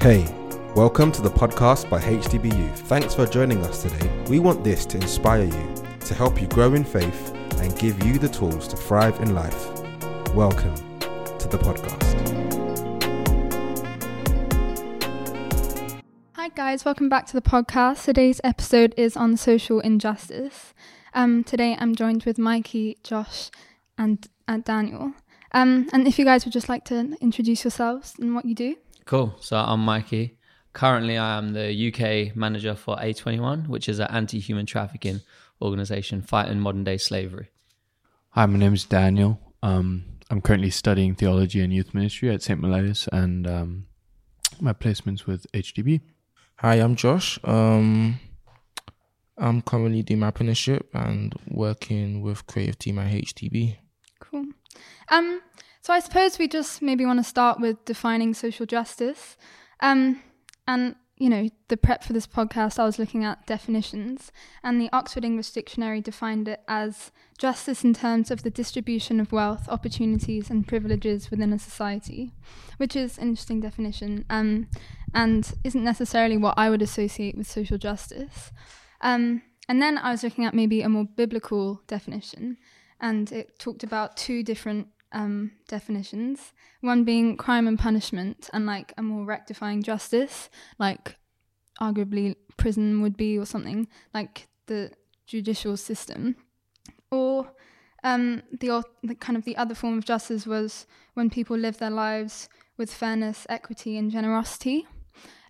Hey, 0.00 0.32
welcome 0.76 1.10
to 1.10 1.20
the 1.20 1.28
podcast 1.28 1.90
by 1.90 2.00
HTB 2.00 2.56
Youth. 2.56 2.82
Thanks 2.82 3.16
for 3.16 3.26
joining 3.26 3.64
us 3.64 3.82
today. 3.82 4.08
We 4.28 4.38
want 4.38 4.62
this 4.62 4.86
to 4.86 4.96
inspire 4.96 5.42
you, 5.42 5.74
to 6.02 6.14
help 6.14 6.40
you 6.40 6.46
grow 6.46 6.74
in 6.74 6.84
faith, 6.84 7.34
and 7.56 7.76
give 7.80 8.00
you 8.04 8.16
the 8.16 8.28
tools 8.28 8.68
to 8.68 8.76
thrive 8.76 9.18
in 9.20 9.34
life. 9.34 9.66
Welcome 10.34 10.76
to 11.38 11.48
the 11.48 11.58
podcast. 11.58 12.04
Hi, 16.34 16.50
guys, 16.50 16.84
welcome 16.84 17.08
back 17.08 17.26
to 17.26 17.32
the 17.32 17.42
podcast. 17.42 18.04
Today's 18.04 18.40
episode 18.44 18.94
is 18.96 19.16
on 19.16 19.36
social 19.36 19.80
injustice. 19.80 20.74
Um, 21.12 21.42
today 21.42 21.76
I'm 21.76 21.96
joined 21.96 22.22
with 22.22 22.38
Mikey, 22.38 22.98
Josh, 23.02 23.50
and, 23.98 24.28
and 24.46 24.62
Daniel. 24.62 25.14
Um, 25.50 25.88
and 25.92 26.06
if 26.06 26.20
you 26.20 26.24
guys 26.24 26.44
would 26.44 26.52
just 26.52 26.68
like 26.68 26.84
to 26.84 27.16
introduce 27.20 27.64
yourselves 27.64 28.14
and 28.20 28.36
what 28.36 28.44
you 28.44 28.54
do. 28.54 28.76
Cool. 29.08 29.34
So 29.40 29.56
I'm 29.56 29.80
Mikey. 29.80 30.36
Currently, 30.74 31.16
I 31.16 31.38
am 31.38 31.54
the 31.54 31.72
UK 31.72 32.36
manager 32.36 32.74
for 32.74 32.94
A21, 32.96 33.66
which 33.66 33.88
is 33.88 34.00
an 34.00 34.08
anti 34.10 34.38
human 34.38 34.66
trafficking 34.66 35.22
organization 35.62 36.20
fighting 36.20 36.60
modern 36.60 36.84
day 36.84 36.98
slavery. 36.98 37.48
Hi, 38.32 38.44
my 38.44 38.58
name 38.58 38.74
is 38.74 38.84
Daniel. 38.84 39.40
Um, 39.62 40.04
I'm 40.28 40.42
currently 40.42 40.68
studying 40.68 41.14
theology 41.14 41.62
and 41.62 41.72
youth 41.72 41.94
ministry 41.94 42.28
at 42.28 42.42
St. 42.42 42.60
Mellitus, 42.60 43.08
and 43.10 43.46
um, 43.46 43.86
my 44.60 44.74
placement's 44.74 45.26
with 45.26 45.50
HTB. 45.52 46.02
Hi, 46.56 46.74
I'm 46.74 46.94
Josh. 46.94 47.38
Um, 47.44 48.20
I'm 49.38 49.62
currently 49.62 50.02
doing 50.02 50.20
my 50.20 50.28
apprenticeship 50.28 50.86
and 50.92 51.34
working 51.48 52.20
with 52.20 52.46
creative 52.46 52.78
team 52.78 52.98
at 52.98 53.10
HTB. 53.10 53.78
Cool. 54.20 54.48
Um, 55.08 55.40
so 55.80 55.92
I 55.92 56.00
suppose 56.00 56.38
we 56.38 56.48
just 56.48 56.82
maybe 56.82 57.06
want 57.06 57.18
to 57.18 57.24
start 57.24 57.60
with 57.60 57.84
defining 57.84 58.34
social 58.34 58.66
justice. 58.66 59.36
Um, 59.80 60.22
and 60.66 60.96
you 61.18 61.28
know, 61.28 61.48
the 61.66 61.76
prep 61.76 62.04
for 62.04 62.12
this 62.12 62.26
podcast, 62.26 62.78
I 62.78 62.84
was 62.84 62.98
looking 62.98 63.24
at 63.24 63.46
definitions, 63.46 64.30
and 64.62 64.80
the 64.80 64.88
Oxford 64.92 65.24
English 65.24 65.50
Dictionary 65.50 66.00
defined 66.00 66.46
it 66.46 66.60
as 66.68 67.10
justice 67.38 67.82
in 67.82 67.92
terms 67.92 68.30
of 68.30 68.44
the 68.44 68.50
distribution 68.50 69.18
of 69.18 69.32
wealth, 69.32 69.68
opportunities, 69.68 70.48
and 70.48 70.66
privileges 70.66 71.30
within 71.30 71.52
a 71.52 71.58
society, 71.58 72.32
which 72.76 72.94
is 72.94 73.18
an 73.18 73.30
interesting 73.30 73.60
definition, 73.60 74.24
um, 74.30 74.68
and 75.12 75.54
isn't 75.64 75.82
necessarily 75.82 76.36
what 76.36 76.54
I 76.56 76.70
would 76.70 76.82
associate 76.82 77.36
with 77.36 77.50
social 77.50 77.78
justice. 77.78 78.52
Um, 79.00 79.42
and 79.68 79.82
then 79.82 79.98
I 79.98 80.12
was 80.12 80.22
looking 80.22 80.44
at 80.44 80.54
maybe 80.54 80.82
a 80.82 80.88
more 80.88 81.04
biblical 81.04 81.82
definition, 81.88 82.58
and 83.00 83.30
it 83.32 83.58
talked 83.58 83.82
about 83.82 84.16
two 84.16 84.44
different 84.44 84.86
um, 85.12 85.52
definitions. 85.68 86.52
One 86.80 87.04
being 87.04 87.36
crime 87.36 87.66
and 87.66 87.78
punishment, 87.78 88.48
and 88.52 88.66
like 88.66 88.92
a 88.96 89.02
more 89.02 89.24
rectifying 89.24 89.82
justice, 89.82 90.50
like 90.78 91.16
arguably 91.80 92.36
prison 92.56 93.00
would 93.02 93.16
be, 93.16 93.38
or 93.38 93.46
something 93.46 93.88
like 94.12 94.48
the 94.66 94.92
judicial 95.26 95.76
system. 95.76 96.36
Or 97.10 97.52
um, 98.04 98.42
the, 98.52 98.82
the 99.02 99.14
kind 99.14 99.36
of 99.36 99.44
the 99.44 99.56
other 99.56 99.74
form 99.74 99.98
of 99.98 100.04
justice 100.04 100.46
was 100.46 100.86
when 101.14 101.30
people 101.30 101.56
live 101.56 101.78
their 101.78 101.90
lives 101.90 102.48
with 102.76 102.92
fairness, 102.92 103.46
equity, 103.48 103.96
and 103.96 104.10
generosity. 104.10 104.86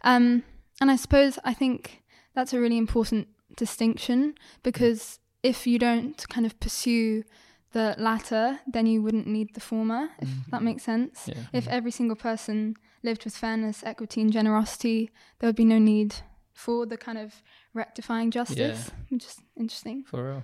Um, 0.02 0.44
and 0.80 0.90
I 0.90 0.96
suppose 0.96 1.38
I 1.44 1.54
think 1.54 2.02
that's 2.34 2.52
a 2.52 2.60
really 2.60 2.78
important 2.78 3.28
distinction 3.56 4.34
because 4.62 5.18
if 5.42 5.66
you 5.66 5.78
don't 5.78 6.26
kind 6.28 6.46
of 6.46 6.58
pursue 6.60 7.24
the 7.72 7.94
latter, 7.98 8.60
then 8.66 8.86
you 8.86 9.02
wouldn't 9.02 9.26
need 9.26 9.54
the 9.54 9.60
former, 9.60 10.08
if 10.20 10.28
Mm-hmm. 10.28 10.50
that 10.50 10.62
makes 10.62 10.82
sense. 10.84 11.28
Yeah. 11.28 11.34
If 11.52 11.68
every 11.68 11.90
single 11.90 12.16
person 12.16 12.76
lived 13.02 13.24
with 13.24 13.36
fairness, 13.36 13.82
equity, 13.84 14.20
and 14.22 14.32
generosity, 14.32 15.10
there 15.38 15.48
would 15.48 15.56
be 15.56 15.64
no 15.64 15.78
need 15.78 16.14
for 16.52 16.86
the 16.86 16.96
kind 16.96 17.18
of 17.18 17.42
rectifying 17.74 18.30
justice, 18.30 18.90
which 19.10 19.24
is 19.24 19.36
interesting. 19.56 20.04
For 20.04 20.24
real. 20.28 20.42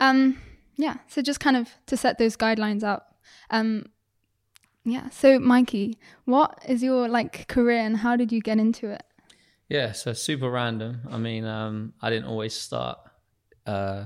Um, 0.00 0.40
yeah, 0.76 0.96
so 1.06 1.22
just 1.22 1.40
kind 1.40 1.56
of 1.56 1.70
to 1.86 1.96
set 1.96 2.18
those 2.18 2.36
guidelines 2.36 2.82
out. 2.82 3.04
Um, 3.50 3.86
yeah, 4.84 5.08
so 5.10 5.38
Mikey, 5.38 5.96
what 6.26 6.58
is 6.68 6.82
your 6.82 7.08
like 7.08 7.46
career 7.48 7.78
and 7.80 7.96
how 7.98 8.16
did 8.16 8.30
you 8.32 8.40
get 8.40 8.58
into 8.58 8.90
it? 8.90 9.02
Yeah, 9.68 9.92
so 9.92 10.12
super 10.12 10.50
random. 10.50 11.00
I 11.10 11.16
mean, 11.16 11.44
um, 11.46 11.94
I 12.02 12.10
didn't 12.10 12.26
always 12.26 12.52
start 12.52 12.98
uh, 13.66 14.04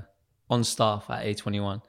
on 0.49 0.63
staff 0.63 1.09
at 1.09 1.25
A21. 1.25 1.81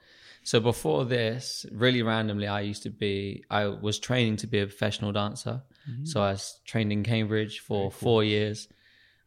So 0.43 0.59
before 0.61 1.05
this, 1.05 1.67
really 1.71 2.03
randomly, 2.03 2.47
I 2.47 2.61
used 2.61 2.83
to 2.85 2.91
be, 2.91 3.45
I 3.51 3.67
was 3.67 3.99
training 3.99 4.37
to 4.39 4.47
be 4.47 4.61
a 4.61 4.67
professional 4.67 5.13
dancer. 5.13 5.63
So 6.05 6.23
I 6.23 6.33
was 6.33 6.61
trained 6.65 6.93
in 6.93 7.03
Cambridge 7.03 7.61
for 7.61 7.91
four 7.91 8.25
years. 8.25 8.69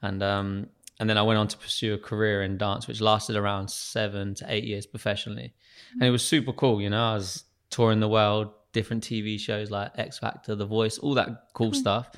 And, 0.02 0.22
um, 0.24 0.68
and 1.00 1.10
then 1.10 1.18
I 1.18 1.22
went 1.24 1.40
on 1.40 1.48
to 1.50 1.58
pursue 1.58 1.94
a 1.94 1.98
career 1.98 2.44
in 2.44 2.58
dance, 2.58 2.88
which 2.88 3.02
lasted 3.02 3.36
around 3.36 3.70
seven 3.70 4.34
to 4.36 4.46
eight 4.48 4.64
years 4.64 4.86
professionally. 4.86 5.54
And 5.94 6.04
it 6.04 6.12
was 6.12 6.24
super 6.24 6.54
cool. 6.54 6.82
You 6.82 6.90
know, 6.90 7.04
I 7.12 7.16
was 7.16 7.44
touring 7.70 8.00
the 8.00 8.08
world, 8.08 8.50
different 8.72 9.04
TV 9.04 9.40
shows 9.40 9.70
like 9.72 9.92
X 9.98 10.20
Factor, 10.20 10.56
The 10.56 10.66
Voice, 10.66 10.98
all 10.98 11.14
that 11.16 11.30
cool 11.54 11.74
stuff. 11.74 12.10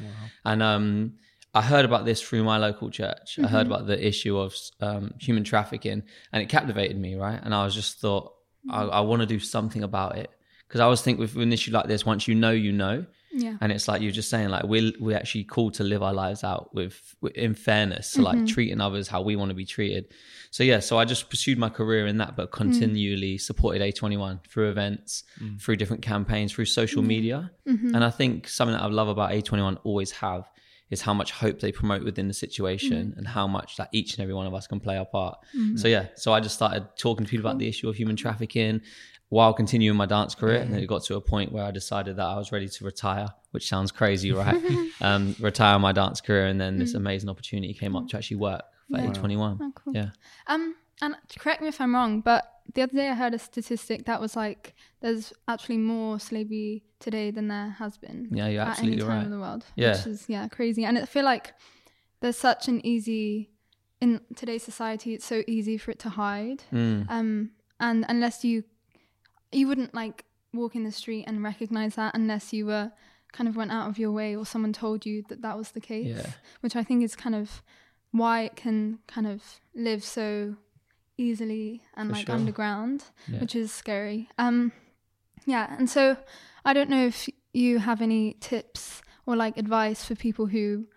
And, 0.45 0.61
um, 0.63 1.13
I 1.53 1.61
heard 1.61 1.85
about 1.85 2.03
this 2.03 2.21
through 2.21 2.43
my 2.43 2.57
local 2.57 2.89
church. 2.89 3.39
I 3.39 3.47
heard 3.47 3.65
about 3.67 3.87
the 3.87 4.05
issue 4.05 4.37
of 4.37 4.53
um, 4.81 5.13
human 5.19 5.45
trafficking, 5.45 6.03
and 6.33 6.43
it 6.43 6.49
captivated 6.49 6.99
me, 6.99 7.15
right? 7.15 7.39
And 7.41 7.55
I 7.55 7.63
was 7.63 7.73
just 7.73 7.99
thought, 8.01 8.33
I, 8.69 8.83
mm. 8.83 8.91
I 8.91 9.01
want 9.01 9.21
to 9.21 9.25
do 9.25 9.39
something 9.39 9.83
about 9.83 10.17
it. 10.17 10.29
Because 10.67 10.81
I 10.81 10.85
always 10.85 11.01
think 11.01 11.19
with 11.19 11.35
an 11.35 11.53
issue 11.53 11.71
like 11.71 11.87
this, 11.87 12.05
once 12.05 12.27
you 12.27 12.33
know, 12.33 12.51
you 12.51 12.71
know, 12.71 13.05
Yeah. 13.31 13.57
and 13.61 13.71
it's 13.71 13.87
like 13.87 14.01
you're 14.01 14.11
just 14.11 14.29
saying, 14.29 14.49
like 14.49 14.63
we're 14.63 14.91
we're 14.99 15.15
actually 15.15 15.43
called 15.43 15.75
to 15.75 15.83
live 15.83 16.01
our 16.01 16.13
lives 16.13 16.43
out 16.43 16.73
with, 16.73 17.15
with 17.21 17.33
in 17.33 17.53
fairness, 17.53 18.09
so 18.09 18.23
like 18.23 18.35
mm-hmm. 18.35 18.45
treating 18.45 18.81
others 18.81 19.07
how 19.07 19.21
we 19.21 19.35
want 19.35 19.49
to 19.49 19.55
be 19.55 19.65
treated. 19.65 20.05
So 20.49 20.63
yeah, 20.63 20.79
so 20.79 20.97
I 20.97 21.05
just 21.05 21.29
pursued 21.29 21.59
my 21.59 21.69
career 21.69 22.07
in 22.07 22.17
that, 22.17 22.35
but 22.35 22.49
mm. 22.49 22.53
continually 22.53 23.37
supported 23.37 23.81
A21 23.81 24.43
through 24.47 24.69
events, 24.69 25.23
mm. 25.39 25.61
through 25.61 25.75
different 25.75 26.01
campaigns, 26.01 26.51
through 26.53 26.65
social 26.65 27.01
mm-hmm. 27.01 27.09
media, 27.09 27.51
mm-hmm. 27.67 27.93
and 27.93 28.03
I 28.03 28.09
think 28.09 28.47
something 28.47 28.73
that 28.75 28.81
I 28.81 28.87
love 28.87 29.07
about 29.07 29.31
A21 29.31 29.77
always 29.83 30.11
have 30.11 30.49
is 30.91 31.01
how 31.01 31.13
much 31.13 31.31
hope 31.31 31.59
they 31.59 31.71
promote 31.71 32.03
within 32.03 32.27
the 32.27 32.33
situation 32.33 33.13
and 33.17 33.27
how 33.27 33.47
much 33.47 33.75
that 33.77 33.89
each 33.91 34.13
and 34.13 34.21
every 34.21 34.33
one 34.35 34.45
of 34.45 34.53
us 34.53 34.67
can 34.67 34.79
play 34.79 34.97
our 34.97 35.05
part. 35.05 35.39
So 35.75 35.87
yeah, 35.87 36.07
so 36.15 36.31
I 36.33 36.39
just 36.39 36.55
started 36.55 36.87
talking 36.97 37.25
to 37.25 37.29
people 37.29 37.47
about 37.47 37.57
the 37.59 37.67
issue 37.67 37.89
of 37.89 37.95
human 37.95 38.15
trafficking 38.15 38.81
while 39.29 39.51
continuing 39.53 39.97
my 39.97 40.05
dance 40.05 40.35
career. 40.35 40.59
And 40.61 40.71
then 40.71 40.79
it 40.81 40.85
got 40.85 41.03
to 41.05 41.15
a 41.15 41.21
point 41.21 41.51
where 41.51 41.63
I 41.63 41.71
decided 41.71 42.17
that 42.17 42.25
I 42.25 42.37
was 42.37 42.51
ready 42.51 42.69
to 42.69 42.85
retire, 42.85 43.27
which 43.51 43.67
sounds 43.67 43.91
crazy, 43.91 44.31
right? 44.43 44.55
um, 45.01 45.35
retire 45.39 45.79
my 45.79 45.91
dance 45.91 46.21
career. 46.21 46.45
And 46.45 46.61
then 46.61 46.77
this 46.77 46.93
amazing 46.93 47.29
opportunity 47.29 47.73
came 47.73 47.95
up 47.95 48.07
to 48.09 48.17
actually 48.17 48.37
work 48.37 48.61
for 48.91 48.99
Yeah. 48.99 49.07
A21. 49.07 49.57
Oh, 49.59 49.71
cool. 49.73 49.93
Yeah. 49.95 50.09
Um, 50.45 50.75
and 51.01 51.15
correct 51.39 51.61
me 51.63 51.67
if 51.69 51.81
I'm 51.81 51.93
wrong, 51.95 52.21
but 52.21 52.43
the 52.73 52.81
other 52.81 52.93
day 52.93 53.09
I 53.09 53.13
heard 53.13 53.33
a 53.33 53.39
statistic 53.39 54.05
that 54.05 54.19
was 54.19 54.35
like 54.35 54.73
there's 55.01 55.33
actually 55.47 55.77
more 55.77 56.19
slavery 56.19 56.83
today 56.99 57.31
than 57.31 57.47
there 57.47 57.69
has 57.79 57.97
been. 57.97 58.27
Yeah, 58.31 58.47
you're 58.47 58.63
at 58.63 58.79
any 58.79 58.97
time 58.97 59.07
right. 59.09 59.23
in 59.23 59.31
the 59.31 59.39
world. 59.39 59.65
Yeah. 59.75 59.95
which 59.97 60.07
is 60.07 60.25
yeah 60.27 60.47
crazy. 60.47 60.83
And 60.85 60.97
I 60.97 61.05
feel 61.05 61.23
like 61.25 61.53
there's 62.21 62.37
such 62.37 62.67
an 62.67 62.85
easy 62.85 63.51
in 64.01 64.21
today's 64.35 64.63
society. 64.63 65.13
It's 65.13 65.25
so 65.25 65.43
easy 65.47 65.77
for 65.77 65.91
it 65.91 65.99
to 65.99 66.09
hide. 66.09 66.63
Mm. 66.73 67.09
Um, 67.09 67.51
and 67.79 68.05
unless 68.09 68.43
you 68.43 68.63
you 69.51 69.67
wouldn't 69.67 69.93
like 69.93 70.25
walk 70.53 70.75
in 70.75 70.83
the 70.83 70.91
street 70.91 71.25
and 71.27 71.43
recognize 71.43 71.95
that 71.95 72.15
unless 72.15 72.53
you 72.53 72.65
were 72.65 72.91
kind 73.31 73.47
of 73.49 73.55
went 73.55 73.71
out 73.71 73.89
of 73.89 73.99
your 73.99 74.11
way 74.11 74.35
or 74.35 74.45
someone 74.45 74.71
told 74.71 75.05
you 75.05 75.23
that 75.27 75.41
that 75.41 75.57
was 75.57 75.71
the 75.71 75.81
case 75.81 76.15
Yeah. 76.15 76.25
which 76.61 76.75
i 76.75 76.83
think 76.83 77.03
is 77.03 77.15
kind 77.17 77.35
of 77.35 77.61
why 78.11 78.43
it 78.43 78.55
can 78.55 78.99
kind 79.07 79.27
of 79.27 79.43
live 79.75 80.03
so 80.05 80.55
easily 81.17 81.81
and 81.95 82.09
For 82.09 82.15
like 82.17 82.25
sure. 82.27 82.35
underground 82.35 83.03
Yeah. 83.27 83.39
which 83.39 83.55
is 83.55 83.71
scary 83.71 84.29
um 84.37 84.71
yeah 85.45 85.75
and 85.77 85.89
so 85.89 86.17
i 86.65 86.73
don't 86.73 86.89
know 86.89 87.05
if 87.07 87.29
you 87.53 87.79
have 87.79 88.01
any 88.01 88.33
tips 88.39 89.01
or 89.25 89.35
like 89.35 89.57
advice 89.57 90.03
for 90.03 90.15
people 90.15 90.47
who 90.47 90.87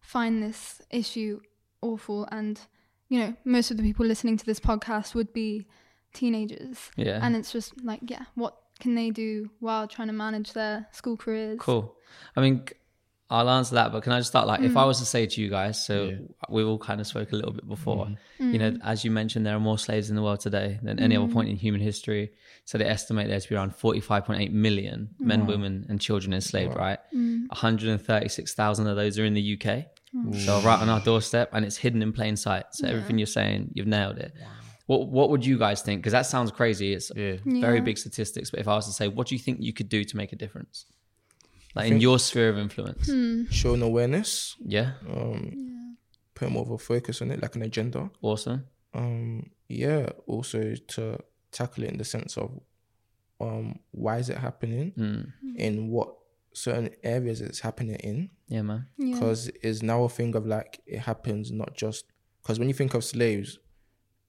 find 0.00 0.42
this 0.42 0.80
issue 0.90 1.40
awful 1.82 2.28
and 2.30 2.60
you 3.08 3.18
know 3.18 3.34
most 3.44 3.70
of 3.70 3.76
the 3.76 3.82
people 3.82 4.06
listening 4.06 4.36
to 4.36 4.46
this 4.46 4.60
podcast 4.60 5.14
would 5.14 5.32
be 5.32 5.66
teenagers 6.14 6.90
Yeah. 6.96 7.18
and 7.22 7.34
it's 7.36 7.52
just 7.52 7.82
like 7.84 8.00
yeah 8.08 8.24
what 8.34 8.56
can 8.80 8.94
they 8.94 9.10
do 9.10 9.50
while 9.60 9.86
trying 9.86 10.08
to 10.08 10.14
manage 10.14 10.52
their 10.52 10.86
school 10.92 11.16
careers 11.16 11.58
Cool. 11.60 11.94
I 12.34 12.40
mean, 12.40 12.64
I'll 13.32 13.48
answer 13.48 13.76
that, 13.76 13.92
but 13.92 14.02
can 14.02 14.12
I 14.12 14.18
just 14.18 14.30
start 14.30 14.46
like 14.48 14.60
if 14.60 14.72
Mm. 14.72 14.76
I 14.82 14.84
was 14.84 14.98
to 14.98 15.04
say 15.04 15.24
to 15.24 15.40
you 15.40 15.48
guys, 15.48 15.76
so 15.88 16.18
we 16.48 16.64
all 16.64 16.78
kind 16.78 17.00
of 17.00 17.06
spoke 17.06 17.30
a 17.32 17.36
little 17.36 17.52
bit 17.52 17.68
before, 17.68 18.08
you 18.40 18.58
know, 18.58 18.72
Mm. 18.72 18.80
as 18.82 19.04
you 19.04 19.10
mentioned, 19.12 19.46
there 19.46 19.54
are 19.54 19.60
more 19.60 19.78
slaves 19.78 20.10
in 20.10 20.16
the 20.16 20.22
world 20.22 20.40
today 20.40 20.80
than 20.82 20.98
any 20.98 21.16
other 21.16 21.28
point 21.32 21.48
in 21.48 21.56
human 21.56 21.80
history. 21.80 22.32
So 22.64 22.76
they 22.78 22.86
estimate 22.86 23.28
there 23.28 23.38
to 23.40 23.48
be 23.48 23.54
around 23.54 23.72
45.8 23.76 24.52
million 24.52 25.10
men, 25.20 25.46
women, 25.46 25.86
and 25.88 26.00
children 26.00 26.32
enslaved, 26.34 26.74
right? 26.74 26.98
Mm. 27.14 27.46
136,000 27.50 28.86
of 28.86 28.96
those 28.96 29.18
are 29.18 29.24
in 29.24 29.34
the 29.34 29.42
UK. 29.54 29.86
So 30.46 30.60
right 30.62 30.80
on 30.80 30.88
our 30.88 31.00
doorstep, 31.00 31.50
and 31.52 31.64
it's 31.64 31.76
hidden 31.76 32.02
in 32.02 32.12
plain 32.12 32.36
sight. 32.36 32.64
So 32.72 32.88
everything 32.88 33.16
you're 33.18 33.26
saying, 33.40 33.70
you've 33.74 33.86
nailed 33.86 34.18
it. 34.18 34.32
What 34.86 35.06
What 35.08 35.30
would 35.30 35.46
you 35.46 35.56
guys 35.56 35.82
think? 35.82 36.00
Because 36.00 36.12
that 36.12 36.26
sounds 36.26 36.50
crazy. 36.50 36.92
It's 36.94 37.12
Yeah. 37.14 37.36
very 37.46 37.78
Yeah. 37.78 37.84
big 37.84 37.96
statistics. 37.96 38.50
But 38.50 38.58
if 38.58 38.66
I 38.66 38.74
was 38.74 38.86
to 38.86 38.92
say, 38.92 39.06
what 39.06 39.28
do 39.28 39.36
you 39.36 39.38
think 39.38 39.58
you 39.60 39.72
could 39.72 39.88
do 39.88 40.02
to 40.02 40.16
make 40.16 40.32
a 40.32 40.36
difference? 40.36 40.86
Like 41.74 41.90
in 41.90 42.00
your 42.00 42.18
sphere 42.18 42.48
of 42.50 42.58
influence? 42.58 43.06
Hmm. 43.10 43.44
Showing 43.50 43.82
awareness, 43.82 44.56
Yeah, 44.64 44.92
um, 45.08 45.96
put 46.34 46.50
more 46.50 46.62
of 46.62 46.70
a 46.70 46.78
focus 46.78 47.22
on 47.22 47.30
it, 47.30 47.40
like 47.42 47.54
an 47.56 47.62
agenda. 47.62 48.10
awesome. 48.22 48.66
Um, 48.94 49.50
yeah, 49.68 50.08
also 50.26 50.74
to 50.74 51.18
tackle 51.52 51.84
it 51.84 51.90
in 51.90 51.98
the 51.98 52.04
sense 52.04 52.36
of 52.36 52.58
um, 53.40 53.78
why 53.92 54.18
is 54.18 54.28
it 54.28 54.36
happening? 54.38 54.92
Mm. 54.98 55.32
In 55.56 55.88
what 55.90 56.14
certain 56.52 56.90
areas 57.04 57.40
it's 57.40 57.60
happening 57.60 57.94
in? 57.96 58.30
Yeah, 58.48 58.62
man. 58.62 58.86
Yeah. 58.98 59.14
because 59.14 59.48
it's 59.62 59.82
now 59.82 60.02
a 60.04 60.08
thing 60.08 60.34
of 60.34 60.46
like 60.46 60.80
it 60.86 60.98
happens 60.98 61.50
not 61.52 61.74
just 61.74 62.04
because 62.42 62.58
when 62.58 62.68
you 62.68 62.74
think 62.74 62.94
of 62.94 63.04
slaves, 63.04 63.58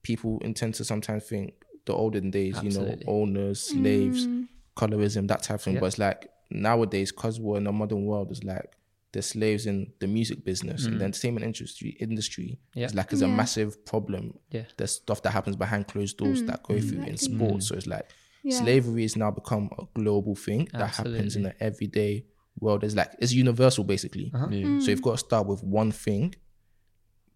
people 0.02 0.38
intend 0.42 0.74
to 0.76 0.84
sometimes 0.84 1.24
think 1.24 1.54
the 1.86 1.92
olden 1.92 2.30
days, 2.30 2.62
you 2.62 2.70
know, 2.70 2.96
owners, 3.08 3.60
slaves, 3.60 4.26
Mm. 4.26 4.46
colorism, 4.76 5.26
that 5.28 5.42
type 5.42 5.56
of 5.56 5.62
thing. 5.62 5.74
Yeah. 5.74 5.80
But 5.80 5.86
it's 5.86 5.98
like 5.98 6.28
nowadays, 6.54 7.12
because 7.12 7.40
we're 7.40 7.58
in 7.58 7.66
a 7.66 7.72
modern 7.72 8.04
world, 8.04 8.30
it's 8.30 8.42
like 8.44 8.70
the 9.12 9.20
slaves 9.20 9.66
in 9.66 9.92
the 10.00 10.06
music 10.06 10.42
business 10.44 10.86
and 10.86 10.98
the 11.00 11.04
entertainment 11.04 11.44
industry 11.44 11.90
industry 12.00 12.58
Mm. 12.74 12.80
Yeah. 12.80 12.86
is 12.86 12.94
like 12.94 13.12
is 13.12 13.20
a 13.22 13.28
massive 13.28 13.84
problem. 13.84 14.38
Yeah. 14.50 14.64
There's 14.78 14.92
stuff 14.92 15.20
that 15.22 15.30
happens 15.32 15.54
behind 15.56 15.86
closed 15.88 16.16
doors 16.16 16.42
that 16.44 16.62
go 16.62 16.80
through 16.80 17.02
in 17.02 17.08
exactly. 17.08 17.36
sports. 17.36 17.68
So 17.68 17.74
it's 17.76 17.86
like 17.86 18.08
Yeah. 18.42 18.58
slavery 18.58 19.02
has 19.02 19.14
now 19.16 19.30
become 19.30 19.68
a 19.78 19.84
global 19.94 20.34
thing 20.34 20.68
that 20.72 20.90
happens 20.96 21.36
in 21.36 21.42
the 21.42 21.54
everyday 21.62 22.24
world. 22.58 22.84
It's 22.84 22.94
like 22.94 23.10
it's 23.18 23.32
universal 23.34 23.84
basically. 23.84 24.30
Uh-huh. 24.34 24.48
Yeah. 24.50 24.78
So 24.80 24.90
you've 24.90 25.02
got 25.02 25.12
to 25.12 25.18
start 25.18 25.46
with 25.46 25.62
one 25.62 25.92
thing, 25.92 26.34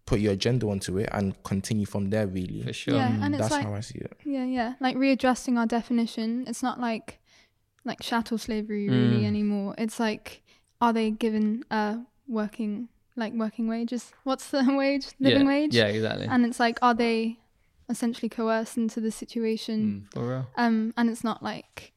put 0.07 0.19
your 0.19 0.33
agenda 0.33 0.67
onto 0.67 0.97
it, 0.97 1.09
and 1.11 1.41
continue 1.43 1.85
from 1.85 2.09
there. 2.09 2.25
Really, 2.27 2.63
For 2.63 2.73
sure. 2.73 2.95
Yeah, 2.95 3.23
and 3.23 3.35
it's 3.35 3.41
that's 3.41 3.51
like 3.51 3.65
how 3.65 3.73
I 3.75 3.81
see 3.81 3.99
it. 3.99 4.13
Yeah, 4.25 4.45
yeah. 4.45 4.73
Like 4.79 4.95
readjusting 4.97 5.57
our 5.59 5.67
definition. 5.67 6.45
It's 6.47 6.63
not 6.63 6.79
like 6.79 7.19
like 7.87 8.01
chattel 8.01 8.37
slavery 8.37 8.89
really 8.89 9.21
Mm. 9.21 9.25
anymore. 9.25 9.75
It's 9.77 9.99
like 9.99 10.43
are 10.79 10.93
they 10.93 11.09
given 11.09 11.63
a 11.71 11.99
working 12.27 12.89
like 13.15 13.33
working 13.33 13.67
wages? 13.67 14.11
What's 14.23 14.49
the 14.51 14.63
wage? 14.77 15.07
Living 15.19 15.41
yeah. 15.41 15.47
wage? 15.47 15.73
Yeah, 15.75 15.85
exactly. 15.87 16.27
And 16.27 16.45
it's 16.45 16.59
like 16.59 16.77
are 16.81 16.93
they 16.93 17.39
essentially 17.89 18.29
coerced 18.29 18.77
into 18.77 18.99
the 18.99 19.11
situation? 19.11 20.07
For 20.13 20.27
real. 20.27 20.47
Um 20.55 20.93
and 20.97 21.09
it's 21.09 21.23
not 21.23 21.41
like 21.41 21.93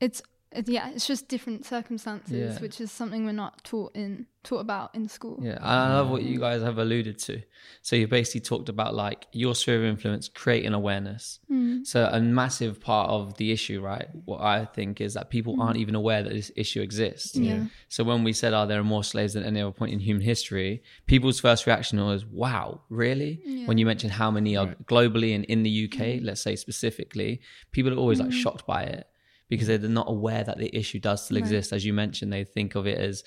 it's 0.00 0.20
it, 0.20 0.26
yeah, 0.66 0.90
it's 0.90 1.06
just 1.06 1.28
different 1.28 1.64
circumstances, 1.64 2.54
Yeah. 2.54 2.58
which 2.60 2.80
is 2.80 2.92
something 2.92 3.24
we're 3.24 3.32
not 3.32 3.64
taught 3.64 3.94
in 3.94 4.26
taught 4.44 4.60
about 4.60 4.94
in 4.94 5.08
school. 5.08 5.38
Yeah, 5.42 5.58
I 5.62 5.94
love 5.94 6.10
what 6.10 6.22
you 6.22 6.38
guys 6.38 6.62
have 6.62 6.76
alluded 6.76 7.18
to. 7.20 7.40
So 7.80 7.96
you 7.96 8.06
basically 8.06 8.42
talked 8.42 8.68
about 8.68 8.94
like 8.94 9.26
your 9.32 9.54
sphere 9.54 9.78
of 9.78 9.84
influence, 9.84 10.28
creating 10.28 10.74
awareness. 10.74 11.40
Mm. 11.50 11.86
So 11.86 12.08
a 12.12 12.20
massive 12.20 12.78
part 12.78 13.08
of 13.08 13.38
the 13.38 13.52
issue, 13.52 13.80
right? 13.80 14.06
What 14.26 14.42
I 14.42 14.66
think 14.66 15.00
is 15.00 15.14
that 15.14 15.30
people 15.30 15.60
aren't 15.60 15.78
mm. 15.78 15.80
even 15.80 15.94
aware 15.94 16.22
that 16.22 16.32
this 16.32 16.52
issue 16.56 16.82
exists. 16.82 17.34
Yeah. 17.34 17.64
So 17.88 18.04
when 18.04 18.22
we 18.22 18.34
said, 18.34 18.52
"Oh, 18.52 18.66
there 18.66 18.78
are 18.78 18.84
more 18.84 19.02
slaves 19.02 19.32
than 19.32 19.44
any 19.44 19.62
other 19.62 19.72
point 19.72 19.92
in 19.92 19.98
human 19.98 20.22
history," 20.22 20.82
people's 21.06 21.40
first 21.40 21.66
reaction 21.66 21.98
was, 22.04 22.26
"Wow, 22.26 22.82
really?" 22.90 23.40
When 23.64 23.78
you 23.78 23.86
mentioned 23.86 24.12
how 24.12 24.30
many 24.30 24.56
are 24.56 24.76
globally 24.84 25.34
and 25.34 25.44
in 25.46 25.62
the 25.62 25.84
UK, 25.84 26.20
mm. 26.20 26.24
let's 26.24 26.42
say 26.42 26.54
specifically, 26.54 27.40
people 27.72 27.92
are 27.94 27.96
always 27.96 28.20
like 28.20 28.28
mm. 28.28 28.42
shocked 28.42 28.66
by 28.66 28.82
it 28.82 29.08
because 29.54 29.68
they're 29.68 29.88
not 29.88 30.08
aware 30.08 30.44
that 30.44 30.58
the 30.58 30.74
issue 30.74 30.98
does 30.98 31.24
still 31.24 31.36
exist. 31.36 31.72
As 31.72 31.84
you 31.84 31.92
mentioned, 31.92 32.32
they 32.32 32.44
think 32.44 32.74
of 32.74 32.86
it 32.86 32.98
as 32.98 33.24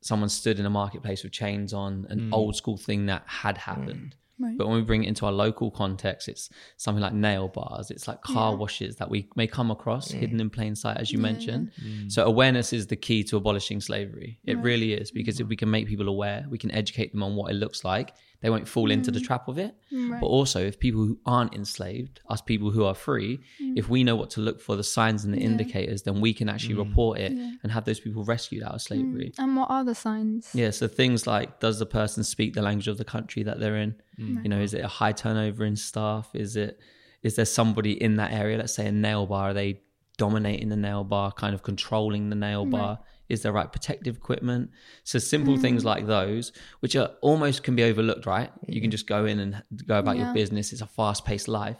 someone 0.00 0.28
stood 0.28 0.58
in 0.58 0.66
a 0.66 0.70
marketplace 0.70 1.22
with 1.22 1.32
chains 1.32 1.72
on, 1.72 2.06
an 2.08 2.20
mm. 2.20 2.32
old 2.32 2.56
school 2.56 2.76
thing 2.76 3.06
that 3.06 3.22
had 3.26 3.56
mm. 3.56 3.60
happened. 3.60 4.16
Right. 4.40 4.56
But 4.56 4.68
when 4.68 4.76
we 4.76 4.82
bring 4.82 5.02
it 5.02 5.08
into 5.08 5.26
our 5.26 5.32
local 5.32 5.68
context, 5.70 6.28
it's 6.28 6.48
something 6.76 7.02
like 7.02 7.12
nail 7.12 7.48
bars, 7.48 7.90
it's 7.90 8.06
like 8.06 8.22
car 8.22 8.54
washes 8.54 8.94
that 8.96 9.10
we 9.10 9.28
may 9.34 9.48
come 9.48 9.72
across 9.72 10.12
mm. 10.12 10.20
hidden 10.20 10.40
in 10.40 10.48
plain 10.48 10.76
sight, 10.76 10.96
as 10.96 11.10
you 11.10 11.18
mentioned. 11.18 11.72
So, 12.06 12.24
awareness 12.24 12.72
is 12.72 12.86
the 12.86 12.94
key 12.94 13.24
to 13.24 13.36
abolishing 13.36 13.80
slavery. 13.80 14.38
It 14.44 14.58
really 14.58 14.92
is 14.92 15.10
because 15.10 15.40
if 15.40 15.48
we 15.48 15.56
can 15.56 15.70
make 15.70 15.88
people 15.88 16.08
aware, 16.08 16.46
we 16.48 16.56
can 16.56 16.70
educate 16.70 17.10
them 17.12 17.24
on 17.24 17.34
what 17.34 17.50
it 17.50 17.54
looks 17.54 17.84
like, 17.84 18.14
they 18.40 18.50
won't 18.50 18.68
fall 18.68 18.90
into 18.90 19.10
the 19.10 19.18
mm. 19.18 19.26
trap 19.26 19.48
of 19.48 19.58
it. 19.58 19.74
Mm, 19.92 20.20
but 20.20 20.26
also, 20.26 20.64
if 20.64 20.78
people 20.78 21.00
who 21.04 21.18
aren't 21.26 21.54
enslaved, 21.54 22.20
us 22.28 22.40
people 22.40 22.70
who 22.70 22.84
are 22.84 22.94
free, 22.94 23.40
mm. 23.60 23.72
if 23.76 23.88
we 23.88 24.04
know 24.04 24.14
what 24.14 24.30
to 24.30 24.40
look 24.40 24.60
for, 24.60 24.76
the 24.76 24.84
signs 24.84 25.24
and 25.24 25.34
the 25.34 25.38
indicators, 25.38 26.02
then 26.02 26.20
we 26.20 26.32
can 26.32 26.48
actually 26.48 26.74
report 26.74 27.18
it 27.18 27.32
and 27.32 27.72
have 27.72 27.84
those 27.84 27.98
people 27.98 28.22
rescued 28.24 28.62
out 28.62 28.74
of 28.74 28.82
slavery. 28.82 29.32
And 29.38 29.56
what 29.56 29.70
are 29.70 29.84
the 29.84 29.94
signs? 29.94 30.50
Yeah, 30.54 30.70
so 30.70 30.86
things 30.86 31.26
like 31.26 31.58
does 31.58 31.78
the 31.78 31.86
person 31.86 32.22
speak 32.22 32.54
the 32.54 32.62
language 32.62 32.88
of 32.88 32.98
the 32.98 33.04
country 33.04 33.42
that 33.42 33.58
they're 33.58 33.76
in? 33.76 33.96
You 34.16 34.48
know, 34.48 34.58
is 34.60 34.74
it 34.74 34.84
a 34.84 34.88
high 34.88 35.12
turnover 35.12 35.64
in 35.64 35.76
staff? 35.76 36.30
Is 36.34 36.56
it 36.56 36.80
is 37.22 37.36
there 37.36 37.44
somebody 37.44 38.00
in 38.00 38.16
that 38.16 38.32
area, 38.32 38.58
let's 38.58 38.74
say 38.74 38.86
a 38.86 38.92
nail 38.92 39.26
bar, 39.26 39.50
are 39.50 39.54
they 39.54 39.80
dominating 40.16 40.68
the 40.68 40.76
nail 40.76 41.04
bar, 41.04 41.32
kind 41.32 41.54
of 41.54 41.62
controlling 41.62 42.30
the 42.30 42.36
nail 42.36 42.64
bar? 42.64 43.00
Is 43.28 43.42
there 43.42 43.52
right 43.52 43.70
protective 43.70 44.16
equipment? 44.16 44.70
So 45.04 45.18
simple 45.18 45.56
hmm. 45.56 45.60
things 45.60 45.84
like 45.84 46.06
those, 46.06 46.52
which 46.80 46.96
are 46.96 47.10
almost 47.20 47.62
can 47.62 47.76
be 47.76 47.84
overlooked, 47.84 48.26
right? 48.26 48.50
You 48.66 48.80
can 48.80 48.90
just 48.90 49.06
go 49.06 49.26
in 49.26 49.38
and 49.38 49.62
go 49.86 49.98
about 49.98 50.16
your 50.16 50.32
business. 50.32 50.72
It's 50.72 50.82
a 50.82 50.86
fast 50.86 51.24
paced 51.24 51.48
life. 51.48 51.78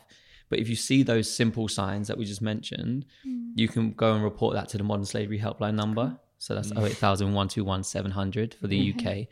But 0.51 0.59
if 0.59 0.69
you 0.69 0.77
see 0.77 1.03
those 1.03 1.31
simple 1.31 1.69
signs 1.69 2.09
that 2.09 2.17
we 2.17 2.25
just 2.25 2.43
mentioned, 2.43 3.05
hmm. 3.23 3.51
you 3.55 3.69
can 3.69 3.93
go 3.93 4.15
and 4.15 4.23
report 4.23 4.55
that 4.55 4.69
to 4.71 4.79
the 4.79 4.85
modern 4.85 5.05
slavery 5.05 5.39
helpline 5.39 5.75
number. 5.75 6.19
So 6.39 6.55
that's 6.55 6.71
08000 6.73 7.85
700 7.85 8.55
for 8.55 8.67
the 8.69 8.95
UK. 8.95 9.27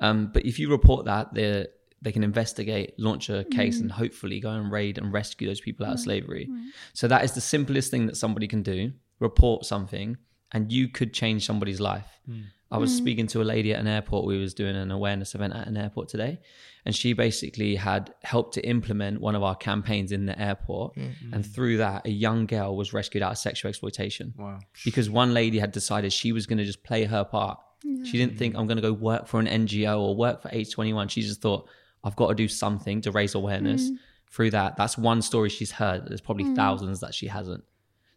Um, 0.00 0.30
but 0.32 0.44
if 0.44 0.58
you 0.58 0.70
report 0.70 1.06
that, 1.06 1.34
they 1.34 1.66
they 2.00 2.12
can 2.12 2.22
investigate, 2.22 2.94
launch 2.96 3.28
a 3.28 3.44
case, 3.44 3.78
hmm. 3.78 3.84
and 3.84 3.92
hopefully 3.92 4.40
go 4.40 4.50
and 4.50 4.70
raid 4.70 4.98
and 4.98 5.12
rescue 5.12 5.48
those 5.48 5.60
people 5.60 5.84
out 5.84 5.94
of 5.94 6.00
slavery. 6.00 6.48
So 6.92 7.08
that 7.08 7.24
is 7.24 7.32
the 7.32 7.40
simplest 7.40 7.90
thing 7.90 8.06
that 8.06 8.16
somebody 8.16 8.46
can 8.46 8.62
do: 8.62 8.92
report 9.18 9.64
something, 9.64 10.16
and 10.52 10.72
you 10.72 10.88
could 10.88 11.12
change 11.12 11.46
somebody's 11.46 11.80
life. 11.80 12.06
Hmm. 12.26 12.40
I 12.70 12.76
was 12.78 12.90
hmm. 12.92 12.98
speaking 12.98 13.26
to 13.28 13.42
a 13.42 13.44
lady 13.44 13.72
at 13.72 13.80
an 13.80 13.86
airport. 13.86 14.26
We 14.26 14.38
was 14.38 14.52
doing 14.52 14.76
an 14.76 14.90
awareness 14.90 15.34
event 15.34 15.54
at 15.54 15.66
an 15.66 15.76
airport 15.76 16.08
today, 16.08 16.38
and 16.84 16.94
she 16.94 17.12
basically 17.14 17.76
had 17.76 18.12
helped 18.22 18.54
to 18.54 18.66
implement 18.66 19.20
one 19.20 19.34
of 19.34 19.42
our 19.42 19.54
campaigns 19.54 20.12
in 20.12 20.26
the 20.26 20.38
airport. 20.40 20.94
Hmm. 20.94 21.32
And 21.32 21.46
through 21.46 21.78
that, 21.78 22.06
a 22.06 22.10
young 22.10 22.46
girl 22.46 22.76
was 22.76 22.92
rescued 22.92 23.22
out 23.22 23.32
of 23.32 23.38
sexual 23.38 23.68
exploitation 23.68 24.34
Wow. 24.36 24.60
because 24.84 25.08
one 25.08 25.32
lady 25.32 25.58
had 25.58 25.72
decided 25.72 26.12
she 26.12 26.32
was 26.32 26.46
going 26.46 26.58
to 26.58 26.64
just 26.64 26.82
play 26.82 27.04
her 27.04 27.24
part. 27.24 27.58
She 28.04 28.18
didn't 28.18 28.36
think 28.36 28.56
I'm 28.56 28.66
going 28.66 28.76
to 28.76 28.82
go 28.82 28.92
work 28.92 29.26
for 29.26 29.40
an 29.40 29.46
NGO 29.46 30.00
or 30.00 30.16
work 30.16 30.42
for 30.42 30.48
A21. 30.48 31.10
She 31.10 31.22
just 31.22 31.40
thought 31.40 31.68
I've 32.04 32.16
got 32.16 32.28
to 32.28 32.34
do 32.34 32.48
something 32.48 33.00
to 33.02 33.12
raise 33.12 33.34
awareness. 33.34 33.90
Through 34.30 34.50
that, 34.50 34.76
that's 34.76 34.98
one 34.98 35.22
story 35.22 35.48
she's 35.48 35.70
heard. 35.70 36.06
There's 36.06 36.20
probably 36.20 36.54
thousands 36.54 37.00
that 37.00 37.14
she 37.14 37.28
hasn't. 37.28 37.64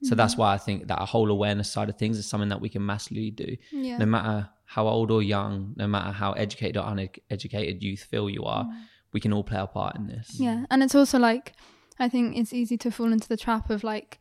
So 0.03 0.15
that's 0.15 0.33
mm-hmm. 0.33 0.41
why 0.41 0.53
I 0.53 0.57
think 0.57 0.87
that 0.87 1.01
a 1.01 1.05
whole 1.05 1.29
awareness 1.29 1.69
side 1.69 1.89
of 1.89 1.97
things 1.97 2.17
is 2.17 2.25
something 2.25 2.49
that 2.49 2.59
we 2.59 2.69
can 2.69 2.83
massively 2.83 3.29
do. 3.29 3.55
Yeah. 3.71 3.97
No 3.97 4.05
matter 4.05 4.49
how 4.65 4.87
old 4.87 5.11
or 5.11 5.21
young, 5.21 5.73
no 5.75 5.87
matter 5.87 6.11
how 6.11 6.31
educated 6.33 6.77
or 6.77 6.87
uneducated 6.87 7.83
youth 7.83 8.03
feel 8.03 8.29
you 8.29 8.43
are, 8.43 8.65
mm. 8.65 8.83
we 9.13 9.19
can 9.19 9.31
all 9.31 9.43
play 9.43 9.59
our 9.59 9.67
part 9.67 9.95
in 9.95 10.07
this. 10.07 10.39
Yeah, 10.39 10.65
and 10.71 10.81
it's 10.81 10.95
also 10.95 11.19
like 11.19 11.53
I 11.99 12.09
think 12.09 12.35
it's 12.35 12.51
easy 12.51 12.77
to 12.77 12.91
fall 12.91 13.11
into 13.11 13.27
the 13.27 13.37
trap 13.37 13.69
of 13.69 13.83
like, 13.83 14.19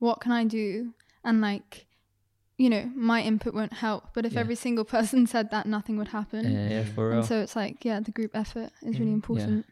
what 0.00 0.20
can 0.20 0.32
I 0.32 0.44
do? 0.44 0.92
And 1.24 1.40
like, 1.40 1.86
you 2.58 2.68
know, 2.68 2.90
my 2.94 3.22
input 3.22 3.54
won't 3.54 3.72
help. 3.72 4.12
But 4.12 4.26
if 4.26 4.34
Yeah. 4.34 4.40
every 4.40 4.56
single 4.56 4.84
person 4.96 5.26
said 5.26 5.50
that, 5.50 5.64
nothing 5.64 5.96
would 5.96 6.08
happen. 6.08 6.52
Yeah, 6.52 6.84
for 6.84 7.08
real. 7.08 7.18
and 7.18 7.26
so 7.26 7.40
it's 7.40 7.56
like, 7.56 7.84
yeah, 7.84 8.00
the 8.00 8.10
group 8.10 8.32
effort 8.34 8.70
is 8.82 8.98
really 8.98 9.12
mm, 9.12 9.22
important. 9.22 9.64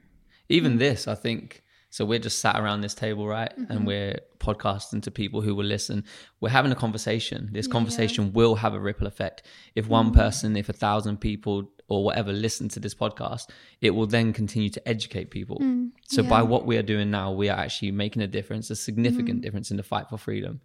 even 0.50 0.74
mm. 0.74 0.78
this 0.78 1.06
i 1.08 1.14
think 1.14 1.62
so 1.90 2.04
we're 2.04 2.18
just 2.20 2.38
sat 2.38 2.56
around 2.60 2.80
this 2.80 2.94
table 2.94 3.26
right? 3.26 3.50
Mm-hmm. 3.58 3.70
and 3.72 3.86
we're 3.86 4.18
podcasting 4.38 5.02
to 5.02 5.10
people 5.10 5.40
who 5.40 5.54
will 5.54 5.64
listen. 5.64 6.04
We're 6.40 6.50
having 6.50 6.72
a 6.72 6.76
conversation. 6.76 7.50
This 7.52 7.66
conversation 7.66 8.32
will 8.32 8.54
have 8.56 8.74
a 8.74 8.80
ripple 8.80 9.06
effect. 9.06 9.42
If 9.74 9.84
Mm-hmm. 9.84 9.92
one 9.92 10.12
person 10.12 10.56
if 10.56 10.68
a 10.68 10.72
thousand 10.72 11.18
people 11.18 11.70
or 11.88 12.04
whatever 12.04 12.32
listen 12.32 12.68
to 12.70 12.80
this 12.80 12.94
podcast 12.94 13.44
it 13.80 13.90
will 13.90 14.06
then 14.06 14.32
continue 14.32 14.70
to 14.70 14.88
educate 14.88 15.30
people. 15.30 15.58
Mm, 15.58 15.90
so 16.06 16.22
by 16.22 16.42
what 16.42 16.64
we 16.64 16.76
are 16.76 16.82
doing 16.94 17.10
now 17.10 17.32
we 17.32 17.48
are 17.48 17.58
actually 17.58 17.90
making 17.90 18.22
a 18.22 18.26
difference 18.28 18.70
a 18.70 18.76
significant 18.76 19.36
Mm-hmm. 19.38 19.40
difference 19.40 19.70
in 19.72 19.76
the 19.76 19.82
fight 19.82 20.08
for 20.08 20.16
freedom. 20.18 20.60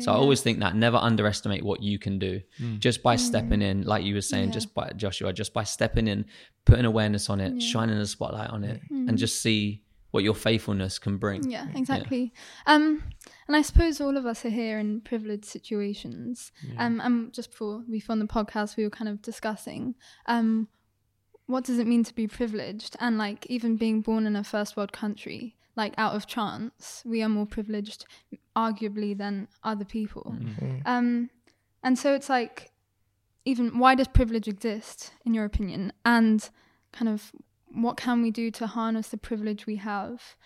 So 0.00 0.10
I 0.12 0.16
always 0.16 0.40
think 0.40 0.58
that. 0.60 0.74
Never 0.74 0.96
underestimate 0.96 1.62
what 1.64 1.80
you 1.82 1.98
can 2.00 2.18
do. 2.18 2.40
Just 2.80 3.00
by 3.02 3.14
stepping 3.14 3.62
in, 3.62 3.82
like 3.82 4.02
you 4.04 4.14
were 4.14 4.20
saying, 4.32 4.46
Mm. 4.48 4.52
Yeah. 4.52 4.54
just 4.60 4.74
by 4.74 4.86
Joshua, 4.96 5.32
just 5.32 5.52
by 5.52 5.62
stepping 5.62 6.08
in, 6.08 6.24
putting 6.64 6.84
awareness 6.84 7.30
on 7.30 7.38
it, 7.40 7.62
shining 7.62 7.96
a 7.96 8.06
spotlight 8.06 8.50
on 8.50 8.64
it, 8.64 8.80
and 8.90 9.16
just 9.18 9.40
see 9.40 9.82
what 10.10 10.24
your 10.24 10.34
faithfulness 10.34 10.98
can 10.98 11.18
bring. 11.18 11.50
Yeah, 11.50 11.66
exactly. 11.74 12.32
Um, 12.66 13.02
and 13.46 13.56
I 13.56 13.62
suppose 13.62 14.00
all 14.00 14.16
of 14.16 14.24
us 14.24 14.44
are 14.44 14.50
here 14.50 14.78
in 14.78 15.00
privileged 15.02 15.44
situations. 15.44 16.50
Um, 16.78 17.00
and 17.00 17.32
just 17.32 17.50
before 17.50 17.84
we 17.88 18.00
filmed 18.00 18.22
the 18.22 18.26
podcast, 18.26 18.76
we 18.76 18.84
were 18.84 18.90
kind 18.90 19.08
of 19.08 19.20
discussing, 19.20 19.94
um, 20.26 20.68
what 21.46 21.64
does 21.64 21.78
it 21.78 21.86
mean 21.86 22.04
to 22.04 22.14
be 22.14 22.26
privileged? 22.26 22.96
And 23.00 23.18
like 23.18 23.46
even 23.46 23.76
being 23.76 24.00
born 24.00 24.26
in 24.26 24.36
a 24.36 24.44
first 24.44 24.76
world 24.76 24.92
country, 24.92 25.56
like 25.76 25.94
out 25.96 26.14
of 26.14 26.26
chance, 26.26 27.02
we 27.06 27.22
are 27.22 27.28
more 27.28 27.46
privileged, 27.46 28.04
arguably, 28.56 29.16
than 29.16 29.48
other 29.62 29.84
people. 29.84 30.36
Um, 30.86 31.30
and 31.82 31.98
so 31.98 32.14
it's 32.14 32.28
like, 32.28 32.70
even 33.44 33.78
why 33.78 33.94
does 33.94 34.08
privilege 34.08 34.48
exist, 34.48 35.12
in 35.24 35.34
your 35.34 35.44
opinion? 35.44 35.92
And 36.04 36.48
kind 36.92 37.08
of 37.08 37.32
what 37.72 37.96
can 37.96 38.22
we 38.22 38.30
do 38.30 38.50
to 38.52 38.66
harness 38.66 39.08
the 39.08 39.16
privilege 39.16 39.66
we 39.66 39.76
have 39.76 40.36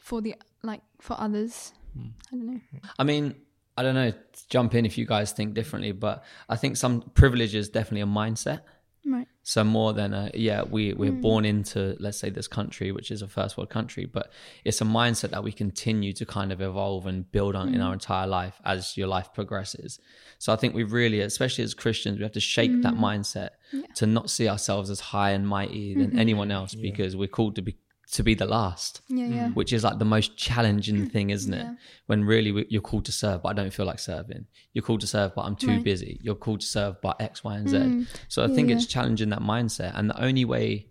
for 0.00 0.20
the 0.20 0.34
like 0.62 0.82
for 1.00 1.18
others? 1.18 1.72
Hmm. 1.94 2.08
I 2.32 2.36
don't 2.36 2.46
know. 2.46 2.60
I 2.98 3.04
mean, 3.04 3.34
I 3.76 3.82
don't 3.82 3.94
know. 3.94 4.12
Jump 4.48 4.74
in 4.74 4.84
if 4.84 4.98
you 4.98 5.06
guys 5.06 5.32
think 5.32 5.54
differently, 5.54 5.92
but 5.92 6.24
I 6.48 6.56
think 6.56 6.76
some 6.76 7.02
privilege 7.14 7.54
is 7.54 7.68
definitely 7.68 8.02
a 8.02 8.06
mindset. 8.06 8.62
Right. 9.04 9.26
So 9.42 9.64
more 9.64 9.92
than 9.92 10.14
a 10.14 10.30
yeah, 10.34 10.62
we 10.62 10.92
we're 10.92 11.10
hmm. 11.10 11.20
born 11.20 11.44
into 11.44 11.96
let's 11.98 12.18
say 12.18 12.30
this 12.30 12.46
country, 12.46 12.92
which 12.92 13.10
is 13.10 13.20
a 13.20 13.28
first 13.28 13.56
world 13.56 13.70
country, 13.70 14.04
but 14.06 14.30
it's 14.64 14.80
a 14.80 14.84
mindset 14.84 15.30
that 15.30 15.42
we 15.42 15.50
continue 15.50 16.12
to 16.12 16.24
kind 16.24 16.52
of 16.52 16.60
evolve 16.60 17.06
and 17.06 17.30
build 17.32 17.56
on 17.56 17.68
in 17.68 17.76
hmm. 17.76 17.82
our 17.82 17.92
entire 17.92 18.26
life 18.26 18.60
as 18.64 18.96
your 18.96 19.08
life 19.08 19.34
progresses. 19.34 19.98
So 20.38 20.52
I 20.52 20.56
think 20.56 20.74
we 20.74 20.84
really, 20.84 21.20
especially 21.20 21.64
as 21.64 21.74
Christians, 21.74 22.18
we 22.18 22.22
have 22.22 22.32
to 22.32 22.40
shake 22.40 22.82
that 22.82 22.94
hmm. 22.94 23.04
mindset 23.04 23.50
to 23.96 24.06
not 24.06 24.30
see 24.30 24.48
ourselves 24.48 24.90
as 24.90 25.00
high 25.00 25.30
and 25.30 25.48
mighty 25.48 25.94
than 25.94 26.10
mm-hmm. 26.10 26.18
anyone 26.18 26.50
else 26.50 26.74
because 26.74 27.16
we're 27.16 27.26
called 27.28 27.56
to 27.56 27.62
be 27.62 27.76
to 28.12 28.22
be 28.22 28.34
the 28.34 28.46
last 28.46 29.00
Yeah, 29.08 29.26
yeah. 29.26 29.48
which 29.50 29.72
is 29.72 29.82
like 29.84 29.98
the 29.98 30.04
most 30.04 30.36
challenging 30.36 31.06
mm. 31.06 31.12
thing, 31.12 31.30
isn't 31.30 31.52
it? 31.52 31.66
When 32.06 32.24
really 32.24 32.52
we- 32.52 32.66
you're 32.68 32.82
called 32.82 33.06
to 33.06 33.12
serve, 33.12 33.42
but 33.42 33.48
I 33.48 33.52
don't 33.54 33.72
feel 33.72 33.86
like 33.86 33.98
serving. 33.98 34.46
You're 34.74 34.82
called 34.82 35.00
to 35.00 35.06
serve, 35.06 35.34
but 35.34 35.42
I'm 35.42 35.56
too 35.56 35.68
Right. 35.68 35.84
busy. 35.84 36.20
You're 36.22 36.34
called 36.34 36.60
to 36.60 36.66
serve, 36.66 37.00
but 37.00 37.20
X, 37.20 37.42
Y, 37.42 37.56
and 37.56 37.68
Z. 37.68 37.76
Mm. 37.78 38.06
So 38.28 38.44
I 38.44 38.48
think 38.48 38.68
yeah. 38.68 38.76
it's 38.76 38.86
challenging 38.86 39.30
that 39.30 39.40
mindset. 39.40 39.92
And 39.94 40.10
the 40.10 40.22
only 40.22 40.44
way, 40.44 40.88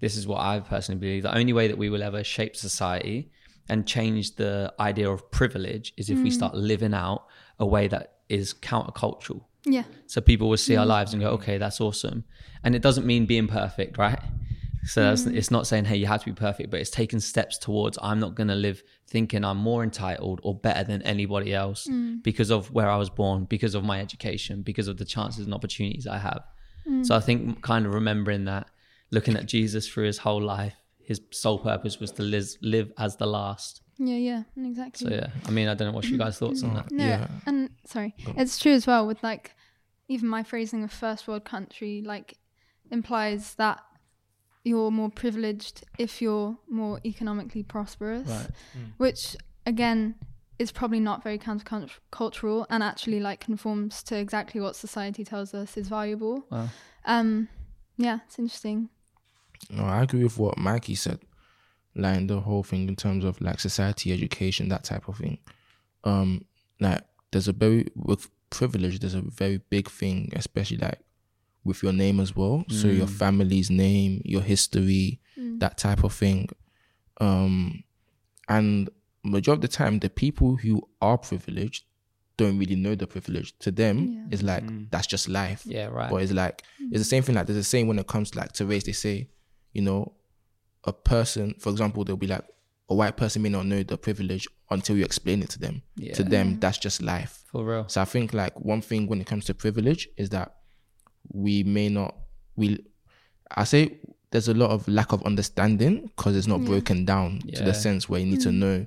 this 0.00 0.16
is 0.16 0.26
what 0.26 0.40
I 0.40 0.58
personally 0.60 0.98
believe, 0.98 1.22
the 1.22 1.36
only 1.36 1.52
way 1.52 1.68
that 1.68 1.78
we 1.78 1.90
will 1.90 2.02
ever 2.02 2.24
shape 2.24 2.56
society 2.56 3.30
and 3.68 3.86
change 3.86 4.34
the 4.34 4.74
idea 4.80 5.08
of 5.08 5.30
privilege 5.30 5.94
is 5.96 6.10
if 6.10 6.18
we 6.18 6.30
mm. 6.30 6.32
start 6.32 6.56
living 6.56 6.92
out 6.92 7.26
a 7.60 7.66
way 7.66 7.86
that 7.86 8.14
is 8.28 8.52
countercultural. 8.52 9.44
Yeah. 9.64 9.84
So 10.06 10.20
people 10.20 10.48
will 10.50 10.56
see 10.56 10.76
our 10.76 10.84
lives 10.84 11.12
and 11.12 11.22
go, 11.22 11.30
okay, 11.30 11.56
that's 11.56 11.80
awesome. 11.80 12.24
And 12.64 12.74
it 12.74 12.82
doesn't 12.82 13.06
mean 13.06 13.26
being 13.26 13.46
perfect, 13.46 13.96
right? 13.96 14.18
So 14.86 15.02
that's, 15.02 15.24
mm. 15.24 15.34
it's 15.34 15.50
not 15.50 15.66
saying, 15.66 15.86
hey, 15.86 15.96
you 15.96 16.06
have 16.06 16.20
to 16.20 16.26
be 16.26 16.32
perfect, 16.32 16.70
but 16.70 16.80
it's 16.80 16.90
taking 16.90 17.20
steps 17.20 17.58
towards 17.58 17.98
I'm 18.02 18.20
not 18.20 18.34
going 18.34 18.48
to 18.48 18.54
live 18.54 18.82
thinking 19.06 19.44
I'm 19.44 19.56
more 19.56 19.82
entitled 19.82 20.40
or 20.42 20.54
better 20.54 20.84
than 20.84 21.02
anybody 21.02 21.54
else 21.54 21.86
mm. 21.86 22.22
because 22.22 22.50
of 22.50 22.70
where 22.72 22.88
I 22.88 22.96
was 22.96 23.10
born, 23.10 23.44
because 23.44 23.74
of 23.74 23.84
my 23.84 24.00
education, 24.00 24.62
because 24.62 24.88
of 24.88 24.96
the 24.96 25.04
chances 25.04 25.44
and 25.44 25.54
opportunities 25.54 26.06
I 26.06 26.18
have. 26.18 26.42
So 26.84 26.90
mm. 26.90 27.10
I 27.10 27.20
think 27.20 27.62
kind 27.62 27.86
of 27.86 27.94
remembering 27.94 28.44
that, 28.44 28.68
looking 29.10 29.36
at 29.36 29.46
Jesus 29.46 29.88
through 29.88 30.04
his 30.04 30.18
whole 30.18 30.42
life, 30.42 30.74
his 31.02 31.20
sole 31.30 31.58
purpose 31.58 31.98
was 31.98 32.10
to 32.12 32.22
live, 32.22 32.48
live 32.60 32.92
as 32.98 33.16
the 33.16 33.26
last. 33.26 33.80
Yeah, 33.98 34.16
yeah, 34.16 34.42
exactly. 34.56 35.08
So 35.08 35.14
yeah, 35.14 35.28
I 35.46 35.50
mean, 35.50 35.68
I 35.68 35.74
don't 35.74 35.88
know 35.88 35.94
what 35.94 36.06
your 36.08 36.18
guys' 36.18 36.38
thoughts 36.38 36.62
on 36.62 36.74
that. 36.74 36.90
No, 36.90 37.04
Yeah. 37.04 37.28
and 37.46 37.70
sorry, 37.86 38.14
it's 38.36 38.58
true 38.58 38.72
as 38.72 38.86
well 38.86 39.06
with 39.06 39.22
like 39.22 39.54
even 40.08 40.28
my 40.28 40.42
phrasing 40.42 40.82
of 40.82 40.92
first 40.92 41.26
world 41.28 41.44
country 41.44 42.02
like 42.04 42.36
implies 42.90 43.54
that 43.54 43.80
you're 44.64 44.90
more 44.90 45.10
privileged 45.10 45.84
if 45.98 46.20
you're 46.22 46.56
more 46.68 47.00
economically 47.04 47.62
prosperous, 47.62 48.26
Right. 48.28 48.48
which 48.96 49.36
again 49.66 50.14
is 50.58 50.72
probably 50.72 51.00
not 51.00 51.22
very 51.22 51.38
countercultural 51.38 52.64
and 52.70 52.82
actually 52.82 53.20
like 53.20 53.40
conforms 53.40 54.02
to 54.04 54.16
exactly 54.16 54.60
what 54.60 54.74
society 54.76 55.24
tells 55.24 55.52
us 55.54 55.76
is 55.76 55.88
valuable. 55.88 56.46
Wow. 56.50 56.68
Um, 57.04 57.48
yeah, 57.96 58.20
it's 58.26 58.38
interesting. 58.38 58.88
No, 59.70 59.84
I 59.84 60.02
agree 60.02 60.24
with 60.24 60.38
what 60.38 60.56
Mikey 60.58 60.94
said. 60.94 61.20
Like 61.96 62.26
the 62.26 62.40
whole 62.40 62.62
thing 62.62 62.88
in 62.88 62.96
terms 62.96 63.24
of 63.24 63.40
like 63.40 63.60
society, 63.60 64.12
education, 64.12 64.68
that 64.68 64.84
type 64.84 65.08
of 65.08 65.16
thing. 65.18 65.38
Um, 66.04 66.44
like 66.80 67.02
there's 67.30 67.48
a 67.48 67.52
very 67.52 67.88
with 67.94 68.28
privilege, 68.50 68.98
there's 69.00 69.14
a 69.14 69.20
very 69.20 69.58
big 69.70 69.88
thing, 69.90 70.32
especially 70.34 70.78
like 70.78 71.00
with 71.64 71.82
your 71.82 71.92
name 71.92 72.20
as 72.20 72.36
well. 72.36 72.64
So 72.68 72.88
your 72.88 73.06
mm. 73.06 73.10
family's 73.10 73.70
name, 73.70 74.20
your 74.24 74.42
history, 74.42 75.20
mm. 75.38 75.58
that 75.60 75.78
type 75.78 76.04
of 76.04 76.12
thing. 76.12 76.48
Um, 77.20 77.84
and 78.48 78.90
majority 79.22 79.58
of 79.58 79.70
the 79.70 79.76
time, 79.76 79.98
the 79.98 80.10
people 80.10 80.56
who 80.56 80.82
are 81.00 81.18
privileged 81.18 81.84
don't 82.36 82.58
really 82.58 82.76
know 82.76 82.94
the 82.94 83.06
privilege. 83.06 83.56
To 83.60 83.70
them, 83.70 84.28
it's 84.30 84.42
like 84.42 84.64
mm. 84.64 84.90
that's 84.90 85.06
just 85.06 85.28
life. 85.28 85.62
Yeah, 85.64 85.86
right. 85.86 86.10
But 86.10 86.22
it's 86.22 86.32
like 86.32 86.62
it's 86.78 87.00
the 87.00 87.04
same 87.04 87.22
thing. 87.22 87.34
Like 87.34 87.46
there's 87.46 87.56
the 87.56 87.64
same 87.64 87.86
when 87.86 87.98
it 87.98 88.06
comes 88.06 88.32
to 88.32 88.38
like 88.38 88.52
to 88.52 88.66
race. 88.66 88.84
They 88.84 88.92
say, 88.92 89.28
you 89.72 89.82
know, 89.82 90.12
a 90.84 90.92
person, 90.92 91.54
for 91.58 91.70
example, 91.70 92.04
they'll 92.04 92.16
be 92.16 92.26
like 92.26 92.44
a 92.90 92.94
white 92.94 93.16
person 93.16 93.42
may 93.42 93.48
not 93.48 93.66
know 93.66 93.82
the 93.82 93.96
privilege 93.96 94.46
until 94.70 94.96
you 94.96 95.04
explain 95.04 95.42
it 95.42 95.50
to 95.50 95.58
them. 95.58 95.82
Yeah. 95.96 96.14
To 96.14 96.24
them, 96.24 96.60
that's 96.60 96.78
just 96.78 97.00
life. 97.00 97.42
For 97.50 97.64
real. 97.64 97.88
So 97.88 98.02
I 98.02 98.04
think 98.04 98.34
like 98.34 98.58
one 98.60 98.82
thing 98.82 99.06
when 99.06 99.20
it 99.20 99.26
comes 99.26 99.46
to 99.46 99.54
privilege 99.54 100.08
is 100.16 100.30
that 100.30 100.56
we 101.32 101.62
may 101.62 101.88
not 101.88 102.14
we 102.56 102.84
I 103.50 103.64
say 103.64 103.98
there's 104.30 104.48
a 104.48 104.54
lot 104.54 104.70
of 104.70 104.86
lack 104.88 105.12
of 105.12 105.22
understanding 105.24 106.10
because 106.16 106.36
it's 106.36 106.46
not 106.48 106.58
hmm. 106.58 106.66
broken 106.66 107.04
down 107.04 107.40
to 107.54 107.62
the 107.62 107.72
sense 107.72 108.08
where 108.08 108.18
you 108.20 108.26
need 108.26 108.40
to 108.40 108.50
hmm. 108.50 108.58
know 108.58 108.86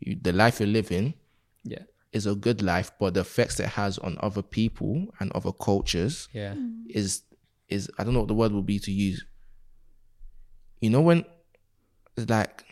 you, 0.00 0.18
the 0.20 0.32
life 0.32 0.58
you're 0.60 0.68
living 0.68 1.14
Yeah. 1.62 1.82
is 2.12 2.26
a 2.26 2.34
good 2.34 2.62
life, 2.62 2.90
but 2.98 3.14
the 3.14 3.20
effects 3.20 3.60
it 3.60 3.68
has 3.68 3.98
on 3.98 4.18
other 4.20 4.42
people 4.42 5.06
and 5.20 5.30
other 5.32 5.52
cultures 5.52 6.28
Yeah. 6.32 6.54
Hmm. 6.54 6.82
is 6.88 7.22
is 7.68 7.90
I 7.98 8.04
don't 8.04 8.14
know 8.14 8.20
what 8.20 8.28
the 8.28 8.34
word 8.34 8.52
would 8.52 8.66
be 8.66 8.78
to 8.80 8.90
use. 8.90 9.24
You 10.80 10.90
know 10.90 11.00
when 11.02 11.24
it's 12.16 12.28
like 12.28 12.64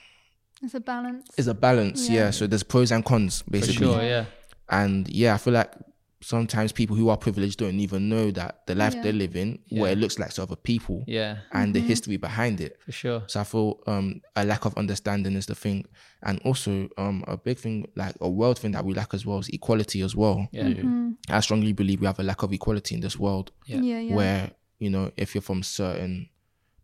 It's 0.63 0.75
a 0.75 0.81
balance. 0.81 1.31
it's 1.37 1.47
a 1.47 1.55
balance, 1.55 2.09
yeah. 2.09 2.31
So 2.31 2.47
there's 2.47 2.63
pros 2.65 2.91
and 2.91 3.05
cons 3.05 3.43
For 3.43 3.51
basically. 3.51 3.87
sure. 3.87 4.03
Yeah. 4.03 4.25
And 4.69 5.09
yeah, 5.09 5.35
I 5.35 5.39
feel 5.39 5.53
like 5.55 5.73
sometimes 6.23 6.73
people 6.73 6.97
who 6.97 7.09
are 7.11 7.17
privileged 7.17 7.59
don't 7.59 7.79
even 7.79 8.09
know 8.09 8.31
that 8.31 8.67
the 8.67 8.75
life 8.75 8.95
Yeah. 8.95 9.03
they're 9.03 9.13
living, 9.13 9.59
what 9.71 9.91
it 9.91 9.99
looks 9.99 10.19
like 10.19 10.31
to 10.35 10.43
other 10.43 10.57
people, 10.57 11.05
Yeah. 11.07 11.39
and 11.53 11.75
the 11.75 11.81
history 11.81 12.17
behind 12.17 12.61
it. 12.61 12.79
For 12.87 12.93
sure. 12.93 13.23
So 13.27 13.41
I 13.41 13.45
feel 13.45 13.81
um, 13.87 14.23
a 14.35 14.45
lack 14.45 14.65
of 14.65 14.75
understanding 14.79 15.35
is 15.37 15.47
the 15.47 15.55
thing, 15.55 15.85
and 16.23 16.41
also 16.45 16.89
um, 16.97 17.23
a 17.29 17.37
big 17.37 17.59
thing, 17.59 17.87
like 17.97 18.15
a 18.21 18.29
world 18.31 18.59
thing 18.59 18.73
that 18.73 18.85
we 18.85 18.95
lack 18.95 19.13
as 19.15 19.27
well, 19.27 19.39
is 19.41 19.49
equality 19.51 20.01
as 20.01 20.17
well. 20.17 20.49
Yeah. 20.53 20.73
I 21.29 21.41
strongly 21.41 21.73
believe 21.75 22.01
we 22.01 22.07
have 22.07 22.19
a 22.19 22.23
lack 22.23 22.43
of 22.43 22.53
equality 22.53 22.95
in 22.95 23.01
this 23.03 23.19
world, 23.19 23.53
Yeah. 23.67 23.81
yeah, 23.81 24.01
yeah. 24.01 24.15
where 24.15 24.51
you 24.79 24.91
know 24.91 25.11
if 25.17 25.35
you're 25.35 25.43
from 25.43 25.63
certain 25.63 26.29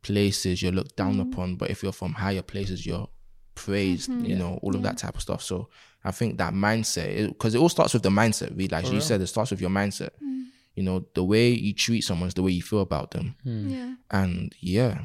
places, 0.02 0.62
you're 0.62 0.72
looked 0.72 0.96
down 0.96 1.14
Mm-hmm. 1.16 1.32
upon, 1.32 1.56
but 1.56 1.70
if 1.70 1.82
you're 1.82 1.92
from 1.92 2.12
higher 2.14 2.42
places, 2.42 2.84
you're 2.86 3.08
praised. 3.54 4.10
You 4.10 4.36
know 4.36 4.58
all 4.62 4.74
of 4.74 4.82
that 4.82 4.98
type 4.98 5.14
of 5.14 5.22
stuff. 5.22 5.42
So 5.42 5.68
I 6.04 6.10
think 6.10 6.38
that 6.38 6.52
mindset, 6.52 7.28
because 7.28 7.54
it, 7.54 7.58
all 7.58 7.68
starts 7.68 7.94
with 7.94 8.02
the 8.02 8.10
mindset. 8.10 8.50
Really, 8.50 8.68
like 8.68 8.90
you 8.90 9.00
said, 9.00 9.20
it 9.20 9.26
starts 9.28 9.50
with 9.50 9.60
your 9.60 9.70
mindset. 9.70 10.10
Mm. 10.22 10.46
You 10.74 10.82
know 10.82 11.04
the 11.14 11.22
way 11.22 11.50
you 11.50 11.72
treat 11.74 12.02
someone 12.02 12.28
is 12.28 12.34
the 12.34 12.42
way 12.42 12.50
you 12.50 12.62
feel 12.62 12.80
about 12.80 13.10
them, 13.10 13.36
yeah. 13.44 13.94
and 14.10 14.54
yeah. 14.60 15.04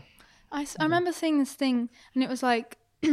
I, 0.52 0.66
I 0.80 0.84
remember 0.84 1.12
seeing 1.12 1.40
this 1.40 1.54
thing 1.54 1.90
and 2.14 2.24
it 2.24 2.30
was 2.30 2.42
like 2.42 2.78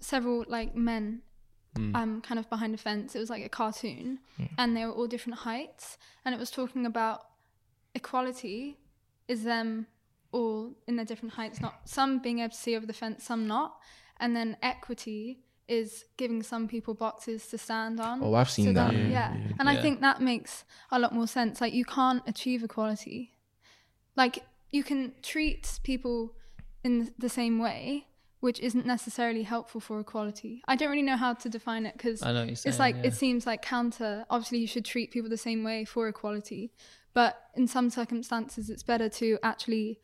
several 0.00 0.44
like 0.48 0.74
men 0.74 1.22
um 1.94 2.20
kind 2.22 2.40
of 2.40 2.50
behind 2.50 2.74
a 2.74 2.78
fence 2.78 3.14
it 3.14 3.20
was 3.20 3.30
like 3.30 3.44
a 3.44 3.48
cartoon 3.48 4.18
and 4.56 4.76
they 4.76 4.84
were 4.84 4.90
all 4.90 5.06
different 5.06 5.40
heights 5.40 5.96
and 6.24 6.34
it 6.34 6.38
was 6.38 6.50
talking 6.50 6.84
about 6.84 7.26
equality 7.94 8.76
is 9.28 9.44
them 9.44 9.86
all 10.32 10.72
in 10.88 10.96
their 10.96 11.04
different 11.04 11.34
heights 11.34 11.60
not 11.60 11.80
some 11.84 12.18
being 12.18 12.40
able 12.40 12.50
to 12.50 12.56
see 12.56 12.76
over 12.76 12.84
the 12.84 12.92
fence 12.92 13.22
some 13.22 13.46
not 13.46 13.76
and 14.18 14.34
then 14.34 14.56
equity 14.60 15.38
is 15.68 16.04
giving 16.16 16.42
some 16.42 16.66
people 16.66 16.94
boxes 16.94 17.46
to 17.48 17.58
stand 17.58 18.00
on. 18.00 18.22
Oh, 18.22 18.34
I've 18.34 18.50
seen 18.50 18.66
so 18.66 18.72
that. 18.72 18.94
yeah, 18.94 19.36
and 19.58 19.68
I 19.68 19.80
think 19.80 20.00
that 20.00 20.20
makes 20.20 20.64
a 20.90 20.98
lot 20.98 21.12
more 21.14 21.26
sense. 21.26 21.60
Like 21.60 21.74
you 21.74 21.84
can't 21.84 22.22
achieve 22.26 22.62
equality. 22.64 23.32
Like 24.16 24.44
you 24.70 24.82
can 24.82 25.12
treat 25.22 25.80
people 25.82 26.34
in 26.84 27.12
the 27.18 27.28
same 27.28 27.58
way 27.58 28.06
which 28.40 28.60
isn't 28.60 28.86
necessarily 28.86 29.42
helpful 29.42 29.80
for 29.80 29.98
equality. 29.98 30.62
I 30.68 30.76
don't 30.76 30.90
really 30.90 31.02
know 31.02 31.16
how 31.16 31.34
to 31.34 31.48
define 31.48 31.86
it 31.86 31.94
because 31.96 32.22
I 32.22 32.32
know 32.32 32.40
what 32.40 32.48
you're 32.48 32.56
it's 32.66 32.78
like 32.78 32.96
yeah. 32.96 33.08
it 33.08 33.14
seems 33.14 33.46
like 33.46 33.62
counter. 33.62 34.24
Obviously 34.30 34.58
you 34.58 34.66
should 34.66 34.84
treat 34.84 35.10
people 35.10 35.28
the 35.28 35.36
same 35.36 35.64
way 35.64 35.84
for 35.84 36.06
equality. 36.08 36.72
But 37.14 37.40
in 37.56 37.66
some 37.66 37.90
circumstances 37.90 38.70
it's 38.70 38.84
better 38.84 39.08
to 39.08 39.38
actually 39.42 39.98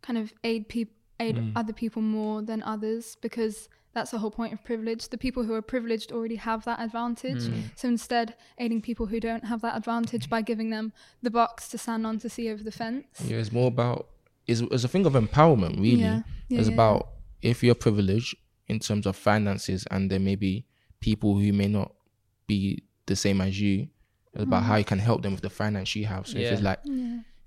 kind 0.00 0.18
of 0.18 0.32
aid 0.44 0.68
people 0.68 0.94
aid 1.20 1.36
Mm. 1.36 1.52
other 1.54 1.72
people 1.72 2.02
more 2.02 2.42
than 2.42 2.62
others 2.62 3.16
because 3.20 3.68
that's 3.94 4.10
the 4.10 4.18
whole 4.18 4.30
point 4.30 4.52
of 4.52 4.62
privilege 4.64 5.08
the 5.08 5.18
people 5.18 5.42
who 5.44 5.54
are 5.54 5.62
privileged 5.62 6.12
already 6.12 6.36
have 6.36 6.64
that 6.64 6.80
advantage 6.80 7.42
Mm. 7.48 7.62
so 7.76 7.88
instead 7.88 8.34
aiding 8.58 8.80
people 8.80 9.06
who 9.06 9.18
don't 9.20 9.44
have 9.44 9.60
that 9.60 9.76
advantage 9.76 10.28
by 10.30 10.40
giving 10.42 10.70
them 10.70 10.92
the 11.22 11.30
box 11.30 11.68
to 11.68 11.76
stand 11.78 12.06
on 12.06 12.18
to 12.18 12.28
see 12.28 12.50
over 12.50 12.62
the 12.62 12.72
fence 12.72 13.04
Yeah, 13.26 13.38
it's 13.38 13.52
more 13.52 13.68
about 13.68 14.08
it's, 14.46 14.60
it's 14.60 14.82
a 14.84 14.88
thing 14.88 15.06
of 15.06 15.12
empowerment, 15.12 15.76
really. 15.76 16.02
Yeah. 16.02 16.22
Yeah, 16.48 16.58
it's 16.60 16.68
yeah, 16.68 16.74
about 16.74 17.08
if 17.42 17.62
you're 17.62 17.76
privileged 17.76 18.34
in 18.66 18.78
terms 18.80 19.06
of 19.06 19.14
finances, 19.16 19.86
and 19.92 20.10
there 20.10 20.18
may 20.18 20.34
be 20.34 20.66
people 21.00 21.36
who 21.36 21.52
may 21.52 21.68
not 21.68 21.92
be 22.48 22.82
the 23.06 23.14
same 23.14 23.40
as 23.40 23.60
you. 23.60 23.88
It's 24.34 24.42
about 24.42 24.64
how 24.64 24.76
you 24.76 24.84
can 24.84 24.98
help 24.98 25.22
them 25.22 25.32
with 25.32 25.42
the 25.42 25.50
finance 25.50 25.94
you 25.94 26.06
have. 26.06 26.26
So 26.26 26.38
if 26.38 26.50
it's 26.52 26.62
like 26.62 26.80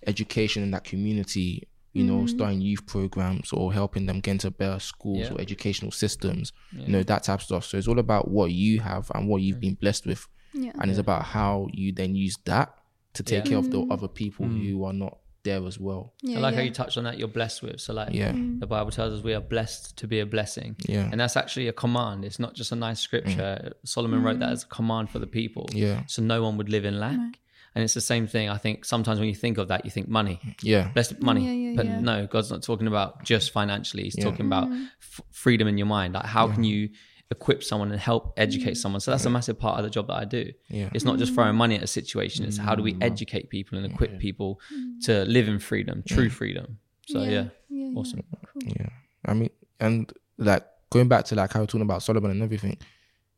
education 0.08 0.64
in 0.64 0.72
that 0.72 0.84
community, 0.84 1.68
you 1.96 2.04
know, 2.04 2.26
starting 2.28 2.62
youth 2.62 2.86
programs 2.86 3.52
or 3.54 3.72
helping 3.74 4.06
them 4.06 4.20
get 4.20 4.32
into 4.34 4.52
better 4.52 4.80
schools 4.80 5.20
Yeah. 5.22 5.32
or 5.34 5.42
educational 5.42 5.92
systems, 5.92 6.52
you 6.74 6.90
know, 6.94 7.04
that 7.04 7.24
type 7.24 7.40
of 7.40 7.44
stuff. 7.44 7.66
So 7.66 7.78
it's 7.78 7.88
all 7.88 8.00
about 8.00 8.30
what 8.30 8.52
you 8.52 8.82
have 8.82 9.10
and 9.16 9.28
what 9.30 9.42
you've 9.42 9.62
been 9.62 9.76
blessed 9.76 10.06
with. 10.06 10.28
Yeah. 10.54 10.72
And 10.80 10.92
it's 10.92 11.00
about 11.00 11.24
how 11.24 11.68
you 11.72 11.92
then 11.94 12.14
use 12.16 12.36
that 12.46 12.68
to 13.14 13.24
take 13.24 13.46
Yeah. 13.46 13.50
care 13.52 13.58
of 13.60 13.72
the 13.72 13.82
other 13.90 14.10
people 14.10 14.46
Mm. 14.46 14.70
who 14.70 14.84
are 14.84 14.94
not 14.94 15.18
there 15.44 15.66
as 15.68 15.80
well. 15.80 16.14
Yeah, 16.24 16.38
I 16.38 16.42
like 16.42 16.52
yeah. 16.54 16.58
how 16.60 16.64
you 16.66 16.72
touched 16.72 16.98
on 16.98 17.04
that. 17.06 17.18
You're 17.20 17.28
blessed 17.40 17.62
with. 17.64 17.80
So 17.80 17.94
like, 17.94 18.14
Yeah. 18.14 18.32
Mm. 18.34 18.60
the 18.60 18.68
Bible 18.68 18.92
tells 18.92 19.14
us 19.14 19.24
we 19.24 19.34
are 19.34 19.40
blessed 19.56 19.96
to 19.98 20.08
be 20.08 20.20
a 20.20 20.26
blessing. 20.26 20.76
Yeah. 20.88 21.08
And 21.12 21.20
that's 21.22 21.38
actually 21.38 21.68
a 21.68 21.74
command. 21.74 22.26
It's 22.26 22.40
not 22.40 22.56
just 22.56 22.72
a 22.72 22.76
nice 22.76 23.00
scripture. 23.00 23.72
Solomon 23.86 24.22
wrote 24.24 24.38
Mm. 24.38 24.40
that 24.42 24.50
as 24.52 24.64
a 24.64 24.68
command 24.68 25.12
for 25.12 25.20
the 25.20 25.28
people. 25.28 25.70
Yeah. 25.72 26.04
So 26.08 26.22
no 26.24 26.42
one 26.44 26.58
would 26.58 26.70
live 26.70 26.84
in 26.84 27.00
lack. 27.00 27.40
And 27.76 27.84
it's 27.84 27.94
the 27.94 28.02
same 28.02 28.26
thing. 28.26 28.50
I 28.50 28.58
think 28.58 28.86
sometimes 28.86 29.20
when 29.20 29.28
you 29.28 29.36
think 29.36 29.58
of 29.58 29.68
that, 29.68 29.84
you 29.84 29.92
think 29.92 30.08
money, 30.08 30.40
Yeah. 30.62 30.88
blessed 30.94 31.22
money. 31.22 31.46
Yeah, 31.46 31.70
yeah, 31.70 31.76
but 31.76 31.86
yeah. 31.86 32.00
no, 32.00 32.26
God's 32.26 32.50
not 32.50 32.64
talking 32.64 32.88
about 32.88 33.24
just 33.26 33.52
financially. 33.52 34.04
He's 34.04 34.18
Yeah. 34.18 34.24
talking 34.24 34.46
about 34.46 34.70
mm-hmm. 34.70 34.86
f- 35.02 35.22
freedom 35.32 35.68
in 35.68 35.78
your 35.78 35.88
mind. 35.88 36.14
Like 36.14 36.26
how 36.26 36.48
can 36.48 36.64
you 36.64 36.90
equip 37.32 37.64
someone 37.64 37.92
and 37.92 38.00
help 38.00 38.34
educate 38.38 38.72
mm-hmm. 38.72 38.76
someone? 38.76 39.02
So 39.02 39.12
that's 39.12 39.26
a 39.26 39.30
massive 39.30 39.60
part 39.60 39.78
of 39.78 39.84
the 39.84 39.90
job 39.90 40.08
that 40.08 40.16
I 40.16 40.24
do. 40.24 40.54
Yeah. 40.70 40.90
It's 40.94 41.04
not 41.04 41.18
just 41.18 41.32
mm-hmm. 41.32 41.42
throwing 41.42 41.56
money 41.58 41.76
at 41.76 41.84
a 41.84 41.88
situation. 41.88 42.46
It's 42.46 42.58
how 42.58 42.76
do 42.76 42.82
we 42.82 42.96
educate 43.02 43.50
people 43.50 43.78
and 43.78 43.92
equip 43.92 44.20
people 44.20 44.62
to 45.04 45.26
live 45.26 45.50
in 45.50 45.60
freedom, 45.60 46.02
true 46.08 46.30
freedom. 46.30 46.80
So 47.08 47.24
yeah, 47.24 47.30
yeah, 47.30 47.48
yeah. 47.70 48.00
awesome. 48.00 48.24
Yeah. 48.66 48.88
I 49.26 49.34
mean, 49.34 49.50
and 49.82 50.12
like 50.38 50.66
going 50.90 51.10
back 51.10 51.26
to 51.26 51.36
like 51.36 51.52
how 51.52 51.60
we're 51.60 51.66
talking 51.66 51.82
about 51.82 52.04
Solomon 52.04 52.32
and 52.32 52.42
everything, 52.42 52.78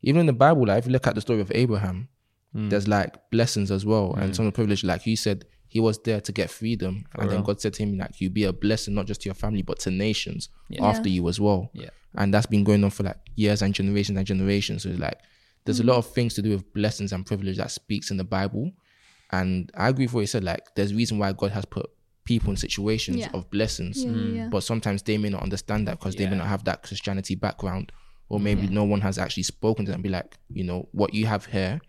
even 0.02 0.20
in 0.20 0.26
the 0.26 0.32
Bible, 0.32 0.66
like 0.66 0.78
if 0.78 0.86
you 0.86 0.92
look 0.92 1.06
at 1.06 1.16
the 1.16 1.20
story 1.20 1.40
of 1.40 1.50
Abraham, 1.54 2.08
Mm. 2.56 2.70
there's 2.70 2.88
like 2.88 3.14
blessings 3.30 3.70
as 3.70 3.84
well 3.84 4.14
and 4.14 4.32
mm. 4.32 4.34
some 4.36 4.46
of 4.46 4.52
the 4.52 4.56
privilege. 4.56 4.82
Like 4.82 5.06
you 5.06 5.16
said, 5.16 5.44
he 5.68 5.80
was 5.80 5.98
there 5.98 6.20
to 6.20 6.32
get 6.32 6.50
freedom, 6.50 7.04
and 7.14 7.30
then. 7.30 7.42
God 7.42 7.60
said 7.60 7.74
to 7.74 7.82
him, 7.82 7.98
like, 7.98 8.20
you 8.22 8.30
be 8.30 8.44
a 8.44 8.52
blessing 8.54 8.94
not 8.94 9.06
just 9.06 9.20
to 9.22 9.28
your 9.28 9.34
family 9.34 9.60
but 9.62 9.78
to 9.80 9.90
nations 9.90 10.48
Yeah. 10.70 10.86
after 10.86 11.10
you 11.10 11.28
as 11.28 11.38
well. 11.38 11.70
Yeah. 11.74 11.90
And 12.14 12.32
that's 12.32 12.46
been 12.46 12.64
going 12.64 12.82
on 12.84 12.90
for 12.90 13.02
like 13.02 13.18
years 13.36 13.60
and 13.60 13.74
generations 13.74 14.16
and 14.16 14.26
generations. 14.26 14.84
So 14.84 14.90
like, 14.90 15.18
there's 15.64 15.80
a 15.80 15.82
mm. 15.82 15.88
lot 15.88 15.98
of 15.98 16.06
things 16.06 16.34
to 16.34 16.42
do 16.42 16.50
with 16.50 16.72
blessings 16.72 17.12
and 17.12 17.26
privilege 17.26 17.58
that 17.58 17.70
speaks 17.70 18.10
in 18.10 18.16
the 18.16 18.24
Bible. 18.24 18.72
And 19.30 19.70
I 19.76 19.90
agree 19.90 20.06
with 20.06 20.14
what 20.14 20.20
you 20.22 20.26
said. 20.26 20.42
Like, 20.42 20.74
there's 20.74 20.94
reason 20.94 21.18
why 21.18 21.32
God 21.32 21.50
has 21.50 21.66
put 21.66 21.90
people 22.24 22.50
in 22.50 22.56
situations 22.56 23.18
Yeah. 23.18 23.30
of 23.34 23.50
blessings 23.50 24.02
Yeah, 24.04 24.10
yeah, 24.10 24.32
yeah. 24.34 24.48
but 24.48 24.62
sometimes 24.62 25.02
they 25.02 25.18
may 25.18 25.28
not 25.28 25.42
understand 25.42 25.86
that 25.88 25.98
because 25.98 26.14
they 26.14 26.26
may 26.26 26.36
not 26.36 26.46
have 26.46 26.64
that 26.64 26.82
Christianity 26.82 27.34
background, 27.34 27.92
or 28.30 28.40
maybe 28.40 28.62
Yeah. 28.62 28.70
no 28.70 28.84
one 28.84 29.02
has 29.02 29.18
actually 29.18 29.42
spoken 29.42 29.84
to 29.84 29.90
them. 29.90 29.96
and 29.98 30.02
Be 30.02 30.08
like, 30.08 30.38
you 30.48 30.64
know, 30.64 30.88
what 30.92 31.12
you 31.12 31.26
have 31.26 31.44
here, 31.46 31.80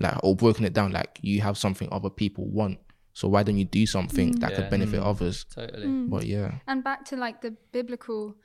like, 0.00 0.16
or 0.22 0.34
broken 0.34 0.64
it 0.64 0.72
down, 0.72 0.92
like 0.92 1.18
you 1.22 1.40
have 1.40 1.58
something 1.58 1.88
other 1.92 2.10
people 2.10 2.46
want. 2.46 2.78
So 3.14 3.28
why 3.28 3.42
don't 3.42 3.58
you 3.58 3.64
do 3.64 3.86
something 3.86 4.34
mm. 4.34 4.40
that 4.40 4.50
Yeah. 4.50 4.56
could 4.56 4.70
benefit 4.70 5.00
mm. 5.00 5.06
others? 5.06 5.44
Totally. 5.54 5.86
Mm. 5.86 6.10
But 6.10 6.26
yeah, 6.26 6.54
And 6.66 6.82
back 6.82 7.04
to 7.06 7.16
like 7.16 7.42
the 7.42 7.54
biblical 7.72 8.36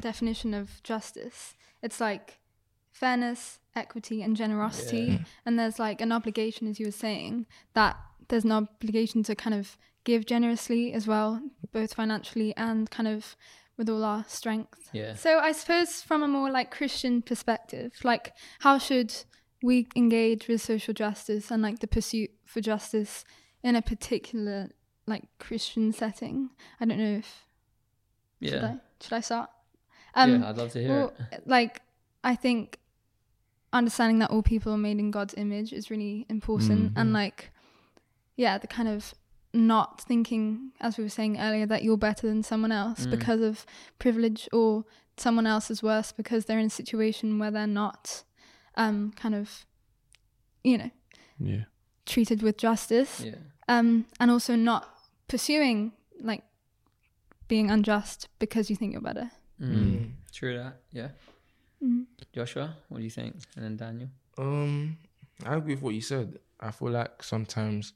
definition 0.00 0.52
of 0.52 0.82
justice, 0.82 1.54
it's 1.82 2.00
like 2.00 2.40
fairness, 2.92 3.60
equity, 3.74 4.22
and 4.22 4.36
generosity. 4.36 4.98
Yeah. 4.98 5.18
Mm. 5.18 5.26
And 5.44 5.58
there's 5.58 5.78
like 5.78 6.00
an 6.00 6.12
obligation, 6.12 6.66
as 6.66 6.80
you 6.80 6.86
were 6.86 6.92
saying, 6.92 7.46
that 7.74 7.96
there's 8.28 8.44
an 8.44 8.52
obligation 8.52 9.22
to 9.24 9.34
kind 9.34 9.54
of 9.54 9.78
give 10.04 10.26
generously 10.26 10.92
as 10.92 11.06
well, 11.06 11.40
both 11.72 11.94
financially 11.94 12.56
and 12.56 12.90
kind 12.90 13.08
of 13.08 13.36
with 13.76 13.88
all 13.88 14.04
our 14.04 14.24
strength. 14.26 14.88
Yeah. 14.92 15.14
So 15.14 15.38
I 15.38 15.52
suppose 15.52 16.00
from 16.02 16.22
a 16.22 16.28
more 16.28 16.50
like 16.50 16.70
Christian 16.70 17.22
perspective, 17.22 17.92
like 18.02 18.32
how 18.60 18.78
should 18.78 19.14
we 19.66 19.88
engage 19.96 20.48
with 20.48 20.60
social 20.62 20.94
justice 20.94 21.50
and 21.50 21.60
like 21.62 21.78
the 21.80 21.86
pursuit 21.96 22.30
for 22.44 22.60
justice 22.60 23.24
in 23.62 23.74
a 23.76 23.82
particular 23.82 24.70
like 25.06 25.24
Christian 25.38 25.92
setting? 25.92 26.50
I 26.80 26.84
don't 26.86 26.98
know 26.98 27.16
if 27.22 27.28
should 28.42 28.64
I 28.64 28.76
should 29.00 29.12
I 29.12 29.20
start? 29.20 29.50
Um, 30.14 30.40
yeah, 30.40 30.48
I'd 30.48 30.56
love 30.56 30.72
to 30.72 30.80
hear 30.80 30.88
well, 30.90 31.12
it. 31.32 31.42
like 31.46 31.80
I 32.24 32.34
think 32.36 32.78
understanding 33.72 34.18
that 34.20 34.30
all 34.30 34.42
people 34.42 34.72
are 34.72 34.78
made 34.88 34.98
in 34.98 35.10
God's 35.10 35.34
image 35.36 35.72
is 35.72 35.90
really 35.90 36.26
important, 36.28 36.92
and 36.96 37.12
like, 37.12 37.50
yeah, 38.36 38.58
the 38.58 38.66
kind 38.66 38.88
of 38.88 39.14
not 39.52 40.00
thinking, 40.00 40.72
as 40.80 40.96
we 40.98 41.04
were 41.04 41.10
saying 41.10 41.38
earlier, 41.38 41.66
that 41.66 41.82
you're 41.84 41.96
better 41.96 42.26
than 42.26 42.42
someone 42.42 42.72
else 42.72 43.06
Mm. 43.06 43.10
because 43.10 43.40
of 43.40 43.66
privilege, 43.98 44.48
or 44.52 44.84
someone 45.16 45.46
else 45.46 45.70
is 45.70 45.82
worse 45.82 46.12
because 46.12 46.44
they're 46.44 46.58
in 46.58 46.66
a 46.66 46.70
situation 46.82 47.38
where 47.38 47.50
they're 47.50 47.66
not, 47.84 48.24
um, 48.76 49.12
kind 49.12 49.34
of, 49.34 49.64
you 50.64 50.78
know, 50.78 50.90
Yeah. 51.38 51.64
treated 52.04 52.42
with 52.42 52.56
justice, 52.58 53.20
Yeah. 53.20 53.36
um, 53.68 54.06
and 54.20 54.30
also 54.30 54.54
not 54.56 54.88
pursuing 55.28 55.92
like 56.20 56.42
being 57.48 57.70
unjust 57.70 58.28
because 58.38 58.70
you 58.70 58.76
think 58.76 58.92
you're 58.92 59.00
better. 59.02 59.30
Mm. 59.60 60.12
True 60.32 60.56
that. 60.58 60.80
Yeah. 60.92 61.10
Mm. 61.82 62.06
Joshua, 62.32 62.76
what 62.88 62.98
do 62.98 63.04
you 63.04 63.10
think? 63.10 63.36
And 63.56 63.64
then 63.64 63.76
Daniel. 63.76 64.10
um, 64.38 64.98
I 65.44 65.54
agree 65.56 65.74
with 65.74 65.82
what 65.82 65.94
you 65.94 66.00
said. 66.00 66.38
I 66.60 66.70
feel 66.70 66.90
like 66.90 67.22
sometimes 67.22 67.92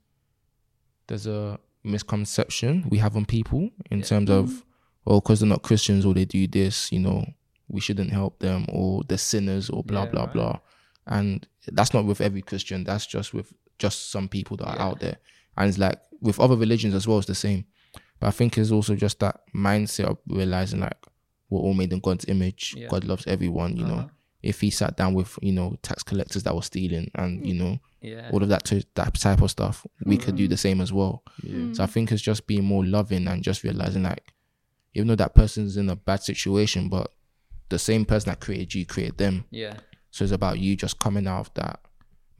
there's 1.06 1.26
a 1.26 1.58
misconception 1.82 2.84
we 2.90 2.98
have 2.98 3.16
on 3.16 3.24
people 3.24 3.70
in 3.90 3.98
Yeah. 4.00 4.04
terms 4.04 4.30
of, 4.30 4.64
oh, 5.06 5.20
because 5.20 5.40
they're 5.40 5.48
not 5.48 5.62
Christians 5.62 6.04
or 6.04 6.14
they 6.14 6.24
do 6.24 6.46
this, 6.46 6.92
you 6.92 7.00
know, 7.00 7.24
we 7.70 7.80
shouldn't 7.80 8.10
help 8.12 8.38
them 8.40 8.66
or 8.68 9.02
they're 9.08 9.18
sinners 9.18 9.70
or 9.70 9.82
blah 9.84 10.04
Yeah, 10.04 10.10
blah 10.10 10.24
right. 10.24 10.32
blah. 10.32 10.58
And 11.06 11.46
that's 11.68 11.94
not 11.94 12.04
with 12.04 12.20
every 12.20 12.42
Christian. 12.42 12.84
That's 12.84 13.06
just 13.06 13.32
with 13.34 13.52
just 13.78 14.10
some 14.10 14.28
people 14.28 14.56
that 14.58 14.66
are 14.68 14.76
Yeah. 14.76 14.84
out 14.86 15.00
there. 15.00 15.16
And 15.56 15.68
it's 15.68 15.78
like 15.78 16.00
with 16.20 16.38
other 16.40 16.56
religions 16.56 16.94
as 16.94 17.06
well, 17.08 17.18
it's 17.18 17.26
the 17.26 17.34
same. 17.34 17.64
But 18.18 18.28
I 18.28 18.30
think 18.32 18.58
it's 18.58 18.70
also 18.70 18.94
just 18.94 19.18
that 19.20 19.40
mindset 19.54 20.04
of 20.04 20.18
realizing 20.26 20.80
like 20.80 20.98
we're 21.48 21.60
all 21.60 21.74
made 21.74 21.92
in 21.92 22.00
God's 22.00 22.26
image. 22.28 22.74
Yeah. 22.76 22.88
God 22.88 23.04
loves 23.04 23.26
everyone, 23.26 23.76
you 23.76 23.84
know. 23.86 23.94
Uh-huh. 23.94 24.08
If 24.42 24.60
he 24.62 24.70
sat 24.70 24.96
down 24.96 25.12
with, 25.14 25.38
you 25.42 25.52
know, 25.52 25.76
tax 25.82 26.02
collectors 26.02 26.44
that 26.44 26.54
were 26.54 26.62
stealing 26.62 27.10
and, 27.14 27.46
you 27.46 27.54
know, 27.54 27.78
Yeah. 28.00 28.30
all 28.32 28.42
of 28.42 28.48
that 28.48 28.64
to, 28.66 28.82
that 28.94 29.14
type 29.14 29.42
of 29.42 29.50
stuff, 29.50 29.86
we 30.04 30.16
could 30.16 30.36
do 30.36 30.48
the 30.48 30.56
same 30.56 30.80
as 30.80 30.92
well. 30.92 31.22
Mm. 31.42 31.76
So 31.76 31.82
I 31.82 31.86
think 31.86 32.10
it's 32.12 32.22
just 32.22 32.46
being 32.46 32.64
more 32.64 32.84
loving 32.86 33.26
and 33.28 33.42
just 33.42 33.64
realizing 33.64 34.02
like, 34.04 34.32
even 34.94 35.08
though 35.08 35.16
that 35.16 35.34
person's 35.34 35.76
in 35.76 35.90
a 35.90 35.96
bad 35.96 36.22
situation, 36.22 36.88
but 36.88 37.12
the 37.70 37.78
same 37.78 38.04
person 38.04 38.30
that 38.30 38.40
created 38.40 38.74
you 38.74 38.84
created 38.86 39.18
them. 39.18 39.44
Yeah. 39.50 39.74
So 40.10 40.24
it's 40.24 40.32
about 40.32 40.58
you 40.58 40.76
just 40.76 40.98
coming 40.98 41.26
out 41.26 41.40
of 41.40 41.54
that 41.54 41.80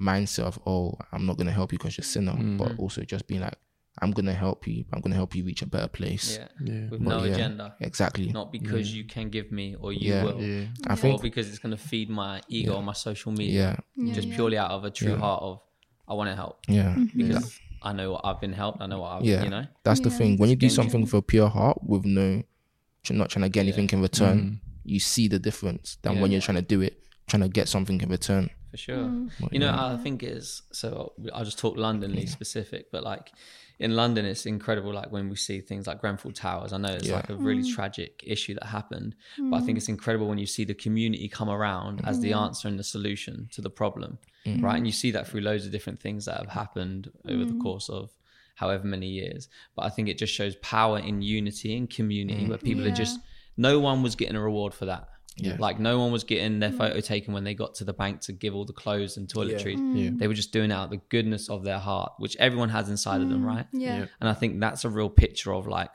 mindset 0.01 0.45
of, 0.45 0.59
oh, 0.66 0.95
I'm 1.12 1.27
not 1.27 1.37
gonna 1.37 1.53
help 1.53 1.73
you 1.73 1.79
because 1.79 1.97
you're 1.97 2.03
a 2.03 2.07
sinner, 2.07 2.35
but 2.59 2.79
also 2.79 3.03
just 3.03 3.27
being 3.27 3.40
like, 3.40 3.55
I'm 4.03 4.12
gonna 4.12 4.33
help 4.35 4.66
you. 4.66 4.85
I'm 4.93 5.01
gonna 5.01 5.14
help 5.14 5.35
you 5.35 5.45
reach 5.45 5.62
a 5.62 5.66
better 5.66 5.88
place. 5.88 6.38
Yeah. 6.38 6.49
Yeah. 6.64 6.81
With 6.90 7.05
But 7.05 7.19
no 7.19 7.25
yeah, 7.25 7.33
agenda. 7.35 7.75
Exactly. 7.81 8.27
Not 8.33 8.51
because 8.53 8.95
you 8.95 9.05
can 9.05 9.29
give 9.31 9.53
me 9.53 9.77
or 9.79 9.93
you 9.93 10.12
Yeah. 10.14 10.25
will. 10.25 10.40
Yeah. 10.43 10.64
I 10.87 10.93
Or 10.95 10.97
think 10.97 11.23
because 11.23 11.49
it's 11.49 11.59
going 11.59 11.77
to 11.77 11.83
feed 11.83 12.09
my 12.09 12.40
ego 12.49 12.77
on 12.77 12.85
my 12.85 12.93
social 12.95 13.31
media. 13.33 13.77
yeah, 13.97 14.05
Yeah, 14.07 14.14
Just 14.14 14.29
yeah. 14.29 14.35
purely 14.37 14.59
out 14.59 14.71
of 14.71 14.85
a 14.85 14.90
true 14.90 15.12
Yeah. 15.12 15.19
heart 15.19 15.43
of, 15.43 15.61
I 16.09 16.14
want 16.14 16.31
to 16.31 16.37
help. 16.37 16.61
yeah. 16.69 16.97
Because 17.14 17.59
I 17.83 17.93
know 17.93 18.12
what 18.12 18.23
I've 18.25 18.40
been 18.40 18.53
helped. 18.53 18.81
I 18.81 18.87
know 18.87 19.01
what 19.01 19.12
I've, 19.12 19.25
Yeah. 19.25 19.43
you 19.45 19.51
know? 19.51 19.66
That's 19.85 20.01
the 20.01 20.11
thing. 20.11 20.38
When 20.38 20.49
you 20.51 20.57
do 20.57 20.69
something 20.71 21.01
with 21.03 21.12
a 21.14 21.23
pure 21.23 21.49
heart, 21.49 21.79
with 21.85 22.05
no, 22.05 22.43
tr- 23.05 23.12
not 23.14 23.29
trying 23.31 23.43
to 23.43 23.49
get 23.51 23.61
anything 23.61 23.88
in 23.93 24.01
return, 24.03 24.38
Mm. 24.38 24.61
You 24.85 25.01
see 25.01 25.29
the 25.29 25.38
difference 25.38 25.99
than 26.03 26.21
when 26.21 26.31
you're 26.31 26.40
trying 26.40 26.57
to 26.57 26.62
do 26.62 26.81
it, 26.81 27.03
trying 27.29 27.43
to 27.43 27.49
get 27.49 27.69
something 27.69 28.01
in 28.01 28.09
return. 28.09 28.51
For 28.71 28.77
sure. 28.77 28.97
Mm. 28.97 29.31
But 29.40 29.53
You 29.53 29.59
know, 29.59 29.66
yeah. 29.66 29.95
I 29.95 29.97
think 29.97 30.23
is 30.23 30.62
so. 30.73 31.12
I'll 31.33 31.45
just 31.45 31.59
talk 31.59 31.77
Londonly 31.77 32.27
specific, 32.27 32.90
but 32.93 33.03
like 33.03 33.33
in 33.81 33.97
London, 33.97 34.25
it's 34.25 34.47
incredible. 34.47 34.93
Like 34.93 35.11
when 35.11 35.29
we 35.29 35.37
see 35.37 35.61
things 35.61 35.87
like 35.87 36.01
Grenfell 36.01 36.33
Towers, 36.33 36.73
I 36.73 36.77
know 36.79 36.90
it's 36.90 37.09
Yeah. 37.09 37.16
like 37.16 37.31
a 37.31 37.35
really 37.35 37.62
mm. 37.62 37.75
tragic 37.75 38.23
issue 38.25 38.55
that 38.55 38.66
happened, 38.66 39.16
but 39.38 39.57
I 39.57 39.61
think 39.61 39.77
mm. 39.77 39.79
it's 39.79 39.88
incredible 39.88 40.29
when 40.29 40.38
you 40.38 40.47
see 40.47 40.64
the 40.64 40.75
community 40.75 41.29
come 41.29 41.49
around 41.49 42.03
as 42.05 42.21
the 42.21 42.33
answer 42.33 42.69
and 42.69 42.79
the 42.79 42.85
solution 42.85 43.49
to 43.53 43.61
the 43.61 43.71
problem, 43.71 44.19
right? 44.59 44.77
And 44.77 44.87
you 44.87 44.93
see 44.93 45.11
that 45.12 45.27
through 45.27 45.40
loads 45.40 45.66
of 45.66 45.73
different 45.73 46.01
things 46.01 46.27
that 46.27 46.37
have 46.38 46.51
happened 46.51 47.11
over 47.29 47.45
the 47.45 47.59
course 47.59 47.88
of 47.88 48.11
however 48.57 48.87
many 48.87 49.09
years. 49.09 49.49
But 49.75 49.87
I 49.87 49.88
think 49.88 50.09
it 50.09 50.19
just 50.19 50.35
shows 50.35 50.55
power 50.57 50.99
in 50.99 51.23
unity 51.23 51.75
and 51.77 51.88
community 51.88 52.47
where 52.47 52.59
people 52.59 52.87
are 52.87 52.93
just 52.93 53.19
no 53.56 53.80
one 53.80 54.02
was 54.02 54.16
getting 54.16 54.36
a 54.36 54.42
reward 54.42 54.74
for 54.74 54.86
that. 54.86 55.08
Yeah. 55.36 55.56
Like 55.58 55.78
no 55.78 55.98
one 55.98 56.12
was 56.12 56.24
getting 56.24 56.58
their 56.58 56.70
mm. 56.70 56.78
photo 56.78 57.00
taken 57.00 57.32
when 57.32 57.44
they 57.44 57.54
got 57.54 57.74
to 57.76 57.84
the 57.84 57.92
bank 57.92 58.20
to 58.22 58.32
give 58.32 58.54
all 58.54 58.64
the 58.64 58.72
clothes 58.72 59.16
and 59.16 59.28
toiletries. 59.28 59.78
Mm. 59.78 60.04
Yeah. 60.04 60.10
They 60.14 60.28
were 60.28 60.34
just 60.34 60.52
doing 60.52 60.70
it 60.70 60.74
out 60.74 60.84
of 60.84 60.90
the 60.90 61.00
goodness 61.08 61.48
of 61.48 61.64
their 61.64 61.78
heart, 61.78 62.12
which 62.18 62.36
everyone 62.36 62.68
has 62.70 62.88
inside 62.88 63.20
of 63.20 63.28
them, 63.28 63.42
mm. 63.42 63.46
right? 63.46 63.66
Yeah. 63.72 64.06
And 64.20 64.28
I 64.28 64.34
think 64.34 64.60
that's 64.60 64.84
a 64.84 64.90
real 64.90 65.08
picture 65.08 65.54
of 65.54 65.66
like 65.66 65.90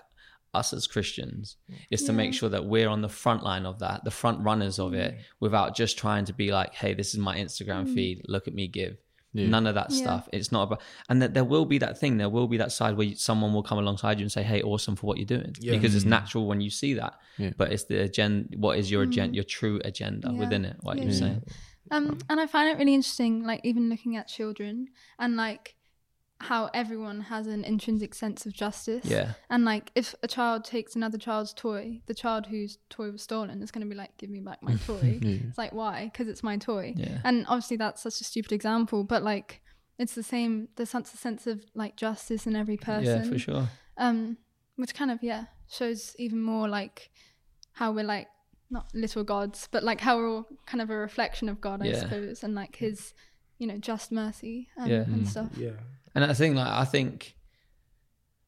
us 0.53 0.73
as 0.73 0.87
Christians 0.87 1.57
is 1.91 2.03
to 2.03 2.13
make 2.13 2.33
sure 2.33 2.49
that 2.49 2.65
we're 2.65 2.87
on 2.87 3.01
the 3.01 3.09
front 3.09 3.43
line 3.43 3.65
of 3.65 3.79
that, 3.79 4.03
the 4.05 4.11
front 4.11 4.39
runners 4.39 4.79
of 4.79 4.93
it, 4.93 5.17
without 5.39 5.75
just 5.75 5.97
trying 5.97 6.25
to 6.25 6.33
be 6.33 6.51
like, 6.51 6.73
hey, 6.73 6.93
this 6.93 7.13
is 7.13 7.19
my 7.19 7.37
Instagram 7.37 7.93
feed. 7.93 8.21
Look 8.27 8.47
at 8.47 8.53
me 8.53 8.67
give. 8.67 8.97
None 9.35 9.67
of 9.67 9.75
that 9.75 9.91
Yeah. 9.91 9.97
stuff. 9.97 10.29
It's 10.31 10.51
not 10.51 10.63
about, 10.63 10.81
and 11.09 11.21
that 11.21 11.33
there 11.33 11.43
will 11.43 11.65
be 11.65 11.77
that 11.79 11.99
thing. 11.99 12.17
There 12.17 12.29
will 12.29 12.47
be 12.47 12.57
that 12.57 12.71
side 12.71 12.95
where 12.97 13.07
you, 13.07 13.15
someone 13.15 13.53
will 13.53 13.63
come 13.63 13.77
alongside 13.77 14.19
you 14.19 14.23
and 14.23 14.31
say, 14.31 14.43
"Hey, 14.43 14.61
awesome 14.61 14.95
for 14.95 15.05
what 15.07 15.17
you're 15.17 15.25
doing," 15.25 15.53
because 15.61 15.93
it's 15.95 16.05
natural 16.05 16.47
when 16.47 16.61
you 16.61 16.69
see 16.69 16.93
that. 16.95 17.13
Yeah. 17.37 17.51
But 17.57 17.71
it's 17.73 17.83
the 17.83 18.01
agenda. 18.01 18.57
What 18.57 18.77
is 18.79 18.89
your 18.89 19.03
agenda? 19.03 19.35
Your 19.35 19.43
true 19.43 19.81
agenda 19.83 20.29
Yeah. 20.31 20.39
within 20.39 20.63
it? 20.65 20.77
What 20.81 20.97
Yeah. 20.97 21.03
you're 21.03 21.13
saying? 21.13 21.43
Um, 21.91 22.17
and 22.29 22.39
I 22.39 22.47
find 22.47 22.69
it 22.71 22.79
really 22.79 22.95
interesting, 22.95 23.43
like 23.43 23.61
even 23.63 23.89
looking 23.89 24.15
at 24.15 24.27
children 24.27 24.87
and 25.19 25.35
like 25.35 25.74
how 26.41 26.69
everyone 26.73 27.21
has 27.21 27.47
an 27.47 27.63
intrinsic 27.63 28.13
sense 28.13 28.45
of 28.45 28.53
justice. 28.53 29.05
Yeah. 29.05 29.33
And 29.49 29.63
like 29.65 29.91
if 29.95 30.13
a 30.21 30.27
child 30.27 30.65
takes 30.65 30.95
another 30.95 31.17
child's 31.17 31.53
toy, 31.53 32.01
the 32.07 32.13
child 32.13 32.47
whose 32.47 32.77
toy 32.89 33.09
was 33.11 33.21
stolen 33.21 33.61
is 33.61 33.71
going 33.71 33.85
to 33.85 33.89
be 33.89 33.95
like, 33.95 34.17
"Give 34.17 34.29
me 34.29 34.41
back 34.41 34.61
my 34.61 34.75
toy." 34.85 35.19
It's 35.21 35.57
like 35.57 35.73
why? 35.73 36.09
Because 36.11 36.27
it's 36.27 36.43
my 36.43 36.57
toy. 36.57 36.93
Yeah. 36.95 37.19
And 37.23 37.45
obviously 37.47 37.77
that's 37.77 38.01
such 38.03 38.19
a 38.21 38.23
stupid 38.25 38.51
example, 38.51 39.03
but 39.03 39.23
like 39.23 39.61
it's 39.97 40.13
the 40.13 40.23
same. 40.23 40.67
There's 40.75 40.89
such 40.89 41.13
a 41.13 41.17
sense 41.17 41.47
of 41.47 41.63
like 41.73 41.95
justice 41.95 42.45
in 42.45 42.55
every 42.55 42.77
person. 42.77 43.23
Yeah, 43.23 43.29
for 43.31 43.39
sure. 43.39 43.67
um, 43.97 44.37
which 44.75 44.93
kind 44.93 45.09
of 45.11 45.23
yeah 45.23 45.45
shows 45.69 46.15
even 46.19 46.41
more 46.41 46.67
like 46.67 47.09
how 47.71 47.91
we're 47.93 48.03
like 48.03 48.27
not 48.69 48.93
little 48.93 49.23
gods, 49.23 49.69
but 49.71 49.83
like 49.83 50.01
how 50.01 50.17
we're 50.17 50.29
all 50.29 50.47
kind 50.65 50.81
of 50.81 50.89
a 50.89 50.95
reflection 50.97 51.47
of 51.47 51.61
God, 51.61 51.81
I 51.81 51.85
Yeah. 51.85 51.99
suppose, 52.01 52.43
and 52.43 52.55
like 52.55 52.75
His, 52.75 53.13
you 53.57 53.67
know, 53.67 53.77
just 53.77 54.11
mercy 54.11 54.67
and, 54.75 54.91
Yeah. 54.91 55.01
and 55.03 55.27
stuff. 55.27 55.51
Yeah. 55.57 55.71
And 56.15 56.23
I 56.23 56.33
think 56.33 56.55
like 56.55 56.67
I 56.67 56.85
think 56.85 57.35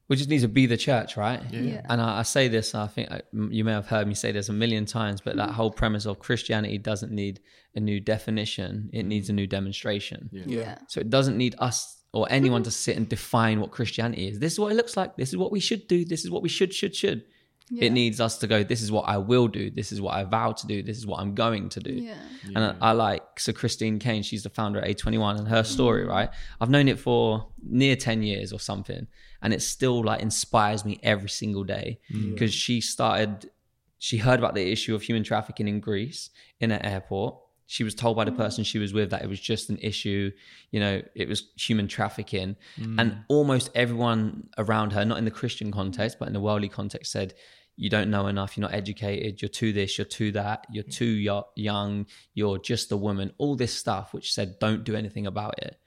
we 0.08 0.16
just 0.16 0.30
need 0.30 0.40
to 0.40 0.48
be 0.48 0.66
the 0.66 0.76
church, 0.76 1.18
right? 1.18 1.42
Yeah. 1.50 1.82
And 1.88 2.00
I, 2.00 2.20
I 2.20 2.22
say 2.22 2.48
this, 2.48 2.74
I 2.74 2.86
think 2.86 3.10
uh, 3.10 3.16
I, 3.16 3.20
you 3.50 3.62
may 3.62 3.72
have 3.72 3.86
heard 3.86 4.08
me 4.08 4.14
say 4.14 4.32
this 4.32 4.48
a 4.48 4.54
million 4.54 4.86
times, 4.86 5.20
but 5.20 5.36
that 5.36 5.50
mm. 5.50 5.52
whole 5.52 5.70
premise 5.70 6.06
of 6.06 6.18
Christianity 6.18 6.78
doesn't 6.78 7.12
need 7.12 7.40
a 7.74 7.80
new 7.80 8.00
definition; 8.00 8.88
it 8.92 9.04
mm. 9.04 9.08
needs 9.08 9.28
a 9.28 9.34
new 9.34 9.46
demonstration. 9.46 10.30
Yeah. 10.32 10.44
Yeah. 10.46 10.78
So 10.88 11.00
it 11.00 11.10
doesn't 11.10 11.36
need 11.36 11.54
us 11.58 11.98
or 12.14 12.26
anyone 12.30 12.62
to 12.62 12.70
sit 12.70 12.96
and 12.96 13.06
define 13.06 13.60
what 13.60 13.70
Christianity 13.70 14.28
is. 14.28 14.38
This 14.38 14.54
is 14.54 14.60
what 14.60 14.72
it 14.72 14.76
looks 14.76 14.96
like. 14.96 15.16
This 15.16 15.28
is 15.28 15.36
what 15.36 15.52
we 15.52 15.60
should 15.60 15.86
do. 15.88 16.06
This 16.06 16.24
is 16.24 16.30
what 16.30 16.42
we 16.42 16.48
should, 16.48 16.72
should, 16.72 16.96
should. 16.96 17.24
Yeah. 17.70 17.84
It 17.84 17.90
needs 17.90 18.20
us 18.20 18.38
to 18.38 18.46
go, 18.46 18.62
this 18.62 18.80
is 18.80 18.90
what 18.90 19.02
I 19.02 19.18
will 19.18 19.46
do. 19.48 19.70
This 19.70 19.92
is 19.92 20.00
what 20.00 20.14
I 20.14 20.24
vow 20.24 20.52
to 20.52 20.66
do. 20.66 20.82
This 20.82 20.96
is 20.96 21.06
what 21.06 21.20
I'm 21.20 21.34
going 21.34 21.68
to 21.70 21.80
do. 21.80 21.92
Yeah. 21.92 22.14
And 22.54 22.58
I, 22.58 22.74
I 22.80 22.92
like, 22.92 23.38
so 23.38 23.52
Christine 23.52 23.98
Caine, 23.98 24.22
she's 24.22 24.42
the 24.42 24.50
founder 24.50 24.80
of 24.80 24.84
A21 24.84 25.38
and 25.38 25.48
her 25.48 25.62
mm. 25.62 25.66
story, 25.66 26.04
right? 26.04 26.30
I've 26.60 26.70
known 26.70 26.88
it 26.88 26.98
for 26.98 27.48
near 27.62 27.96
10 27.96 28.22
years 28.22 28.52
or 28.52 28.60
something. 28.60 29.06
And 29.42 29.52
it 29.52 29.62
still 29.62 30.02
like 30.02 30.22
inspires 30.22 30.84
me 30.84 30.98
every 31.02 31.28
single 31.28 31.64
day 31.64 32.00
mm. 32.10 32.32
because 32.32 32.52
she 32.52 32.80
started, 32.80 33.50
she 33.98 34.16
heard 34.16 34.38
about 34.38 34.54
the 34.54 34.72
issue 34.72 34.94
of 34.94 35.02
human 35.02 35.22
trafficking 35.22 35.68
in 35.68 35.80
Greece 35.80 36.30
in 36.60 36.70
an 36.70 36.84
airport. 36.84 37.36
She 37.70 37.84
was 37.84 37.94
told 37.94 38.16
by 38.16 38.24
the 38.24 38.30
mm. 38.30 38.38
person 38.38 38.64
she 38.64 38.78
was 38.78 38.94
with 38.94 39.10
that 39.10 39.22
it 39.22 39.28
was 39.28 39.40
just 39.40 39.68
an 39.68 39.76
issue, 39.82 40.30
you 40.70 40.80
know, 40.80 41.02
it 41.14 41.28
was 41.28 41.50
human 41.54 41.86
trafficking. 41.86 42.56
And 42.98 43.24
almost 43.28 43.70
everyone 43.74 44.48
around 44.56 44.94
her, 44.94 45.04
not 45.04 45.18
in 45.18 45.26
the 45.26 45.30
Christian 45.30 45.70
context, 45.70 46.18
but 46.18 46.28
in 46.28 46.32
the 46.32 46.40
worldly 46.40 46.70
context, 46.70 47.12
said, 47.12 47.34
you 47.78 47.88
don't 47.88 48.10
know 48.10 48.26
enough, 48.26 48.56
you're 48.56 48.62
not 48.62 48.74
educated, 48.74 49.40
you're 49.40 49.48
too 49.48 49.72
this, 49.72 49.96
you're 49.96 50.04
too 50.04 50.32
that, 50.32 50.66
you're 50.68 50.82
too 50.82 51.44
young, 51.54 52.06
you're 52.34 52.58
just 52.58 52.90
a 52.90 52.96
woman, 52.96 53.32
all 53.38 53.54
this 53.54 53.72
stuff, 53.72 54.12
which 54.12 54.32
said, 54.32 54.58
don't 54.58 54.82
do 54.82 54.96
anything 54.96 55.28
about 55.28 55.62
it. 55.62 55.78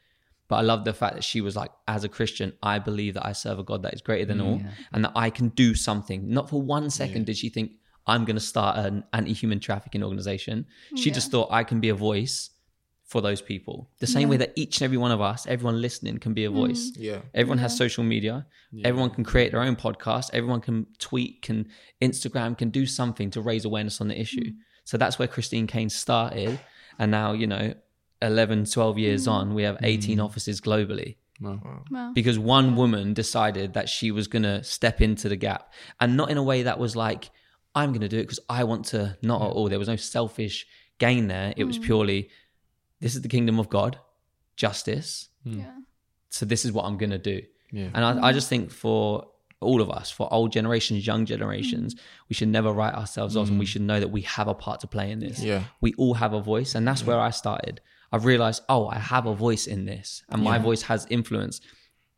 But 0.47 0.55
I 0.55 0.61
love 0.61 0.85
the 0.85 0.93
fact 0.93 1.15
that 1.15 1.23
she 1.23 1.41
was 1.41 1.57
like, 1.57 1.69
as 1.89 2.05
a 2.05 2.09
Christian, 2.09 2.53
I 2.63 2.79
believe 2.79 3.15
that 3.15 3.25
I 3.25 3.33
serve 3.33 3.59
a 3.59 3.63
God 3.63 3.83
that 3.83 3.93
is 3.93 4.01
greater 4.01 4.25
than 4.25 4.39
mm, 4.39 4.45
all 4.45 4.61
and 4.93 5.03
that 5.03 5.11
I 5.15 5.29
can 5.29 5.49
do 5.49 5.75
something. 5.75 6.29
Not 6.29 6.49
for 6.49 6.61
one 6.61 6.89
second 6.89 7.25
did 7.25 7.37
she 7.37 7.49
think, 7.49 7.73
I'm 8.07 8.23
going 8.23 8.37
to 8.37 8.41
start 8.41 8.77
an 8.77 9.03
anti 9.11 9.33
human 9.33 9.59
trafficking 9.59 10.01
organization. 10.01 10.65
She 10.95 11.11
just 11.11 11.29
thought, 11.29 11.49
I 11.51 11.65
can 11.65 11.81
be 11.81 11.89
a 11.89 11.95
voice 11.95 12.51
for 13.11 13.19
those 13.19 13.41
people. 13.41 13.89
The 13.99 14.07
same 14.07 14.29
way 14.29 14.37
that 14.37 14.53
each 14.55 14.77
and 14.77 14.85
every 14.85 14.95
one 14.95 15.11
of 15.11 15.19
us, 15.19 15.45
everyone 15.45 15.81
listening, 15.81 16.17
can 16.19 16.33
be 16.33 16.45
a 16.45 16.49
mm. 16.49 16.53
voice. 16.53 16.93
Yeah. 16.95 17.19
Everyone 17.33 17.57
has 17.57 17.75
social 17.75 18.05
media. 18.05 18.47
Everyone 18.85 19.09
can 19.09 19.25
create 19.25 19.51
their 19.51 19.61
own 19.61 19.75
podcast. 19.75 20.29
Everyone 20.31 20.61
can 20.61 20.87
tweet, 20.97 21.41
can 21.41 21.67
Instagram, 22.01 22.57
can 22.57 22.69
do 22.69 22.85
something 22.85 23.29
to 23.31 23.41
raise 23.41 23.65
awareness 23.65 23.99
on 23.99 24.07
the 24.07 24.17
issue. 24.17 24.45
Mm. 24.45 24.55
So 24.85 24.97
that's 24.97 25.19
where 25.19 25.27
Christine 25.27 25.67
Caine 25.67 25.89
started. 25.89 26.57
And 26.99 27.11
now, 27.11 27.33
you 27.33 27.47
know, 27.47 27.73
11, 28.21 28.67
12 28.67 28.97
years 28.97 29.27
mm. 29.27 29.31
on, 29.33 29.53
we 29.55 29.63
have 29.63 29.77
18 29.81 30.21
offices 30.21 30.61
globally 30.61 31.17
Wow. 31.41 32.11
because 32.13 32.37
one 32.37 32.75
woman 32.75 33.13
decided 33.13 33.73
that 33.73 33.89
she 33.89 34.11
was 34.11 34.27
going 34.27 34.43
to 34.43 34.63
step 34.63 35.01
into 35.01 35.27
the 35.27 35.35
gap 35.35 35.73
and 35.99 36.15
not 36.15 36.29
in 36.29 36.37
a 36.37 36.43
way 36.43 36.63
that 36.63 36.77
was 36.77 36.95
like, 36.95 37.31
I'm 37.73 37.89
going 37.89 38.01
to 38.01 38.07
do 38.07 38.19
it 38.19 38.23
because 38.23 38.39
I 38.47 38.63
want 38.63 38.85
to, 38.87 39.17
not 39.23 39.41
at 39.41 39.47
all. 39.47 39.67
There 39.67 39.79
was 39.79 39.87
no 39.87 39.95
selfish 39.95 40.67
gain 40.99 41.27
there. 41.27 41.51
It 41.57 41.63
was 41.63 41.79
purely, 41.79 42.29
this 43.01 43.15
is 43.15 43.21
the 43.21 43.27
kingdom 43.27 43.59
of 43.59 43.69
God, 43.69 43.99
justice. 44.55 45.29
Hmm. 45.43 45.59
Yeah. 45.59 45.71
So 46.29 46.45
this 46.45 46.63
is 46.63 46.71
what 46.71 46.85
I'm 46.85 46.97
going 46.97 47.09
to 47.09 47.17
do. 47.17 47.41
Yeah. 47.71 47.89
And 47.93 48.05
I, 48.05 48.27
I 48.27 48.31
just 48.31 48.47
think 48.47 48.71
for 48.71 49.27
all 49.59 49.81
of 49.81 49.89
us, 49.89 50.09
for 50.09 50.31
old 50.33 50.51
generations, 50.51 51.05
young 51.05 51.25
generations, 51.25 51.93
hmm. 51.93 51.99
we 52.29 52.35
should 52.35 52.47
never 52.47 52.71
write 52.71 52.93
ourselves 52.93 53.35
off 53.35 53.49
and 53.49 53.59
we 53.59 53.65
hmm. 53.65 53.69
should 53.69 53.81
know 53.81 53.99
that 53.99 54.09
we 54.09 54.21
have 54.21 54.47
a 54.47 54.53
part 54.53 54.79
to 54.81 54.87
play 54.87 55.11
in 55.11 55.19
this. 55.19 55.41
Yeah. 55.41 55.63
We 55.81 55.93
all 55.97 56.13
have 56.13 56.33
a 56.33 56.41
voice. 56.41 56.75
And 56.75 56.87
that's 56.87 57.03
where 57.05 57.19
I 57.19 57.31
started. 57.31 57.81
I've 58.11 58.25
realized, 58.25 58.63
oh, 58.69 58.87
I 58.87 58.99
have 58.99 59.25
a 59.25 59.33
voice 59.33 59.67
in 59.67 59.85
this 59.85 60.23
and 60.29 60.43
my 60.43 60.57
voice 60.57 60.81
has 60.83 61.07
influence. 61.09 61.61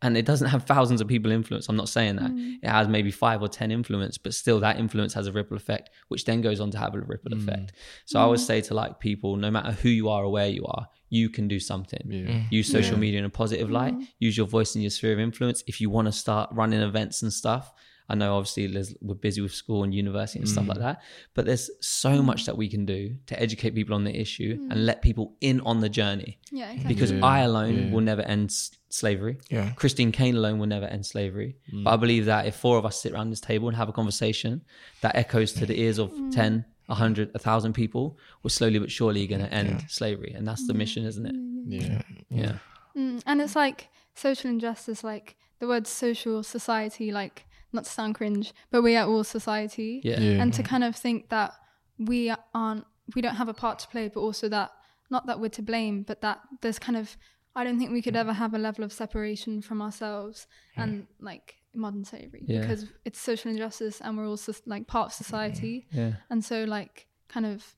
And 0.04 0.18
it 0.18 0.26
doesn't 0.26 0.48
have 0.48 0.64
thousands 0.64 1.00
of 1.00 1.08
people 1.08 1.32
influence. 1.32 1.66
I'm 1.68 1.76
not 1.76 1.88
saying 1.88 2.16
that. 2.16 2.30
Mm. 2.30 2.58
It 2.62 2.68
has 2.68 2.88
maybe 2.88 3.10
five 3.10 3.40
or 3.40 3.48
10 3.48 3.70
influence, 3.70 4.18
but 4.18 4.34
still 4.34 4.60
that 4.60 4.78
influence 4.78 5.14
has 5.14 5.26
a 5.26 5.32
ripple 5.32 5.56
effect, 5.56 5.88
which 6.08 6.26
then 6.26 6.42
goes 6.42 6.60
on 6.60 6.70
to 6.72 6.78
have 6.78 6.94
a 6.94 7.00
ripple 7.00 7.32
mm. 7.32 7.42
effect. 7.42 7.72
So 8.04 8.20
I 8.20 8.22
always 8.22 8.42
mm. 8.42 8.46
say 8.46 8.60
to 8.60 8.74
like 8.74 9.00
people, 9.00 9.36
no 9.36 9.50
matter 9.50 9.72
who 9.72 9.88
you 9.88 10.10
are 10.10 10.24
or 10.24 10.30
where 10.30 10.46
you 10.46 10.66
are, 10.66 10.88
you 11.08 11.30
can 11.30 11.48
do 11.48 11.58
something. 11.58 12.02
Yeah. 12.04 12.42
Use 12.50 12.70
social 12.70 12.98
media 12.98 13.18
in 13.18 13.24
a 13.24 13.30
positive 13.30 13.70
light. 13.70 13.94
Mm-hmm. 13.94 14.04
Use 14.18 14.36
your 14.36 14.46
voice 14.46 14.74
in 14.74 14.82
your 14.82 14.90
sphere 14.90 15.14
of 15.14 15.20
influence. 15.20 15.64
If 15.66 15.80
you 15.80 15.88
want 15.88 16.06
to 16.06 16.12
start 16.12 16.50
running 16.52 16.80
events 16.80 17.22
and 17.22 17.32
stuff, 17.32 17.72
I 18.08 18.14
know 18.14 18.36
obviously 18.36 18.66
there's, 18.66 18.94
we're 19.00 19.14
busy 19.14 19.40
with 19.40 19.54
school 19.54 19.82
and 19.82 19.94
university 19.94 20.38
and 20.38 20.48
stuff 20.48 20.68
like 20.68 20.76
mm. 20.76 20.82
that, 20.82 21.02
but 21.32 21.46
there's 21.46 21.70
so 21.80 22.10
mm. 22.10 22.24
much 22.24 22.44
that 22.44 22.56
we 22.56 22.68
can 22.68 22.84
do 22.84 23.16
to 23.26 23.40
educate 23.40 23.74
people 23.74 23.94
on 23.94 24.04
the 24.04 24.14
issue 24.14 24.58
and 24.70 24.72
mm. 24.72 24.84
let 24.84 25.00
people 25.00 25.34
in 25.40 25.60
on 25.62 25.80
the 25.80 25.88
journey. 25.88 26.38
Yeah. 26.52 26.70
Exactly. 26.70 26.94
Because 26.94 27.12
Yeah, 27.12 27.24
I 27.24 27.40
alone 27.40 27.74
yeah. 27.74 27.92
will 27.92 28.02
never 28.02 28.20
end 28.22 28.50
s- 28.50 28.72
slavery. 28.90 29.38
Yeah. 29.48 29.70
Christine 29.72 30.12
Caine 30.12 30.36
alone 30.36 30.58
will 30.58 30.66
never 30.66 30.84
end 30.84 31.06
slavery. 31.06 31.56
But 31.72 31.94
I 31.94 31.96
believe 31.96 32.26
that 32.26 32.46
if 32.46 32.54
four 32.56 32.76
of 32.76 32.84
us 32.84 33.00
sit 33.00 33.12
around 33.12 33.30
this 33.30 33.40
table 33.40 33.68
and 33.68 33.76
have 33.76 33.88
a 33.88 33.92
conversation 33.92 34.62
that 35.00 35.16
echoes 35.16 35.52
to 35.54 35.64
the 35.64 35.80
ears 35.80 35.98
of 35.98 36.12
10, 36.32 36.64
100, 36.86 37.32
1,000 37.32 37.72
people, 37.72 38.18
we're 38.42 38.50
slowly 38.50 38.78
but 38.78 38.90
surely 38.90 39.26
going 39.26 39.40
to 39.40 39.52
end 39.52 39.86
slavery. 39.88 40.34
And 40.36 40.46
that's 40.46 40.66
the 40.66 40.74
mission, 40.74 41.06
isn't 41.06 41.24
it? 41.24 41.34
Yeah. 41.66 42.02
Yeah. 42.28 42.58
Mm, 42.94 43.22
and 43.24 43.40
it's 43.40 43.56
like 43.56 43.88
social 44.14 44.50
injustice, 44.50 45.02
like 45.02 45.36
the 45.58 45.66
word 45.66 45.86
social 45.86 46.42
society, 46.42 47.10
like 47.10 47.46
not 47.74 47.84
to 47.84 47.90
sound 47.90 48.14
cringe, 48.14 48.52
but 48.70 48.82
we 48.82 48.96
are 48.96 49.06
all 49.06 49.24
society. 49.24 50.00
Yeah. 50.04 50.20
Yeah. 50.20 50.40
And 50.42 50.52
to 50.54 50.62
kind 50.62 50.84
of 50.84 50.96
think 50.96 51.28
that 51.28 51.52
we 51.98 52.32
aren't, 52.54 52.84
we 53.14 53.20
don't 53.22 53.36
have 53.36 53.48
a 53.48 53.54
part 53.54 53.78
to 53.80 53.88
play, 53.88 54.08
but 54.08 54.20
also 54.20 54.48
that, 54.48 54.70
not 55.10 55.26
that 55.26 55.38
we're 55.40 55.50
to 55.50 55.62
blame, 55.62 56.02
but 56.02 56.20
that 56.22 56.40
there's 56.62 56.78
kind 56.78 56.96
of, 56.96 57.16
I 57.54 57.64
don't 57.64 57.78
think 57.78 57.90
we 57.92 58.02
could 58.02 58.16
ever 58.16 58.32
have 58.32 58.54
a 58.54 58.58
level 58.58 58.84
of 58.84 58.92
separation 58.92 59.60
from 59.62 59.80
ourselves 59.82 60.46
and 60.76 61.06
like 61.20 61.56
modern 61.74 62.04
slavery 62.04 62.44
Yeah. 62.46 62.60
because 62.60 62.86
it's 63.04 63.20
social 63.20 63.50
injustice 63.50 64.00
and 64.00 64.16
we're 64.16 64.26
also 64.28 64.52
like 64.66 64.86
part 64.86 65.08
of 65.08 65.12
society. 65.12 65.86
Yeah. 65.90 66.14
And 66.30 66.44
so, 66.44 66.64
like, 66.64 67.06
kind 67.28 67.46
of 67.46 67.76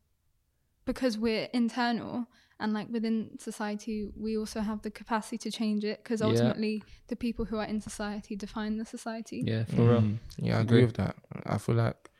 because 0.84 1.18
we're 1.18 1.48
internal 1.52 2.26
and 2.58 2.72
like 2.72 2.88
within 2.90 3.38
society, 3.38 4.08
we 4.16 4.36
also 4.38 4.60
have 4.60 4.82
the 4.82 4.90
capacity 4.90 5.38
to 5.38 5.50
change 5.50 5.84
it 5.84 6.02
because 6.02 6.20
Yeah. 6.20 6.28
ultimately 6.28 6.82
the 7.08 7.16
people 7.16 7.44
who 7.44 7.56
are 7.58 7.66
in 7.66 7.80
society 7.80 8.34
define 8.36 8.78
the 8.78 8.84
society. 8.84 9.42
Yeah, 9.46 9.64
for 9.64 9.72
mm-hmm. 9.72 9.88
real. 9.88 10.00
Mm. 10.00 10.18
Yeah, 10.38 10.44
I 10.44 10.52
mm-hmm. 10.52 10.62
agree 10.62 10.84
with 10.84 10.96
that. 10.96 11.16
I 11.44 11.58
feel 11.58 11.74
like 11.74 12.10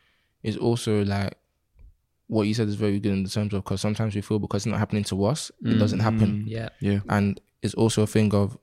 it's 0.43 0.57
also 0.57 1.05
like 1.05 1.37
what 2.29 2.43
you 2.43 2.55
said 2.55 2.69
is 2.69 2.75
very 2.75 2.99
good 2.99 3.13
in 3.13 3.23
the 3.23 3.31
terms 3.31 3.55
of 3.55 3.65
because 3.65 3.81
sometimes 3.81 4.15
we 4.15 4.21
feel 4.21 4.39
because 4.39 4.63
it's 4.63 4.71
not 4.71 4.79
happening 4.79 5.05
to 5.05 5.25
us, 5.25 5.51
it 5.63 5.69
mm. 5.69 5.79
doesn't 5.79 6.01
happen. 6.01 6.45
Mm. 6.45 6.45
Yeah. 6.47 6.69
Yeah. 6.81 7.01
And 7.09 7.41
it's 7.63 7.75
also 7.75 8.03
a 8.03 8.07
thing 8.07 8.35
of 8.35 8.59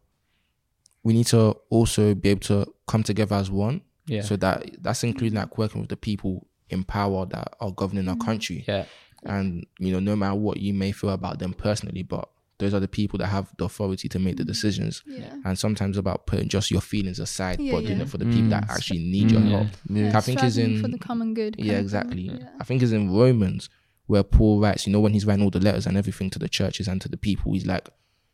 we 1.03 1.13
need 1.13 1.27
to 1.27 1.55
also 1.69 2.13
be 2.13 2.29
able 2.29 2.41
to 2.41 2.73
come 2.87 3.03
together 3.03 3.35
as 3.35 3.49
one. 3.49 3.81
Yeah. 4.05 4.21
So 4.21 4.35
that 4.37 4.83
that's 4.83 5.03
including 5.03 5.39
like 5.39 5.57
working 5.57 5.81
with 5.81 5.89
the 5.89 5.97
people 5.97 6.47
in 6.69 6.83
power 6.83 7.25
that 7.27 7.53
are 7.59 7.71
governing 7.71 8.07
our 8.09 8.15
mm. 8.15 8.25
country. 8.25 8.63
Yeah. 8.67 8.85
And 9.25 9.65
you 9.79 9.91
know, 9.91 9.99
no 9.99 10.15
matter 10.15 10.35
what 10.35 10.57
you 10.57 10.73
may 10.73 10.91
feel 10.91 11.11
about 11.11 11.39
them 11.39 11.53
personally, 11.53 12.03
but 12.03 12.29
those 12.59 12.73
are 12.73 12.79
the 12.79 12.87
people 12.87 13.17
that 13.19 13.27
have 13.27 13.51
the 13.57 13.65
authority 13.65 14.07
to 14.09 14.19
make 14.19 14.37
the 14.37 14.43
decisions. 14.45 15.03
Yeah. 15.07 15.35
And 15.43 15.57
sometimes 15.57 15.97
about 15.97 16.27
putting 16.27 16.47
just 16.49 16.69
your 16.71 16.81
feelings 16.81 17.19
aside, 17.19 17.59
Yeah, 17.59 17.73
but 17.73 17.81
doing 17.85 17.97
yeah. 17.97 18.03
it 18.03 18.09
for 18.09 18.17
the 18.19 18.25
people 18.25 18.49
that 18.49 18.69
actually 18.69 18.99
need 18.99 19.31
your 19.31 19.41
Mm. 19.41 19.49
help. 19.49 19.67
Yeah. 19.89 20.17
I 20.17 20.21
think 20.21 20.41
it's 20.43 20.53
striving 20.53 20.75
in 20.75 20.81
for 20.81 20.87
the 20.87 20.99
common 20.99 21.33
good. 21.33 21.55
yeah, 21.57 21.79
exactly. 21.79 22.23
Yeah. 22.29 22.49
I 22.59 22.63
think 22.63 22.81
it's 22.83 22.91
in 22.91 23.09
Romans 23.11 23.69
where 24.05 24.23
Paul 24.23 24.59
writes, 24.59 24.85
you 24.85 24.93
know, 24.93 24.99
when 24.99 25.13
he's 25.13 25.25
writing 25.25 25.43
all 25.43 25.49
the 25.49 25.59
letters 25.59 25.87
and 25.87 25.97
everything 25.97 26.29
to 26.29 26.39
the 26.39 26.47
churches 26.49 26.87
and 26.87 27.01
to 27.01 27.09
the 27.09 27.17
people, 27.17 27.53
he's 27.53 27.65
like, 27.65 27.89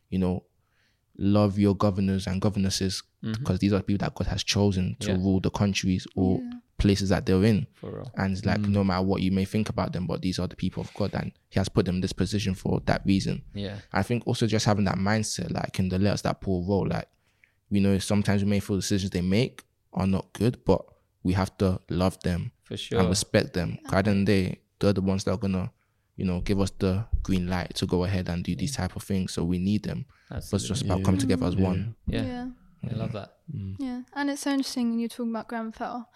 you 0.10 0.20
know, 0.20 0.44
love 1.18 1.58
your 1.60 1.76
governors 1.76 2.28
and 2.28 2.42
governesses 2.42 3.04
because 3.22 3.60
these 3.60 3.74
are 3.74 3.82
people 3.82 4.06
that 4.06 4.16
God 4.16 4.28
has 4.28 4.44
chosen 4.44 4.96
to 5.00 5.10
Mm-hmm. 5.10 5.20
Yeah. 5.20 5.26
rule 5.26 5.40
the 5.40 5.50
countries 5.52 6.06
or 6.16 6.42
places 6.80 7.10
that 7.10 7.26
they're 7.26 7.44
in. 7.44 7.68
For 7.76 7.92
real. 7.92 8.12
And 8.16 8.36
it's 8.36 8.46
like, 8.46 8.60
mm. 8.60 8.70
no 8.70 8.84
matter 8.84 9.04
what 9.04 9.22
you 9.22 9.32
may 9.32 9.46
think 9.46 9.70
about 9.70 9.94
them, 9.94 10.08
but 10.08 10.22
these 10.22 10.40
are 10.40 10.48
the 10.48 10.56
people 10.56 10.82
of 10.82 10.94
God 10.96 11.14
and 11.14 11.32
he 11.50 11.60
has 11.60 11.70
put 11.70 11.86
them 11.86 11.96
in 11.96 12.02
this 12.02 12.14
position 12.14 12.56
for 12.56 12.82
that 12.86 13.02
reason. 13.06 13.44
Yeah. 13.54 13.78
I 13.94 14.02
think 14.04 14.26
also 14.26 14.48
just 14.48 14.66
having 14.66 14.86
that 14.86 14.98
mindset, 14.98 15.52
like 15.52 15.78
in 15.80 15.90
the 15.90 16.00
letters 16.00 16.24
that 16.24 16.42
Paul 16.42 16.66
wrote, 16.68 16.90
like, 16.90 17.08
you 17.70 17.82
know, 17.82 17.98
sometimes 18.00 18.44
we 18.44 18.50
may 18.50 18.60
feel 18.60 18.78
decisions 18.78 19.12
they 19.12 19.22
make 19.22 19.64
are 19.94 20.08
not 20.08 20.34
good, 20.34 20.64
but 20.66 20.84
we 21.24 21.34
have 21.34 21.56
to 21.60 21.80
love 21.90 22.20
them 22.24 22.52
For 22.64 22.78
sure. 22.78 23.00
and 23.00 23.10
respect 23.10 23.54
them. 23.54 23.78
'Cause 23.84 23.94
At 23.94 24.06
the 24.06 24.12
end 24.12 24.22
of 24.22 24.26
the 24.26 24.34
day, 24.50 24.60
they're 24.80 24.94
the 24.94 25.02
ones 25.02 25.24
that 25.26 25.32
are 25.34 25.38
gonna, 25.38 25.72
you 26.16 26.26
know, 26.26 26.42
give 26.42 26.60
us 26.60 26.72
the 26.80 27.06
green 27.22 27.48
light 27.48 27.76
to 27.76 27.86
go 27.86 28.06
ahead 28.06 28.30
and 28.30 28.44
do 28.44 28.56
these 28.56 28.76
type 28.76 28.96
of 28.96 29.04
things. 29.04 29.34
So 29.34 29.44
we 29.44 29.60
need 29.60 29.84
them. 29.84 30.06
But 30.30 30.38
it's 30.54 30.68
just 30.68 30.84
about 30.84 31.04
coming 31.04 31.20
together 31.20 31.46
as 31.46 31.56
one. 31.56 31.96
Yeah. 32.08 32.24
Yeah. 32.24 32.48
I 32.90 32.96
love 32.96 33.12
that. 33.12 33.36
Mm. 33.54 33.76
Yeah, 33.78 34.02
and 34.14 34.30
it's 34.30 34.42
so 34.44 34.52
interesting 34.52 34.90
when 34.92 35.00
you're 35.00 35.10
talking 35.10 35.32
about 35.32 35.50
Grenfell. 35.50 36.10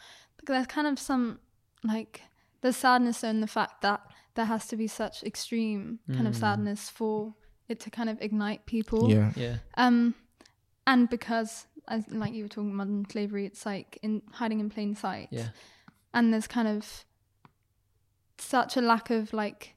Because 0.43 0.55
there's 0.55 0.67
kind 0.67 0.87
of 0.87 0.99
some 0.99 1.39
like 1.83 2.21
there's 2.61 2.77
sadness 2.77 3.23
in 3.23 3.41
the 3.41 3.47
fact 3.47 3.81
that 3.81 4.01
there 4.35 4.45
has 4.45 4.67
to 4.67 4.75
be 4.75 4.87
such 4.87 5.23
extreme 5.23 5.99
kind 6.11 6.27
of 6.27 6.35
sadness 6.35 6.89
for 6.89 7.33
it 7.69 7.79
to 7.81 7.89
kind 7.89 8.09
of 8.09 8.21
ignite 8.21 8.65
people. 8.65 9.09
Yeah. 9.09 9.31
Yeah. 9.35 9.57
Um, 9.77 10.15
and 10.87 11.09
because 11.09 11.67
as 11.87 12.05
like 12.09 12.33
you 12.33 12.43
were 12.43 12.49
talking 12.49 12.73
modern 12.73 13.05
slavery, 13.09 13.45
it's 13.45 13.65
like 13.65 13.99
in 14.01 14.21
hiding 14.31 14.59
in 14.59 14.69
plain 14.69 14.95
sight. 14.95 15.27
Yeah. 15.31 15.49
And 16.13 16.33
there's 16.33 16.47
kind 16.47 16.67
of 16.67 17.05
such 18.37 18.75
a 18.77 18.81
lack 18.81 19.09
of 19.09 19.33
like 19.33 19.75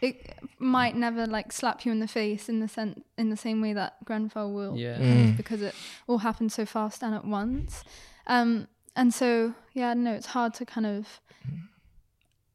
it 0.00 0.34
might 0.58 0.96
never 0.96 1.26
like 1.26 1.52
slap 1.52 1.84
you 1.86 1.92
in 1.92 2.00
the 2.00 2.08
face 2.08 2.48
in 2.48 2.58
the 2.60 2.68
sen- 2.68 3.04
in 3.16 3.30
the 3.30 3.36
same 3.36 3.60
way 3.62 3.72
that 3.72 4.04
Grenfell 4.04 4.52
will 4.52 4.76
Yeah. 4.76 4.98
Mm. 4.98 5.36
because 5.36 5.62
it 5.62 5.74
all 6.08 6.18
happened 6.18 6.50
so 6.52 6.66
fast 6.66 7.02
and 7.02 7.14
at 7.14 7.24
once. 7.24 7.84
Um, 8.26 8.66
and 8.96 9.12
so, 9.12 9.54
yeah, 9.72 9.94
no, 9.94 10.12
it's 10.12 10.26
hard 10.26 10.54
to 10.54 10.66
kind 10.66 10.86
of 10.86 11.20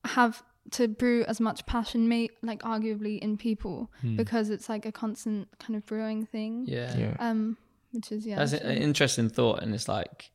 have 0.05 0.43
to 0.71 0.87
brew 0.87 1.23
as 1.23 1.39
much 1.39 1.65
passion, 1.65 2.07
may 2.07 2.29
like 2.41 2.61
arguably 2.61 3.19
in 3.19 3.37
people 3.37 3.89
because 4.15 4.49
it's 4.49 4.69
like 4.69 4.85
a 4.85 4.91
constant 4.91 5.47
kind 5.59 5.75
of 5.75 5.85
brewing 5.85 6.25
thing. 6.25 6.65
Yeah. 6.67 6.95
Yeah. 6.97 7.15
Um, 7.19 7.57
which 7.91 8.11
is 8.11 8.25
yeah. 8.25 8.37
That's 8.37 8.53
it's 8.53 8.63
an 8.63 8.77
interesting 8.77 9.29
thought, 9.29 9.61
and 9.61 9.73
it's 9.73 9.87
like 9.87 10.31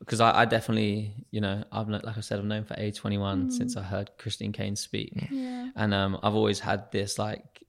because 0.00 0.20
I, 0.20 0.40
I 0.40 0.44
definitely, 0.46 1.14
you 1.30 1.40
know, 1.40 1.62
I've 1.70 1.88
like 1.88 2.18
I 2.18 2.20
said, 2.20 2.38
I've 2.38 2.44
known 2.44 2.64
for 2.64 2.74
A21 2.74 3.52
since 3.52 3.76
I 3.76 3.82
heard 3.82 4.10
Christine 4.18 4.52
Caine 4.52 4.76
speak, 4.76 5.28
yeah. 5.30 5.70
and 5.76 5.94
um, 5.94 6.18
I've 6.22 6.34
always 6.34 6.60
had 6.60 6.90
this 6.90 7.18
like 7.18 7.64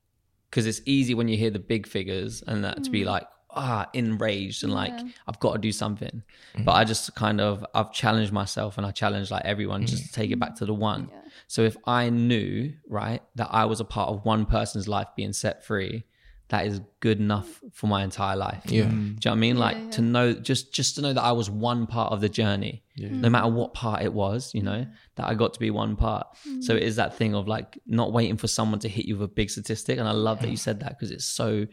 because 0.50 0.66
it's 0.66 0.82
easy 0.86 1.14
when 1.14 1.28
you 1.28 1.38
hear 1.38 1.52
the 1.52 1.60
big 1.60 1.88
figures 1.88 2.44
and 2.46 2.64
that 2.64 2.84
to 2.84 2.92
be 2.92 3.06
like 3.06 3.28
ah 3.56 3.88
enraged 3.94 4.64
and 4.64 4.74
like 4.74 4.94
Yeah. 4.96 5.10
I've 5.28 5.40
got 5.40 5.54
to 5.54 5.60
do 5.60 5.72
something, 5.72 6.24
but 6.66 6.74
I 6.74 6.84
just 6.84 7.14
kind 7.16 7.40
of 7.42 7.66
I've 7.74 7.92
challenged 7.92 8.32
myself 8.32 8.78
and 8.78 8.86
I 8.86 8.92
challenge 8.92 9.32
like 9.32 9.46
everyone 9.46 9.86
just 9.86 10.06
to 10.08 10.12
take 10.14 10.32
it 10.32 10.40
back 10.40 10.56
to 10.56 10.66
the 10.66 10.74
one. 10.74 11.10
So 11.48 11.64
if 11.64 11.76
I 11.86 12.10
knew 12.10 12.74
right 12.88 13.22
that 13.36 13.50
I 13.52 13.66
was 13.66 13.80
a 13.80 13.86
part 13.86 14.10
of 14.10 14.26
one 14.26 14.46
person's 14.46 14.88
life 14.88 15.08
being 15.16 15.34
set 15.34 15.64
free. 15.66 16.06
That 16.50 16.68
is 16.68 16.82
good 17.00 17.20
enough 17.20 17.64
for 17.72 17.88
my 17.88 18.04
entire 18.04 18.36
life. 18.36 18.62
Yeah. 18.66 18.84
Do 18.84 18.90
you 18.90 18.92
know 18.92 19.16
what 19.24 19.32
I 19.32 19.36
mean? 19.36 19.58
Like 19.58 19.78
yeah. 19.78 19.90
to 19.92 20.02
know 20.02 20.34
just 20.34 20.72
just 20.72 20.96
to 20.96 21.02
know 21.02 21.12
that 21.14 21.24
I 21.24 21.32
was 21.32 21.50
one 21.50 21.88
part 21.88 22.12
of 22.12 22.22
the 22.22 22.30
journey. 22.30 22.84
No 22.96 23.30
matter 23.30 23.48
what 23.48 23.74
part 23.74 24.04
it 24.04 24.14
was, 24.14 24.54
you 24.54 24.62
know, 24.62 24.86
that 25.16 25.26
I 25.28 25.34
got 25.34 25.54
to 25.56 25.60
be 25.60 25.72
one 25.72 25.96
part. 25.96 26.28
So 26.60 26.76
it 26.76 26.84
is 26.84 26.98
that 26.98 27.16
thing 27.18 27.34
of 27.34 27.48
like 27.48 27.80
not 27.88 28.12
waiting 28.14 28.38
for 28.38 28.48
someone 28.48 28.80
to 28.82 28.90
hit 28.90 29.06
you 29.06 29.16
with 29.18 29.32
a 29.32 29.34
big 29.34 29.50
statistic. 29.50 29.98
And 29.98 30.08
I 30.08 30.12
love 30.12 30.42
that 30.42 30.50
you 30.50 30.58
said 30.58 30.82
that 30.82 30.90
because 30.90 31.10
it's 31.12 31.26
so 31.26 31.66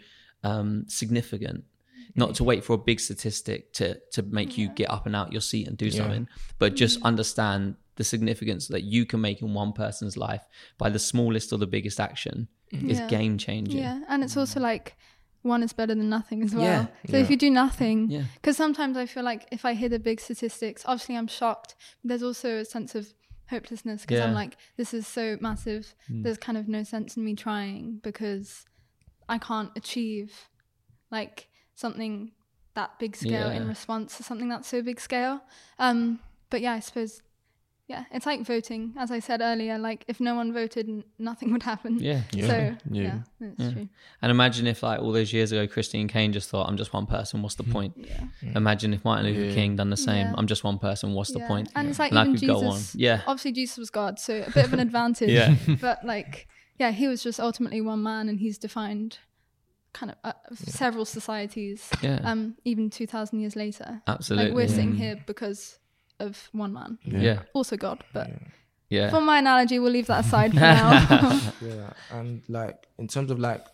um 0.45 0.85
significant. 0.89 1.65
Not 2.15 2.35
to 2.37 2.45
wait 2.45 2.65
for 2.65 2.75
a 2.75 2.79
big 2.79 3.01
statistic 3.01 3.73
to 3.75 4.01
to 4.13 4.23
make 4.23 4.59
you 4.59 4.67
mm-hmm. 4.67 4.75
get 4.75 4.91
up 4.91 5.07
and 5.07 5.15
out 5.15 5.33
your 5.33 5.41
seat 5.41 5.69
and 5.69 5.77
do 5.77 5.91
something, 5.91 6.29
but 6.59 6.75
just 6.75 6.99
mm-hmm. 6.99 7.07
understand 7.07 7.77
the 7.97 8.05
significance 8.05 8.69
that 8.69 8.83
you 8.83 9.05
can 9.05 9.21
make 9.21 9.43
in 9.43 9.53
one 9.53 9.73
person's 9.73 10.17
life 10.17 10.43
by 10.79 10.89
the 10.89 10.99
smallest 10.99 11.53
or 11.53 11.59
the 11.59 11.67
biggest 11.67 12.01
action 12.01 12.49
is 12.73 12.99
Yeah. 12.99 13.09
game 13.09 13.37
changing. 13.37 13.79
Yeah, 13.79 14.01
and 14.09 14.25
it's 14.25 14.37
also 14.37 14.59
mm. 14.59 14.63
like 14.63 14.97
one 15.43 15.63
is 15.63 15.73
better 15.73 15.95
than 15.95 16.09
nothing 16.09 16.43
as 16.43 16.55
well. 16.55 16.65
Yeah. 16.65 16.87
So 17.11 17.17
if 17.17 17.31
you 17.31 17.37
do 17.37 17.51
nothing, 17.51 18.11
Yeah. 18.11 18.25
because 18.35 18.57
sometimes 18.57 18.97
I 18.97 19.07
feel 19.07 19.23
like 19.23 19.47
if 19.51 19.65
I 19.65 19.75
hear 19.75 19.89
the 19.89 19.99
big 19.99 20.21
statistics, 20.21 20.83
obviously 20.87 21.17
I'm 21.17 21.27
shocked. 21.27 21.75
But 22.03 22.09
there's 22.09 22.23
also 22.23 22.59
a 22.59 22.65
sense 22.65 22.95
of 22.95 23.13
hopelessness 23.51 24.03
because 24.03 24.21
I'm 24.21 24.33
like, 24.33 24.57
this 24.77 24.95
is 24.95 25.07
so 25.07 25.37
massive. 25.41 25.95
Mm. 26.11 26.23
There's 26.23 26.39
kind 26.39 26.57
of 26.57 26.69
no 26.69 26.85
sense 26.85 27.17
in 27.17 27.25
me 27.25 27.35
trying 27.35 28.01
because 28.03 28.65
I 29.29 29.39
can't 29.39 29.71
achieve 29.77 30.49
like 31.11 31.50
something 31.81 32.33
that 32.75 32.99
big 32.99 33.17
scale 33.17 33.51
in 33.51 33.67
response 33.69 34.17
to 34.19 34.23
something 34.23 34.49
that's 34.49 34.69
so 34.69 34.81
big 34.83 35.01
scale. 35.01 35.41
Um, 35.79 36.21
but 36.51 36.61
yeah, 36.61 36.73
I 36.75 36.81
suppose. 36.81 37.23
Yeah, 37.89 38.05
it's 38.13 38.25
like 38.25 38.43
voting. 38.43 38.95
As 38.97 39.11
I 39.11 39.19
said 39.19 39.41
earlier, 39.41 39.77
like 39.77 40.05
if 40.07 40.21
no 40.21 40.37
one 40.37 40.53
voted, 40.53 41.03
nothing 41.19 41.51
would 41.53 41.65
happen. 41.65 41.99
Yeah. 41.99 42.21
So 42.33 42.39
Yeah. 42.39 42.77
yeah, 42.89 43.19
that's 43.41 43.73
true. 43.73 43.89
And 44.23 44.31
imagine 44.31 44.69
if, 44.69 44.85
like, 44.85 45.01
all 45.01 45.11
those 45.11 45.33
years 45.33 45.51
ago, 45.51 45.67
Christine 45.67 46.07
Caine 46.07 46.33
just 46.33 46.49
thought, 46.51 46.69
"I'm 46.69 46.77
just 46.77 46.93
one 46.93 47.07
person. 47.07 47.43
What's 47.43 47.57
the 47.57 47.65
point?" 47.77 47.95
Yeah. 47.97 48.27
Imagine 48.55 48.95
if 48.95 49.05
Martin 49.05 49.27
Luther 49.27 49.47
Yeah. 49.47 49.55
King 49.57 49.75
done 49.75 49.91
the 49.91 49.97
same. 49.97 50.27
Yeah. 50.29 50.35
I'm 50.39 50.47
just 50.47 50.63
one 50.63 50.79
person. 50.79 51.15
What's 51.15 51.33
the 51.33 51.41
point? 51.41 51.69
And 51.75 51.89
it's 51.89 51.99
like 51.99 52.13
And 52.13 52.21
I 52.21 52.27
even 52.27 52.37
could 52.39 52.47
go 52.47 52.59
on. 52.65 52.77
Jesus. 52.77 52.95
Yeah. 52.95 53.23
Obviously, 53.27 53.51
Jesus 53.61 53.77
was 53.77 53.91
God, 53.91 54.21
so 54.21 54.37
a 54.47 54.51
bit 54.53 54.67
of 54.67 54.73
an 54.73 54.79
advantage. 54.89 55.31
Yeah. 55.31 55.57
But 55.81 56.05
like, 56.05 56.47
yeah, 56.79 56.93
he 56.93 57.09
was 57.09 57.25
just 57.25 57.41
ultimately 57.41 57.81
one 57.81 58.05
man, 58.05 58.29
and 58.29 58.39
he's 58.39 58.57
defined 58.57 59.19
kind 59.93 60.13
of 60.13 60.19
uh, 60.25 60.33
several 60.55 61.05
societies. 61.05 61.89
Yeah. 62.03 62.21
Um, 62.23 62.57
even 62.65 62.91
two 62.91 63.07
thousand 63.07 63.41
years 63.41 63.57
later. 63.57 64.03
Absolutely. 64.07 64.47
Like 64.47 64.55
we're 64.55 64.63
yeah. 64.63 64.67
sitting 64.69 64.95
here 64.95 65.23
because 65.27 65.79
of 66.19 66.49
one 66.53 66.73
man. 66.73 66.99
Yeah. 67.05 67.43
Also 67.55 67.77
God, 67.77 68.05
but 68.13 68.31
Yeah. 68.89 69.11
for 69.11 69.21
my 69.21 69.39
analogy, 69.39 69.79
we'll 69.79 69.93
leave 69.93 70.07
that 70.09 70.25
aside 70.25 70.53
for 70.53 70.61
now. 70.61 71.41
Yeah, 71.61 71.93
and 72.11 72.43
like 72.49 72.87
in 72.99 73.09
terms 73.09 73.31
of 73.31 73.39
like 73.39 73.65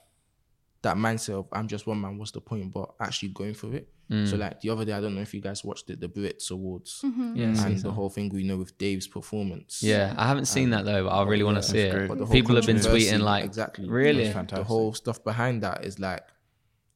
that 0.83 0.97
mindset 0.97 1.35
of 1.35 1.47
I'm 1.53 1.69
just 1.69 1.87
one 1.87 2.01
man, 2.01 2.19
what's 2.19 2.31
the 2.33 2.41
point? 2.41 2.73
But 2.73 2.91
actually 3.01 3.31
going 3.31 3.55
for 3.55 3.75
it. 3.75 3.89
Mm. 4.11 4.29
So 4.29 4.37
like 4.37 4.61
the 4.61 4.71
other 4.71 4.85
day, 4.85 4.93
I 4.93 5.01
don't 5.01 5.15
know 5.17 5.21
if 5.21 5.35
you 5.35 5.41
guys 5.41 5.65
watched 5.65 5.91
it, 5.91 6.01
the 6.01 6.09
Brits 6.09 6.51
Awards, 6.53 7.01
Mm-hmm. 7.05 7.37
Yeah. 7.37 7.67
and 7.67 7.79
the 7.79 7.91
whole 7.91 8.09
thing 8.09 8.29
we 8.29 8.45
know 8.45 8.57
with 8.59 8.77
Dave's 8.79 9.09
performance. 9.09 9.83
Yeah. 9.83 10.15
I 10.17 10.29
haven't 10.29 10.45
seen 10.47 10.71
that 10.71 10.85
though, 10.85 11.05
but 11.05 11.11
I 11.11 11.25
really 11.25 11.43
want 11.43 11.57
to 11.57 11.63
see 11.63 11.79
it. 11.79 12.09
But 12.09 12.19
the 12.19 12.27
People 12.27 12.55
have 12.57 12.67
been 12.67 12.77
controversy- 12.77 13.07
tweeting 13.11 13.21
like, 13.23 13.45
exactly 13.45 13.89
really? 13.89 14.25
Fantastic. 14.27 14.59
the 14.59 14.65
whole 14.65 14.93
stuff 14.95 15.25
behind 15.25 15.63
that 15.65 15.85
is 15.85 15.99
like 15.99 16.23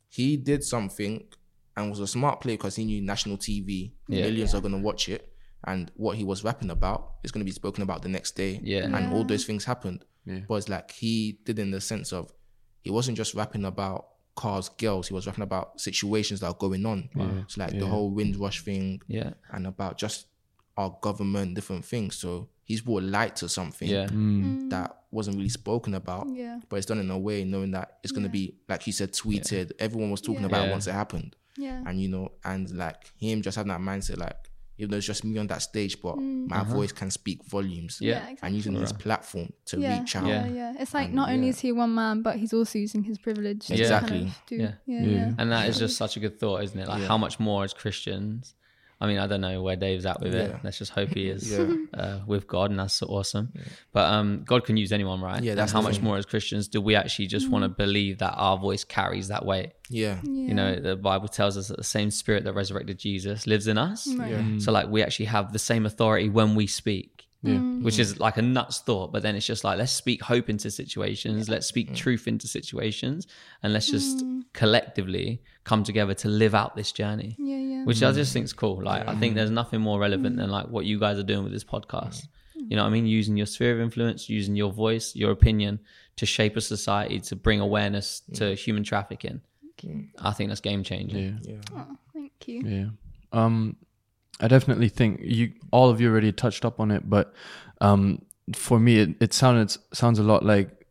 he 0.09 0.37
did 0.37 0.63
something 0.65 1.25
and 1.77 1.91
was 1.91 2.01
a 2.01 2.07
smart 2.07 2.41
play 2.41 2.55
because 2.57 2.77
he 2.77 2.85
knew 2.85 3.01
national 3.01 3.39
TV 3.39 3.93
Yeah. 4.09 4.25
millions 4.27 4.55
are 4.55 4.61
gonna 4.61 4.79
watch 4.79 5.09
it, 5.09 5.33
and 5.65 5.91
what 5.97 6.17
he 6.17 6.25
was 6.25 6.45
rapping 6.45 6.71
about 6.71 7.15
is 7.25 7.33
gonna 7.33 7.45
be 7.45 7.51
spoken 7.51 7.83
about 7.83 8.03
the 8.03 8.09
next 8.09 8.37
day. 8.37 8.61
Yeah. 8.63 8.85
and 8.85 9.13
all 9.13 9.25
those 9.25 9.45
things 9.47 9.65
happened. 9.65 10.05
Yeah. 10.27 10.41
But 10.49 10.55
it's 10.57 10.69
like 10.69 10.93
he 10.93 11.39
did 11.45 11.59
in 11.59 11.71
the 11.73 11.81
sense 11.81 12.13
of 12.13 12.31
he 12.83 12.91
wasn't 12.91 13.17
just 13.17 13.35
rapping 13.35 13.65
about 13.65 14.07
cars, 14.37 14.69
girls. 14.71 15.09
He 15.09 15.15
was 15.15 15.27
rapping 15.27 15.43
about 15.45 15.81
situations 15.81 16.41
that 16.41 16.47
are 16.49 16.55
going 16.55 16.87
on. 16.87 17.09
It's 17.45 17.57
like 17.59 17.79
the 17.79 17.87
whole 17.87 18.11
Windrush 18.11 18.63
thing 18.63 19.03
Yeah. 19.07 19.33
and 19.53 19.67
about 19.67 19.99
just 19.99 20.27
our 20.77 20.97
government, 21.03 21.55
different 21.55 21.85
things. 21.85 22.17
So 22.17 22.49
he's 22.65 22.81
brought 22.81 23.03
light 23.03 23.37
to 23.37 23.49
something 23.49 23.89
Yeah. 23.89 24.07
Mm. 24.07 24.43
Mm. 24.45 24.71
that 24.71 24.97
wasn't 25.11 25.37
really 25.37 25.49
spoken 25.51 25.95
about. 25.95 26.29
Yeah. 26.33 26.61
But 26.69 26.77
it's 26.77 26.87
done 26.87 27.01
in 27.01 27.11
a 27.11 27.19
way 27.19 27.45
knowing 27.45 27.73
that 27.73 27.99
it's 28.03 28.13
gonna 28.13 28.29
be 28.31 28.55
like 28.69 28.87
you 28.87 28.93
said, 28.93 29.13
tweeted. 29.13 29.73
Everyone 29.79 30.11
was 30.11 30.21
talking 30.21 30.45
about 30.45 30.69
it 30.69 30.71
once 30.71 30.87
it 30.87 30.93
happened. 30.93 31.37
yeah. 31.59 31.83
And 31.85 32.01
you 32.01 32.09
know, 32.09 32.33
and 32.45 32.71
like 32.71 33.13
him 33.19 33.43
just 33.43 33.57
having 33.57 33.69
that 33.71 33.81
mindset, 33.81 34.17
like 34.19 34.50
even 34.81 34.91
though 34.91 34.97
it's 34.97 35.07
just 35.07 35.25
me 35.25 35.39
on 35.39 35.47
that 35.49 35.63
stage, 35.63 36.01
but 36.03 36.17
Mm. 36.17 36.49
my 36.49 36.63
voice 36.65 36.93
can 36.93 37.11
speak 37.11 37.45
volumes. 37.45 37.99
Yeah. 38.01 38.29
Yeah, 38.29 38.37
And 38.43 38.55
using 38.57 38.75
his 38.75 38.93
platform 38.93 39.53
to 39.67 39.79
yeah, 39.81 40.01
reach 40.01 40.17
out. 40.17 40.27
Yeah, 40.27 40.47
yeah. 40.49 40.75
It's 40.79 40.95
like 40.95 41.07
And, 41.07 41.15
not 41.15 41.29
only 41.31 41.45
yeah. 41.47 41.51
is 41.51 41.61
he 41.61 41.73
one 41.73 41.95
man, 41.95 42.23
but 42.23 42.37
he's 42.37 42.53
also 42.53 42.79
using 42.79 43.03
his 43.05 43.19
privilege. 43.19 43.67
to 43.67 43.75
Exactly. 43.75 44.19
Kind 44.21 44.29
of 44.31 44.43
do, 44.49 44.57
Yeah. 44.57 44.73
yeah. 44.87 45.01
Yeah. 45.03 45.07
Yeah. 45.17 45.35
And 45.39 45.53
that 45.53 45.69
is 45.69 45.79
just 45.79 45.97
such 45.97 46.17
a 46.17 46.21
good 46.21 46.39
thought, 46.41 46.63
isn't 46.65 46.79
it? 46.79 46.89
Like 46.89 47.03
how 47.03 47.19
much 47.19 47.39
more 47.39 47.65
as 47.65 47.73
Christians. 47.73 48.55
I 49.03 49.07
mean, 49.07 49.19
I 49.19 49.27
don't 49.27 49.41
know 49.41 49.63
where 49.63 49.77
Dave's 49.77 50.05
at 50.05 50.21
with 50.21 50.35
Yeah. 50.35 50.41
it. 50.43 50.57
Let's 50.63 50.77
just 50.79 50.93
hope 50.93 51.09
he 51.15 51.29
is 51.29 51.51
Yeah. 51.59 51.75
uh, 51.95 52.19
with 52.27 52.47
God, 52.47 52.71
and 52.71 52.79
that's 52.79 52.93
so 52.95 53.07
awesome. 53.07 53.53
But 53.93 54.13
um, 54.13 54.43
God 54.45 54.65
can 54.65 54.77
use 54.77 54.93
anyone, 54.93 55.21
right? 55.23 55.43
Yeah, 55.43 55.53
And 55.53 55.59
that's 55.59 55.73
how 55.73 55.81
much 55.81 55.97
thing. 55.97 56.05
more 56.05 56.19
as 56.19 56.27
Christians 56.27 56.69
do 56.69 56.81
we 56.83 56.95
actually 56.95 57.27
just 57.29 57.49
want 57.51 57.63
to 57.65 57.69
believe 57.71 58.19
that 58.19 58.35
our 58.37 58.59
voice 58.59 58.85
carries 58.85 59.29
that 59.29 59.47
weight? 59.47 59.71
Yeah. 59.89 60.19
You 60.25 60.53
know, 60.53 60.77
the 60.77 60.97
Bible 60.97 61.29
tells 61.29 61.57
us 61.57 61.69
that 61.69 61.79
the 61.79 61.85
same 61.85 62.11
Spirit 62.11 62.45
that 62.45 62.53
resurrected 62.53 62.99
Jesus 62.99 63.47
lives 63.47 63.67
in 63.69 63.79
us. 63.79 64.07
Right. 64.15 64.33
Yeah. 64.33 64.59
So, 64.59 64.71
like, 64.71 64.89
we 64.89 65.03
actually 65.03 65.27
have 65.27 65.53
the 65.55 65.59
same 65.59 65.87
authority 65.87 66.29
when 66.29 66.55
we 66.55 66.67
speak. 66.67 67.27
Which 67.43 67.95
mm. 67.95 68.01
is 68.01 68.21
like 68.21 68.37
a 68.37 68.43
nuts 68.43 68.81
thought, 68.81 69.13
but 69.13 69.23
then 69.23 69.35
it's 69.35 69.47
just 69.47 69.65
like 69.65 69.79
let's 69.79 69.93
speak 69.93 70.23
hope 70.23 70.51
into 70.51 70.71
situations, 70.71 71.49
let's 71.49 71.67
speak 71.67 71.95
truth 71.95 72.29
into 72.29 72.47
situations, 72.47 73.27
and 73.63 73.73
let's 73.73 73.89
just 73.89 74.19
mm. 74.19 74.43
collectively 74.53 75.43
come 75.65 75.83
together 75.83 76.13
to 76.15 76.29
live 76.29 76.55
out 76.55 76.77
this 76.77 76.93
journey 76.93 77.37
Yeah, 77.39 77.57
yeah. 77.57 77.85
which 77.85 78.03
I 78.03 78.11
mm. 78.11 78.15
just 78.15 78.35
think 78.35 78.45
is 78.45 78.53
cool. 78.53 78.83
Like, 78.83 79.09
I 79.09 79.17
think 79.17 79.37
there's 79.37 79.51
nothing 79.51 79.81
more 79.81 79.99
relevant 79.99 80.37
than 80.37 80.51
like 80.51 80.69
what 80.69 80.85
you 80.85 81.01
guys 81.01 81.19
are 81.19 81.23
doing 81.23 81.43
with 81.43 81.53
this 81.53 81.65
podcast. 81.65 82.27
You 82.55 82.77
know 82.77 82.83
what 82.83 82.91
I 82.91 82.93
mean? 82.93 83.07
Using 83.07 83.39
your 83.39 83.47
sphere 83.47 83.73
of 83.73 83.81
influence, 83.81 84.29
using 84.29 84.55
your 84.55 84.71
voice, 84.71 85.17
your 85.17 85.31
opinion 85.31 85.81
to 86.17 86.27
shape 86.27 86.59
a 86.59 86.61
society, 86.61 87.21
to 87.21 87.37
bring 87.37 87.61
awareness 87.61 88.21
to 88.35 88.55
human 88.55 88.85
trafficking. 88.85 89.41
I 90.19 90.33
think 90.33 90.51
that's 90.51 90.61
game 90.61 90.83
changing. 90.83 91.41
Yeah. 91.43 91.55
Yeah. 91.55 91.61
Oh, 91.75 91.97
thank 92.13 92.33
you. 92.47 92.63
Yeah. 92.63 92.89
Um, 93.33 93.77
I 94.41 94.49
definitely 94.49 94.89
think 94.89 95.21
you 95.23 95.53
all 95.71 95.91
of 95.91 96.01
you 96.01 96.11
already 96.11 96.33
touched 96.33 96.65
up 96.65 96.81
on 96.81 96.91
it, 96.91 97.09
but 97.09 97.33
um, 97.81 98.23
for 98.55 98.81
me, 98.81 98.99
it, 98.99 99.11
it 99.21 99.33
sounded 99.35 99.77
sounds 99.93 100.19
a 100.19 100.23
lot 100.23 100.45
like 100.45 100.87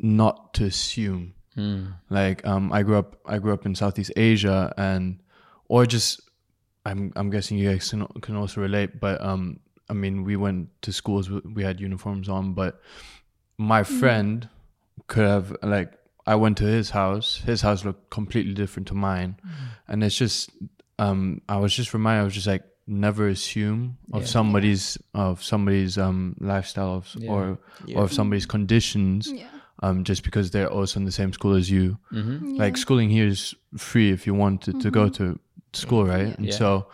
not 0.00 0.54
to 0.54 0.64
assume. 0.64 1.34
Mm. 1.56 1.94
Like 2.10 2.46
um, 2.46 2.72
I 2.72 2.82
grew 2.82 2.96
up, 2.98 3.16
I 3.26 3.38
grew 3.38 3.52
up 3.52 3.66
in 3.66 3.74
Southeast 3.74 4.12
Asia, 4.16 4.72
and 4.76 5.20
or 5.68 5.86
just 5.86 6.20
I'm 6.84 7.12
I'm 7.14 7.30
guessing 7.30 7.58
you 7.58 7.70
guys 7.70 7.88
can, 7.90 8.06
can 8.20 8.36
also 8.36 8.60
relate, 8.60 8.98
but 9.00 9.20
um, 9.22 9.60
I 9.88 9.92
mean, 9.92 10.24
we 10.24 10.36
went 10.36 10.68
to 10.82 10.92
schools, 10.92 11.30
we- 11.30 11.40
we 11.54 11.62
had 11.62 11.80
uniforms 11.80 12.28
on, 12.28 12.54
but 12.54 12.80
my 13.58 13.82
friend 13.84 14.48
could 15.06 15.26
have 15.26 15.54
like 15.62 15.92
I 16.26 16.34
went 16.36 16.56
to 16.58 16.64
his 16.64 16.90
house. 16.90 17.42
His 17.44 17.60
house 17.62 17.84
looked 17.84 18.10
completely 18.10 18.54
different 18.54 18.88
to 18.88 18.94
mine, 18.94 19.36
and 19.88 20.02
it's 20.02 20.16
just 20.16 20.50
um 20.98 21.42
I 21.48 21.58
was 21.58 21.74
just 21.74 21.92
reminded. 21.94 22.22
I 22.22 22.24
was 22.24 22.34
just 22.34 22.46
like 22.46 22.64
never 22.86 23.28
assume 23.28 23.96
of 24.12 24.22
Yeah. 24.22 24.26
somebody's 24.28 24.98
of 25.14 25.42
somebody's 25.42 25.96
um 25.98 26.34
lifestyle 26.40 26.94
of, 26.96 27.08
Yeah. 27.16 27.30
or 27.30 27.58
or 27.94 28.04
of 28.04 28.12
somebody's 28.12 28.46
conditions 28.46 29.30
Yeah. 29.32 29.46
um 29.82 30.04
just 30.04 30.22
because 30.24 30.50
they're 30.50 30.70
also 30.70 30.98
in 31.00 31.04
the 31.06 31.12
same 31.12 31.32
school 31.32 31.54
as 31.54 31.70
you. 31.70 31.98
hmm 32.10 32.56
Like 32.58 32.76
schooling 32.76 33.10
here 33.10 33.26
is 33.28 33.54
free 33.76 34.10
if 34.12 34.26
you 34.26 34.34
want 34.34 34.62
to, 34.62 34.72
to 34.72 34.90
go 34.90 35.08
to, 35.08 35.38
school, 35.74 36.04
right? 36.04 36.36
And 36.36 36.46
Yeah. 36.46 36.52
so 36.58 36.86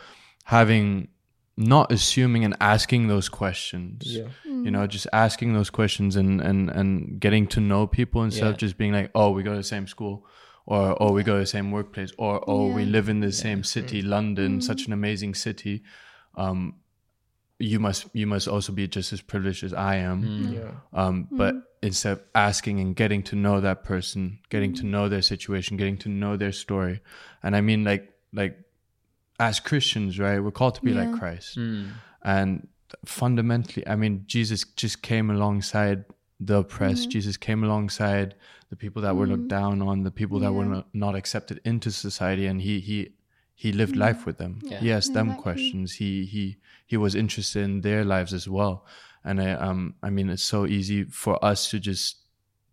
having 0.44 1.08
not 1.56 1.90
assuming 1.90 2.44
and 2.44 2.54
asking 2.60 3.08
those 3.08 3.28
questions. 3.28 4.02
Yeah. 4.06 4.28
You 4.44 4.70
know, 4.70 4.86
just 4.86 5.06
asking 5.12 5.54
those 5.54 5.70
questions 5.70 6.14
and 6.16 6.40
and 6.40 6.70
and 6.70 7.18
getting 7.20 7.48
to 7.48 7.60
know 7.60 7.86
people 7.86 8.22
instead 8.22 8.44
Yeah. 8.44 8.50
of 8.50 8.56
just 8.58 8.76
being 8.78 8.92
like, 8.92 9.10
"Oh, 9.14 9.30
we 9.32 9.42
go 9.42 9.50
to 9.50 9.56
the 9.56 9.64
same 9.64 9.86
school." 9.88 10.24
Or, 10.70 11.02
oh, 11.02 11.12
we 11.12 11.22
go 11.22 11.32
to 11.34 11.40
the 11.40 11.46
same 11.46 11.70
workplace, 11.70 12.12
or 12.18 12.44
oh, 12.46 12.66
we 12.78 12.84
live 12.84 13.08
in 13.08 13.20
the 13.20 13.32
same 13.32 13.64
city, 13.64 14.02
Mm. 14.02 14.08
London, 14.08 14.60
such 14.60 14.86
an 14.86 14.92
amazing 14.92 15.34
city. 15.34 15.82
Um, 16.34 16.74
you 17.58 17.80
must 17.80 18.06
you 18.12 18.26
must 18.26 18.46
also 18.46 18.72
be 18.72 18.86
just 18.86 19.12
as 19.14 19.22
privileged 19.22 19.64
as 19.64 19.72
I 19.72 19.96
am. 19.96 20.22
Mm. 20.22 20.54
Yeah. 20.54 20.70
Um, 20.92 21.26
but 21.30 21.54
instead 21.82 22.12
of 22.12 22.20
asking 22.34 22.80
and 22.80 22.94
getting 22.94 23.22
to 23.30 23.34
know 23.44 23.60
that 23.62 23.82
person, 23.82 24.40
getting 24.50 24.74
to 24.74 24.84
know 24.84 25.08
their 25.08 25.22
situation, 25.22 25.78
getting 25.78 25.96
to 26.04 26.10
know 26.10 26.36
their 26.36 26.52
story, 26.52 27.00
and 27.42 27.56
I 27.56 27.62
mean 27.62 27.82
like 27.82 28.12
like 28.34 28.58
as 29.40 29.60
Christians, 29.60 30.18
right? 30.18 30.38
We're 30.38 30.50
called 30.60 30.74
to 30.74 30.82
be 30.82 30.92
like 30.92 31.18
Christ, 31.18 31.56
Mm. 31.56 31.92
and 32.22 32.68
fundamentally, 33.06 33.86
I 33.88 33.96
mean, 33.96 34.24
Jesus 34.26 34.64
just 34.76 35.00
came 35.02 35.30
alongside 35.30 36.04
the 36.40 36.58
oppressed. 36.58 37.10
Jesus 37.10 37.36
came 37.38 37.64
alongside 37.64 38.34
the 38.70 38.76
people 38.76 39.02
that 39.02 39.16
were 39.16 39.26
looked 39.26 39.48
down 39.48 39.80
on, 39.82 40.02
the 40.02 40.10
people 40.10 40.38
that 40.40 40.52
were 40.52 40.64
not, 40.64 40.86
not 40.92 41.14
accepted 41.14 41.60
into 41.64 41.90
society, 41.90 42.46
and 42.46 42.60
he 42.62 42.80
he 42.80 43.12
he 43.54 43.72
lived 43.72 43.96
life 43.96 44.26
with 44.26 44.36
them. 44.38 44.60
Yeah. 44.62 44.78
He 44.80 44.92
asked 44.92 45.14
them 45.14 45.34
questions. 45.36 45.92
He 45.94 46.24
he 46.26 46.56
he 46.86 46.96
was 46.96 47.14
interested 47.14 47.62
in 47.64 47.80
their 47.80 48.04
lives 48.04 48.32
as 48.32 48.46
well. 48.48 48.84
And 49.24 49.40
I 49.40 49.52
um 49.52 49.94
I 50.02 50.10
mean, 50.10 50.28
it's 50.30 50.44
so 50.44 50.66
easy 50.66 51.04
for 51.04 51.42
us 51.44 51.70
to 51.70 51.78
just 51.80 52.16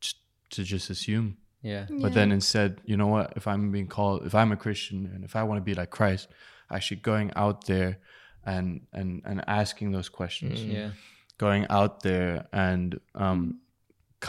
just- 0.01 0.19
to 0.51 0.63
just 0.63 0.89
assume. 0.89 1.37
Yeah. 1.61 1.87
But 1.89 2.13
then 2.13 2.31
instead, 2.31 2.79
you 2.85 2.95
know 2.97 3.07
what? 3.07 3.33
If 3.35 3.47
I'm 3.47 3.71
being 3.71 3.87
called, 3.87 4.25
if 4.27 4.35
I'm 4.35 4.51
a 4.51 4.55
Christian, 4.57 5.09
and 5.15 5.23
if 5.23 5.35
I 5.35 5.41
want 5.43 5.57
to 5.57 5.63
be 5.63 5.73
like 5.73 5.89
Christ, 5.89 6.27
actually 6.69 7.01
going 7.01 7.31
out 7.35 7.65
there 7.65 7.97
and 8.45 8.81
and 8.93 9.21
and 9.25 9.43
asking 9.47 9.91
those 9.91 10.09
questions, 10.09 10.61
Yeah. 10.63 10.91
going 11.39 11.65
out 11.69 12.03
there 12.03 12.45
and 12.53 12.99
um, 13.15 13.15
co- 13.15 13.23
um 13.25 13.59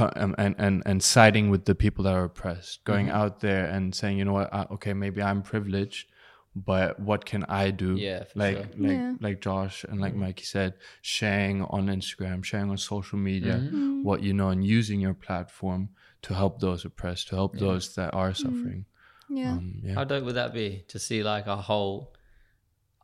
and 0.01 0.35
and 0.59 0.83
and 0.87 1.03
siding 1.03 1.51
with 1.51 1.65
the 1.65 1.75
people 1.75 2.05
that 2.05 2.15
are 2.15 2.25
oppressed, 2.25 2.85
going 2.85 3.11
out 3.11 3.41
there 3.41 3.67
and 3.67 3.95
saying, 3.95 4.19
you 4.19 4.25
know 4.25 4.33
what? 4.35 4.53
Uh, 4.53 4.67
okay, 4.73 4.93
maybe 4.95 5.23
I'm 5.23 5.43
privileged, 5.43 6.09
but 6.55 6.99
what 7.01 7.25
can 7.25 7.45
I 7.49 7.71
do? 7.71 7.97
Yeah, 7.97 8.25
for 8.25 8.39
like 8.39 8.57
sure. 8.57 8.67
like 8.79 8.99
Yeah. 8.99 9.15
like 9.21 9.41
Josh 9.41 9.85
and 9.85 10.01
like 10.01 10.15
Mikey 10.15 10.45
said, 10.45 10.75
sharing 11.03 11.63
on 11.63 11.87
Instagram, 11.87 12.45
sharing 12.45 12.71
on 12.71 12.79
social 12.79 13.19
media, 13.19 13.55
Mm-hmm. 13.63 14.03
what 14.05 14.23
you 14.23 14.33
know, 14.33 14.49
and 14.51 14.65
using 14.65 15.01
your 15.01 15.15
platform 15.15 15.89
to 16.23 16.35
help 16.35 16.61
those 16.61 16.85
oppressed, 16.85 17.29
to 17.29 17.37
help 17.37 17.57
those 17.59 17.95
that 17.95 18.13
are 18.15 18.35
suffering. 18.35 18.85
yeah. 19.29 19.53
Um, 19.53 19.81
yeah. 19.83 19.95
How 19.95 20.05
dope 20.05 20.25
would 20.25 20.35
that 20.37 20.53
be 20.55 20.85
to 20.89 20.99
see 20.99 21.23
like 21.23 21.47
a 21.47 21.57
whole, 21.57 22.13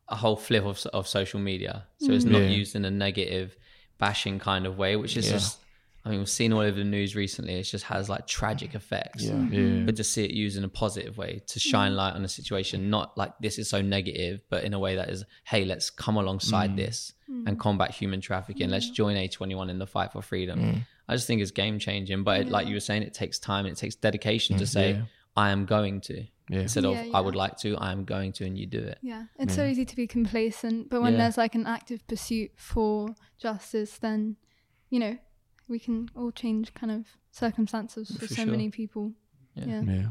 a 0.09 0.17
whole 0.17 0.37
flip 0.37 0.65
of 0.65 0.85
of 0.93 1.07
social 1.09 1.41
media? 1.41 1.87
So 1.99 2.13
it's 2.13 2.25
not 2.25 2.43
Yeah. 2.43 2.49
used 2.61 2.75
in 2.75 2.85
a 2.85 2.91
negative, 2.91 3.57
bashing 3.99 4.39
kind 4.39 4.67
of 4.67 4.77
way, 4.77 4.97
which 4.97 5.17
is 5.17 5.27
Yeah. 5.27 5.33
just. 5.39 5.59
I 6.05 6.11
mean, 6.11 6.19
we've 6.19 6.29
seen 6.29 6.53
all 6.53 6.61
over 6.61 6.77
the 6.77 6.85
news 6.85 7.15
recently. 7.15 7.55
It 7.55 7.63
just 7.63 7.85
has 7.85 8.09
like 8.09 8.27
tragic 8.27 8.75
effects. 8.75 9.23
Yeah. 9.23 9.35
yeah. 9.35 9.37
Mm-hmm. 9.39 9.87
But 9.87 9.97
to 9.97 10.05
see 10.05 10.25
it 10.25 10.33
used 10.33 10.57
in 10.57 10.65
a 10.65 10.69
positive 10.69 11.17
way, 11.17 11.43
to 11.47 11.61
shine 11.61 11.91
mm-hmm. 11.91 11.99
light 11.99 12.15
on 12.15 12.25
a 12.25 12.29
situation, 12.29 12.91
not 12.91 13.17
like 13.17 13.33
this 13.41 13.59
is 13.59 13.69
so 13.69 13.81
negative, 13.81 14.43
but 14.51 14.65
in 14.65 14.75
a 14.75 14.81
way 14.81 14.97
that 14.97 15.11
is, 15.11 15.25
hey, 15.45 15.65
let's 15.65 15.91
come 15.91 16.17
alongside 16.17 16.73
mm. 16.73 16.77
this 16.77 17.13
mm-hmm. 17.31 17.47
and 17.47 17.59
combat 17.59 17.93
human 17.93 18.21
trafficking. 18.21 18.69
Let's 18.69 18.91
join 18.91 19.17
A21 19.17 19.71
in 19.71 19.79
the 19.79 19.87
fight 19.87 20.13
for 20.13 20.23
freedom. 20.23 20.61
Mm. 20.61 20.87
I 21.09 21.15
just 21.15 21.29
think 21.29 21.41
it's 21.41 21.53
game 21.53 21.79
changing. 21.79 22.25
But 22.25 22.41
it, 22.41 22.49
like 22.49 22.67
you 22.67 22.75
were 22.75 22.81
saying, 22.81 23.05
it 23.05 23.15
takes 23.15 23.39
time 23.39 23.67
and 23.67 23.77
it 23.77 23.79
takes 23.79 23.95
dedication 23.95 24.57
to 24.59 24.65
mm, 24.65 24.69
say, 24.69 24.93
Yeah. 24.93 25.03
I 25.37 25.51
am 25.51 25.67
going 25.67 26.01
to. 26.03 26.25
Yeah. 26.49 26.61
Instead 26.63 26.85
of 26.85 26.95
Yeah, 26.95 27.07
I 27.15 27.21
would 27.21 27.37
like 27.37 27.59
to, 27.59 27.77
I 27.77 27.93
am 27.93 28.05
going 28.05 28.33
to, 28.33 28.45
and 28.45 28.59
you 28.59 28.67
do 28.67 28.79
it. 28.81 28.99
Yeah, 29.03 29.25
it's 29.39 29.55
so 29.55 29.65
easy 29.65 29.85
to 29.85 29.97
be 29.97 30.09
complacent, 30.09 30.91
but 30.91 31.01
when 31.01 31.13
Yeah. 31.13 31.21
there's 31.21 31.39
like 31.39 31.55
an 31.55 31.67
active 31.67 32.07
pursuit 32.09 32.51
for 32.57 33.15
justice, 33.39 33.99
then 33.99 34.37
you 34.91 34.99
know 34.99 35.17
we 35.73 35.79
can 35.87 36.09
all 36.15 36.31
change 36.43 36.73
kind 36.75 36.93
of 36.93 37.03
circumstances 37.33 38.11
for, 38.13 38.27
For 38.27 38.35
so 38.35 38.43
sure. 38.43 38.47
many 38.47 38.69
people. 38.71 39.13
Yeah. 39.55 39.65
Yeah, 39.67 39.83
Yeah. 39.83 40.07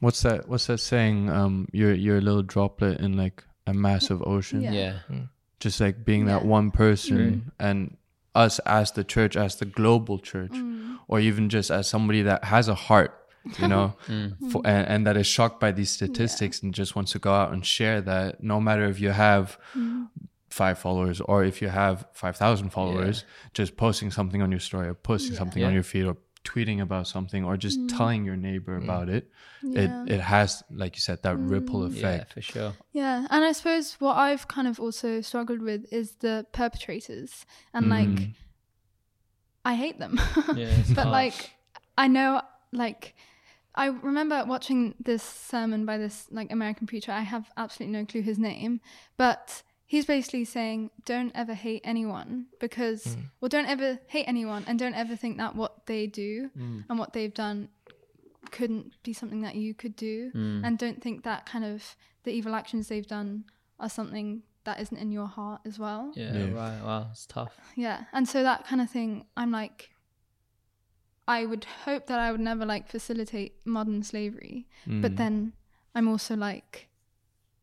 What's 0.00 0.20
that? 0.22 0.48
What's 0.48 0.66
that 0.66 0.78
saying? 0.78 1.30
Um, 1.30 1.54
you're 1.72 1.94
you're 2.04 2.18
a 2.18 2.26
little 2.28 2.42
droplet 2.54 3.00
in 3.00 3.16
like 3.16 3.42
a 3.66 3.72
massive 3.74 4.20
ocean. 4.34 4.60
Yeah. 4.62 4.72
Yeah. 5.10 5.26
Just 5.58 5.80
like 5.80 6.04
being 6.04 6.26
that 6.26 6.44
one 6.44 6.70
person, 6.70 7.16
True. 7.16 7.40
and 7.58 7.96
us 8.34 8.58
as 8.66 8.92
the 8.92 9.04
church, 9.04 9.34
as 9.36 9.56
the 9.56 9.64
global 9.64 10.18
church, 10.18 10.52
Mm. 10.52 10.98
or 11.08 11.18
even 11.28 11.48
just 11.48 11.70
as 11.70 11.88
somebody 11.88 12.22
that 12.22 12.44
has 12.44 12.68
a 12.68 12.74
heart, 12.74 13.12
you 13.58 13.66
know, 13.72 13.94
Mm. 14.06 14.50
for, 14.52 14.60
and, 14.66 14.86
and 14.92 15.06
that 15.06 15.16
is 15.16 15.26
shocked 15.26 15.58
by 15.60 15.72
these 15.72 15.90
statistics 15.90 16.62
and 16.62 16.74
just 16.74 16.94
wants 16.94 17.12
to 17.12 17.18
go 17.18 17.32
out 17.32 17.52
and 17.54 17.64
share 17.64 18.02
that. 18.02 18.42
No 18.42 18.60
matter 18.60 18.84
if 18.92 19.00
you 19.00 19.10
have 19.12 19.56
Mm. 19.74 20.08
Five 20.60 20.78
followers 20.78 21.18
or 21.20 21.44
if 21.44 21.56
you 21.62 21.68
have 21.68 22.06
five 22.22 22.36
thousand 22.42 22.68
followers, 22.78 23.16
just 23.58 23.76
posting 23.76 24.10
something 24.10 24.40
on 24.44 24.50
your 24.50 24.64
story 24.70 24.86
or 24.88 24.94
posting 24.94 25.32
Yeah. 25.32 25.38
something 25.42 25.62
Yeah. 25.62 25.68
on 25.68 25.74
your 25.78 25.82
feed 25.92 26.06
or 26.10 26.16
tweeting 26.44 26.80
about 26.80 27.06
something 27.08 27.42
or 27.44 27.56
just 27.56 27.78
mm. 27.80 27.88
telling 27.96 28.24
your 28.24 28.36
neighbor 28.36 28.76
about 28.76 29.08
it 29.16 29.24
Yeah. 29.62 29.82
it 29.82 29.90
it 30.14 30.20
has 30.34 30.62
like 30.82 30.92
you 30.96 31.02
said 31.08 31.18
that 31.26 31.36
ripple 31.54 31.80
mm. 31.80 31.90
Yeah, 31.90 31.98
effect 31.98 32.32
for 32.34 32.42
sure. 32.52 32.72
Yeah, 32.92 33.26
and 33.32 33.44
I 33.44 33.52
suppose 33.58 33.86
what 34.04 34.16
I've 34.26 34.46
kind 34.56 34.68
of 34.68 34.76
also 34.84 35.20
struggled 35.30 35.60
with 35.60 35.80
is 35.92 36.06
the 36.26 36.46
perpetrators, 36.52 37.32
and 37.74 37.86
mm. 37.86 37.90
like 37.96 38.18
I 39.70 39.74
hate 39.74 39.98
them. 39.98 40.14
Yeah, 40.62 40.76
but 40.96 41.06
hard. 41.08 41.18
like 41.20 41.38
I 42.04 42.06
know, 42.16 42.30
like 42.72 43.02
I 43.74 43.86
remember 43.86 44.44
watching 44.46 44.94
this 45.08 45.22
sermon 45.22 45.84
by 45.84 45.98
this 45.98 46.26
like 46.30 46.48
American 46.52 46.86
preacher. 46.86 47.12
I 47.12 47.24
have 47.34 47.44
absolutely 47.56 47.98
no 47.98 48.04
clue 48.06 48.22
his 48.22 48.38
name, 48.38 48.80
but 49.16 49.62
he's 49.86 50.04
basically 50.04 50.44
saying 50.44 50.90
don't 51.04 51.32
ever 51.34 51.54
hate 51.54 51.80
anyone 51.84 52.46
because 52.60 53.04
hmm. 53.04 53.20
well 53.40 53.48
don't 53.48 53.66
ever 53.66 53.98
hate 54.08 54.24
anyone 54.26 54.64
and 54.66 54.78
don't 54.78 54.94
ever 54.94 55.14
think 55.16 55.38
that 55.38 55.54
what 55.54 55.86
they 55.86 56.06
do 56.06 56.50
hmm. 56.56 56.80
and 56.90 56.98
what 56.98 57.12
they've 57.12 57.32
done 57.34 57.68
couldn't 58.50 58.92
be 59.02 59.12
something 59.12 59.40
that 59.42 59.54
you 59.54 59.74
could 59.74 59.94
do 59.96 60.30
hmm. 60.32 60.64
and 60.64 60.78
don't 60.78 61.00
think 61.02 61.24
that 61.24 61.46
kind 61.46 61.64
of 61.64 61.96
the 62.24 62.30
evil 62.32 62.54
actions 62.54 62.88
they've 62.88 63.06
done 63.06 63.44
are 63.78 63.88
something 63.88 64.42
that 64.64 64.80
isn't 64.80 64.98
in 64.98 65.12
your 65.12 65.26
heart 65.26 65.60
as 65.64 65.78
well 65.78 66.12
Yeah, 66.16 66.32
Yeah. 66.36 66.52
right. 66.52 66.82
Wow, 66.82 67.08
it's 67.12 67.26
tough. 67.26 67.54
yeah 67.76 68.04
and 68.12 68.28
so 68.28 68.42
that 68.42 68.66
kind 68.66 68.80
of 68.80 68.90
thing 68.90 69.26
i'm 69.36 69.52
like 69.52 69.90
i 71.28 71.44
would 71.44 71.64
hope 71.84 72.06
that 72.06 72.18
i 72.18 72.30
would 72.32 72.40
never 72.40 72.64
like 72.66 72.88
facilitate 72.88 73.54
modern 73.64 74.02
slavery 74.02 74.66
Mm. 74.86 75.02
but 75.02 75.16
then 75.16 75.52
i'm 75.94 76.08
also 76.08 76.34
like 76.36 76.88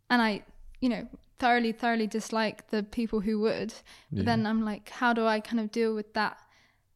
and 0.09 0.21
i 0.21 0.43
you 0.81 0.89
know 0.89 1.07
thoroughly 1.39 1.71
thoroughly 1.71 2.07
dislike 2.07 2.69
the 2.69 2.81
people 2.83 3.19
who 3.21 3.39
would 3.39 3.73
but 4.11 4.25
then 4.25 4.45
i'm 4.45 4.63
like 4.63 4.89
how 4.89 5.11
do 5.13 5.25
i 5.25 5.39
kind 5.39 5.59
of 5.59 5.71
deal 5.71 5.93
with 5.95 6.13
that 6.13 6.37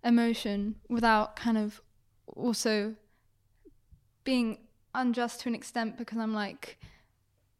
emotion 0.03 0.75
without 0.89 1.35
kind 1.35 1.57
of 1.57 1.81
also 2.27 2.95
being 4.23 4.57
unjust 4.93 5.41
to 5.41 5.49
an 5.49 5.55
extent 5.55 5.97
because 5.97 6.17
i'm 6.17 6.33
like 6.33 6.77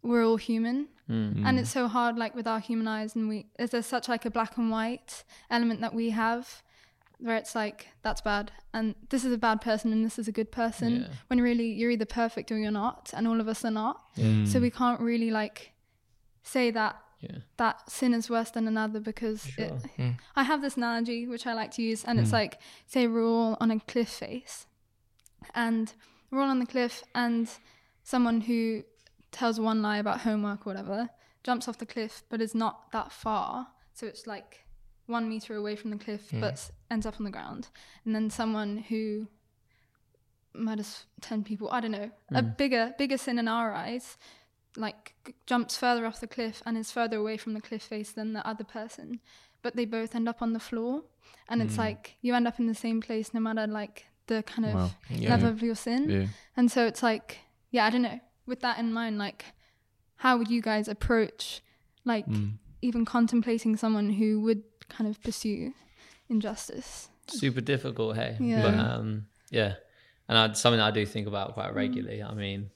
we're 0.02 0.26
all 0.26 0.38
human 0.38 0.88
Mm. 1.10 1.44
and 1.48 1.58
it's 1.58 1.70
so 1.70 1.88
hard 1.88 2.18
like 2.18 2.36
with 2.36 2.46
our 2.48 2.60
human 2.60 2.86
eyes 2.86 3.16
and 3.16 3.30
we 3.30 3.46
is 3.58 3.70
there 3.70 3.82
such 3.82 4.10
like 4.10 4.26
a 4.26 4.30
black 4.30 4.58
and 4.58 4.70
white 4.70 5.24
element 5.50 5.80
that 5.80 5.94
we 5.94 6.10
have 6.10 6.62
where 7.20 7.38
it's 7.38 7.56
like 7.56 7.88
that's 8.02 8.20
bad 8.20 8.52
and 8.74 8.94
this 9.10 9.24
is 9.24 9.32
a 9.32 9.38
bad 9.38 9.62
person 9.62 9.94
and 9.94 10.04
this 10.06 10.20
is 10.20 10.28
a 10.28 10.34
good 10.34 10.52
person 10.52 11.04
Yeah. 11.04 11.08
when 11.28 11.40
really 11.40 11.72
you're 11.72 11.92
either 11.92 12.04
perfect 12.06 12.52
or 12.52 12.58
you're 12.58 12.72
not 12.72 13.14
and 13.16 13.26
all 13.26 13.40
of 13.40 13.48
us 13.48 13.64
are 13.64 13.72
not 13.72 14.02
Mm. 14.18 14.46
so 14.50 14.60
we 14.60 14.70
can't 14.70 15.00
really 15.00 15.32
like 15.32 15.72
say 16.48 16.72
that 16.72 16.96
Yeah. 17.20 17.40
that 17.58 17.90
sin 17.90 18.14
is 18.14 18.30
worse 18.30 18.52
than 18.52 18.68
another 18.68 19.00
because 19.00 19.48
it, 19.58 19.74
mm. 19.98 20.18
I 20.36 20.44
have 20.44 20.62
this 20.62 20.78
analogy 20.78 21.28
which 21.28 21.46
I 21.48 21.54
like 21.54 21.72
to 21.72 21.82
use, 21.82 22.04
and 22.06 22.20
it's 22.20 22.30
mm. 22.30 22.40
like 22.42 22.60
say 22.86 23.08
we're 23.08 23.26
all 23.26 23.58
on 23.60 23.72
a 23.72 23.80
cliff 23.80 24.10
face, 24.10 24.66
and 25.54 25.94
we're 26.30 26.42
all 26.42 26.50
on 26.50 26.60
the 26.60 26.66
cliff, 26.66 27.04
and 27.14 27.50
someone 28.04 28.42
who 28.42 28.84
tells 29.32 29.60
one 29.60 29.82
lie 29.82 29.98
about 29.98 30.22
homework 30.22 30.66
or 30.66 30.70
whatever 30.72 31.10
jumps 31.44 31.68
off 31.68 31.78
the 31.78 31.86
cliff, 31.86 32.24
but 32.30 32.42
is 32.42 32.56
not 32.56 32.92
that 32.92 33.12
far, 33.12 33.68
so 33.94 34.06
it's 34.06 34.28
like 34.28 34.66
one 35.08 35.28
meter 35.30 35.56
away 35.56 35.76
from 35.76 35.92
the 35.92 35.98
cliff, 35.98 36.30
mm. 36.32 36.42
but 36.42 36.72
ends 36.92 37.06
up 37.06 37.16
on 37.20 37.26
the 37.26 37.32
ground, 37.32 37.70
and 38.06 38.14
then 38.16 38.30
someone 38.30 38.78
who 38.90 39.28
murders 40.54 41.06
10 41.22 41.44
people 41.44 41.70
i 41.72 41.80
don't 41.80 41.92
know 41.92 42.10
a 42.32 42.42
bigger 42.42 42.92
bigger 42.98 43.18
sin 43.18 43.38
in 43.38 43.48
our 43.48 43.72
eyes 43.74 44.18
like 44.78 45.14
jumps 45.46 45.76
further 45.76 46.06
off 46.06 46.20
the 46.20 46.28
cliff 46.28 46.62
and 46.66 46.78
is 46.78 46.92
further 46.92 47.18
away 47.18 47.36
from 47.38 47.54
the 47.54 47.62
cliff 47.62 47.82
face 47.84 48.12
than 48.12 48.34
the 48.34 48.46
other 48.48 48.64
person 48.64 49.20
but 49.64 49.76
they 49.76 49.86
both 49.86 50.16
end 50.16 50.30
up 50.30 50.42
on 50.42 50.54
the 50.54 50.60
floor. 50.60 51.02
And 51.50 51.62
it's 51.62 51.78
like 51.78 52.16
you 52.22 52.36
end 52.36 52.48
up 52.48 52.60
in 52.60 52.68
the 52.68 52.76
same 52.76 53.02
place 53.02 53.34
no 53.34 53.40
matter 53.40 53.66
like 53.68 54.06
the 54.28 54.44
kind 54.44 54.66
of 54.68 54.74
Wow. 54.76 54.90
Yeah. 55.10 55.30
level 55.32 55.50
of 55.50 55.62
your 55.64 55.76
sin. 55.76 56.10
Yeah. 56.10 56.28
And 56.56 56.72
so 56.72 56.86
it's 56.86 57.02
like 57.02 57.40
yeah 57.72 57.86
i 57.86 57.90
don't 57.90 58.04
know. 58.04 58.20
With 58.46 58.60
that 58.62 58.78
in 58.80 58.94
mind 58.94 59.18
like 59.18 59.46
how 60.18 60.38
would 60.38 60.50
you 60.50 60.62
guys 60.62 60.88
approach 60.88 61.62
like 62.06 62.26
even 62.82 63.04
contemplating 63.04 63.76
someone 63.76 64.10
who 64.12 64.40
would 64.42 64.64
kind 64.90 65.10
of 65.10 65.22
pursue 65.24 65.74
injustice? 66.30 67.10
Super 67.28 67.62
difficult 67.62 68.16
hey. 68.16 68.38
Yeah. 68.40 68.62
but 68.62 68.74
um 68.76 69.26
yeah. 69.50 69.74
And 70.30 70.38
I, 70.38 70.54
something 70.54 70.80
i 70.82 70.92
do 70.92 71.06
think 71.06 71.26
about 71.28 71.54
quite 71.54 71.74
regularly 71.74 72.22
i 72.22 72.34
mean 72.34 72.70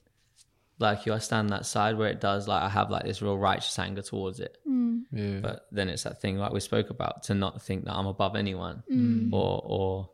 like 0.81 1.05
you, 1.05 1.13
I 1.13 1.19
stand 1.19 1.49
that 1.51 1.65
side 1.65 1.97
where 1.97 2.09
it 2.09 2.19
does. 2.19 2.47
Like 2.47 2.63
I 2.63 2.69
have 2.69 2.89
like 2.89 3.03
this 3.03 3.21
real 3.21 3.37
righteous 3.37 3.77
anger 3.79 4.01
towards 4.01 4.39
it. 4.39 4.57
Mm. 4.67 5.03
Yeah. 5.11 5.39
But 5.39 5.67
then 5.71 5.89
it's 5.89 6.03
that 6.03 6.21
thing 6.21 6.37
like 6.37 6.51
we 6.51 6.59
spoke 6.59 6.89
about 6.89 7.23
to 7.23 7.33
not 7.33 7.61
think 7.61 7.85
that 7.85 7.93
I'm 7.93 8.07
above 8.07 8.35
anyone 8.35 8.83
mm. 8.91 9.29
Mm. 9.29 9.33
or 9.33 9.61
or 9.63 10.09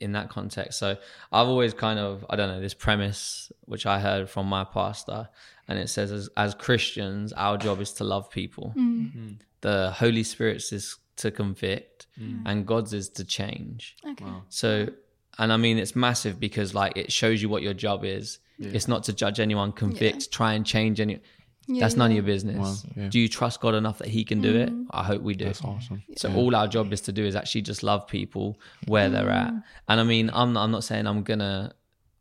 in 0.00 0.12
that 0.12 0.30
context. 0.30 0.78
So 0.78 0.96
I've 1.32 1.48
always 1.48 1.74
kind 1.74 1.98
of 1.98 2.24
I 2.30 2.36
don't 2.36 2.48
know 2.48 2.60
this 2.60 2.74
premise 2.74 3.52
which 3.64 3.86
I 3.86 4.00
heard 4.00 4.30
from 4.30 4.46
my 4.46 4.64
pastor, 4.64 5.28
and 5.68 5.78
it 5.78 5.88
says 5.88 6.12
as 6.12 6.28
as 6.36 6.54
Christians 6.54 7.32
our 7.32 7.56
job 7.58 7.80
is 7.80 7.92
to 7.94 8.04
love 8.04 8.30
people. 8.30 8.72
Mm-hmm. 8.76 9.34
The 9.60 9.90
Holy 9.90 10.22
Spirit's 10.22 10.72
is 10.72 10.96
to 11.16 11.30
convict, 11.30 12.06
and 12.44 12.66
God's 12.66 12.92
is 12.92 13.08
to 13.10 13.24
change. 13.24 13.96
Okay. 14.06 14.24
So, 14.48 14.88
and 15.38 15.52
I 15.52 15.56
mean, 15.56 15.78
it's 15.78 15.96
massive 15.96 16.38
because 16.38 16.74
like 16.74 16.96
it 16.96 17.10
shows 17.12 17.42
you 17.42 17.48
what 17.48 17.62
your 17.62 17.74
job 17.74 18.04
is. 18.04 18.38
It's 18.58 18.88
not 18.88 19.04
to 19.04 19.12
judge 19.12 19.40
anyone, 19.40 19.72
convict, 19.72 20.30
try 20.30 20.54
and 20.54 20.64
change 20.64 21.00
any. 21.00 21.20
Yeah, 21.68 21.80
That's 21.80 21.96
none 21.96 22.10
of 22.10 22.14
your 22.14 22.22
business. 22.22 22.84
Wow, 22.84 22.92
yeah. 22.96 23.08
Do 23.08 23.18
you 23.18 23.28
trust 23.28 23.60
God 23.60 23.74
enough 23.74 23.98
that 23.98 24.06
He 24.06 24.24
can 24.24 24.40
do 24.40 24.54
it? 24.54 24.68
Mm-hmm. 24.68 24.84
I 24.90 25.02
hope 25.02 25.22
we 25.22 25.34
do. 25.34 25.46
That's 25.46 25.64
awesome. 25.64 26.02
So 26.16 26.32
all 26.32 26.54
our 26.54 26.68
job 26.68 26.92
is 26.92 27.00
to 27.02 27.12
do 27.12 27.24
is 27.24 27.34
actually 27.34 27.62
just 27.62 27.82
love 27.82 28.06
people 28.06 28.60
where 28.86 29.08
they're 29.08 29.30
at. 29.30 29.52
Mm. 29.52 29.62
And 29.88 30.00
I 30.00 30.04
mean, 30.04 30.30
I'm 30.32 30.52
not, 30.52 30.62
I'm 30.62 30.70
not 30.70 30.84
saying 30.84 31.08
I'm 31.08 31.24
gonna 31.24 31.74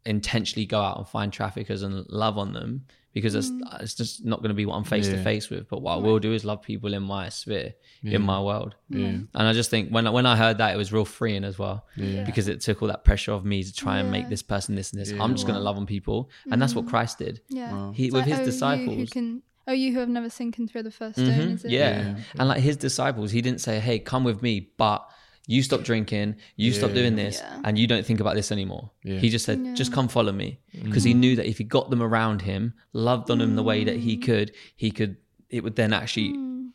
intentionally 0.03 0.65
go 0.65 0.81
out 0.81 0.97
and 0.97 1.07
find 1.07 1.31
traffickers 1.31 1.83
and 1.83 2.05
love 2.09 2.38
on 2.39 2.53
them 2.53 2.86
because 3.16 3.34
it's 3.34 3.49
mm. 3.49 3.61
uh, 3.66 3.78
it's 3.80 3.95
just 3.95 4.26
not 4.26 4.41
gonna 4.41 4.53
be 4.53 4.66
what 4.66 4.76
I'm 4.76 4.84
face 4.84 5.07
to 5.07 5.18
face 5.24 5.49
with. 5.49 5.68
But 5.70 5.82
what 5.82 5.93
I 5.93 5.95
will 5.95 6.20
do 6.20 6.34
is 6.34 6.43
love 6.43 6.61
people 6.61 6.93
in 6.93 7.01
my 7.01 7.30
sphere, 7.30 7.74
in 8.03 8.22
my 8.22 8.39
world. 8.41 8.76
Yeah. 8.89 9.07
And 9.07 9.28
I 9.34 9.53
just 9.53 9.70
think 9.72 9.89
when 9.89 10.05
I- 10.05 10.09
when 10.11 10.26
I 10.26 10.36
heard 10.36 10.57
that, 10.59 10.74
it 10.76 10.78
was 10.78 10.91
real 10.91 11.05
freeing 11.05 11.45
as 11.45 11.57
well 11.57 11.88
Yeah. 11.95 12.26
because 12.26 12.49
it 12.49 12.59
took 12.59 12.82
all 12.82 12.89
that 12.89 13.05
pressure 13.05 13.32
off 13.32 13.43
me 13.43 13.63
to 13.63 13.74
try 13.74 13.99
and 13.99 14.11
make 14.11 14.28
this 14.30 14.43
person 14.43 14.76
this 14.76 14.91
and 14.91 15.01
this. 15.01 15.11
I'm 15.13 15.34
just 15.34 15.47
gonna 15.47 15.61
love 15.61 15.78
on 15.78 15.86
people, 15.86 16.30
and 16.51 16.61
that's 16.61 16.76
what 16.76 16.86
mm. 16.86 16.89
Christ 16.89 17.18
did. 17.20 17.41
Yeah. 17.47 17.93
He 17.93 18.11
with 18.11 18.13
like, 18.13 18.26
his 18.26 18.34
oh, 18.34 18.38
You 18.38 18.43
who 18.43 18.51
disciples. 18.51 19.09
can, 19.11 19.41
oh, 19.68 19.72
you 19.74 19.93
who 19.93 19.99
have 19.99 20.09
never 20.09 20.30
sinking 20.30 20.68
through 20.68 20.84
the 20.84 20.91
first 20.91 21.16
stone, 21.16 21.30
Mhm, 21.30 21.53
is 21.53 21.66
it? 21.66 21.72
Yeah. 21.72 22.01
Yeah. 22.01 22.16
And 22.38 22.49
like 22.49 22.59
his 22.61 22.76
disciples, 22.76 23.32
he 23.32 23.41
didn't 23.41 23.61
say, 23.61 23.80
Hey, 23.80 23.97
come 23.99 24.26
with 24.26 24.41
me, 24.41 24.72
but 24.78 25.09
you 25.47 25.61
stop 25.61 25.83
drinking, 25.83 26.35
you 26.55 26.73
stop 26.73 26.93
doing 26.93 27.15
this, 27.15 27.39
Yeah. 27.39 27.61
and 27.63 27.77
you 27.77 27.87
don't 27.87 28.05
think 28.05 28.19
about 28.19 28.35
this 28.35 28.51
anymore. 28.51 28.91
Yeah. 29.03 29.19
He 29.19 29.29
just 29.29 29.45
said, 29.45 29.75
Just 29.75 29.93
come 29.93 30.07
follow 30.07 30.31
me. 30.31 30.59
Because 30.83 31.03
he 31.03 31.13
mm. 31.13 31.17
knew 31.17 31.35
that 31.35 31.45
if 31.45 31.57
he 31.57 31.63
got 31.63 31.89
them 31.89 32.01
around 32.01 32.41
him, 32.41 32.73
loved 32.93 33.29
on 33.29 33.39
them 33.39 33.55
the 33.55 33.63
way 33.63 33.83
that 33.83 33.97
he 33.97 34.17
mm. 34.17 34.23
could, 34.23 34.51
he 34.75 34.91
could, 34.91 35.17
it 35.49 35.63
would 35.63 35.75
then 35.75 35.93
actually 35.93 36.29
mm. 36.29 36.69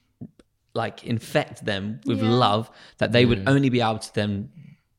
like 0.74 1.04
infect 1.04 1.64
them 1.64 2.00
with 2.06 2.22
Yeah. 2.22 2.30
love 2.30 2.70
that 2.98 3.12
they 3.12 3.26
would 3.26 3.48
only 3.48 3.70
be 3.70 3.80
able 3.80 3.98
to 3.98 4.14
then 4.14 4.50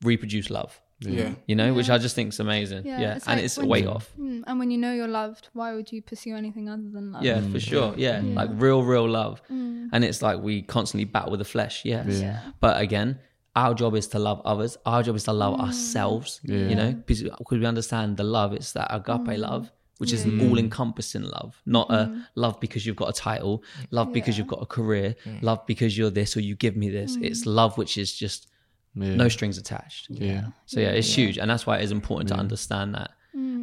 reproduce 0.01 0.49
love. 0.49 0.82
Yeah. 0.99 1.34
You 1.47 1.55
know, 1.55 1.74
which 1.74 1.89
I 1.89 1.97
just 1.97 2.15
think 2.15 2.34
is 2.34 2.39
amazing. 2.39 2.86
Yeah, 2.86 2.99
Yeah. 2.99 3.15
it's 3.15 3.28
and 3.28 3.38
like 3.38 3.45
it's 3.45 3.57
a 3.57 3.61
when 3.61 3.69
weight 3.69 3.84
you- 3.86 3.89
off. 3.89 4.11
Mm, 4.19 4.43
and 4.45 4.59
when 4.59 4.69
you 4.69 4.78
know 4.78 4.93
you're 4.93 5.07
loved, 5.07 5.49
why 5.53 5.74
would 5.74 5.91
you 5.91 6.01
pursue 6.01 6.36
anything 6.36 6.69
other 6.69 6.89
than 6.91 7.13
love? 7.13 7.24
Yeah, 7.24 7.41
for 7.49 7.59
sure. 7.59 7.95
Yeah. 7.97 8.22
Like 8.24 8.49
real, 8.53 8.84
real 8.84 9.09
love. 9.09 9.41
And 9.49 10.03
it's 10.03 10.22
like 10.22 10.39
we 10.39 10.61
constantly 10.61 11.05
battle 11.05 11.32
with 11.32 11.39
the 11.39 11.45
flesh. 11.45 11.86
Yes. 11.86 12.22
Yeah. 12.22 12.39
But 12.59 12.80
again, 12.80 13.19
our 13.56 13.74
job 13.74 13.95
is 13.95 14.08
to 14.08 14.20
love 14.20 14.41
others. 14.45 14.78
Our 14.86 15.04
job 15.04 15.16
is 15.16 15.26
to 15.26 15.34
love 15.34 15.58
mm. 15.58 15.64
ourselves. 15.66 16.39
You 16.43 16.76
know, 16.76 16.93
because 16.93 17.24
because 17.24 17.60
we 17.60 17.66
understand 17.66 18.18
the 18.18 18.24
love. 18.24 18.54
It's 18.54 18.72
that 18.74 18.88
agape 18.93 19.28
mm. 19.28 19.38
love, 19.39 19.72
which 19.97 20.14
is 20.14 20.26
an 20.26 20.41
all 20.41 20.58
encompassing 20.58 21.24
love, 21.24 21.62
not 21.66 21.89
a 21.89 22.06
mm. 22.06 22.26
love 22.36 22.60
because 22.60 22.86
you've 22.86 22.95
got 22.95 23.10
a 23.10 23.14
title, 23.14 23.64
love 23.91 24.14
because 24.14 24.38
you've 24.38 24.47
got 24.47 24.62
a 24.62 24.66
career, 24.66 25.16
love 25.41 25.66
because 25.66 25.97
you're 25.97 26.10
this 26.10 26.36
or 26.38 26.41
you 26.41 26.56
give 26.56 26.76
me 26.76 26.89
this. 26.89 27.18
It's 27.22 27.45
love 27.45 27.78
which 27.78 27.97
is 27.97 28.14
just 28.14 28.47
Yeah. 28.93 29.16
no 29.16 29.30
strings 29.30 29.58
attached. 29.58 30.08
Yeah. 30.10 30.47
So 30.66 30.80
yeah, 30.80 30.89
it's 30.89 31.14
huge, 31.14 31.38
and 31.38 31.49
that's 31.49 31.66
why 31.66 31.78
it 31.80 31.84
is 31.84 31.91
important 31.91 32.30
to 32.30 32.36
understand 32.36 32.95
that. 32.95 33.12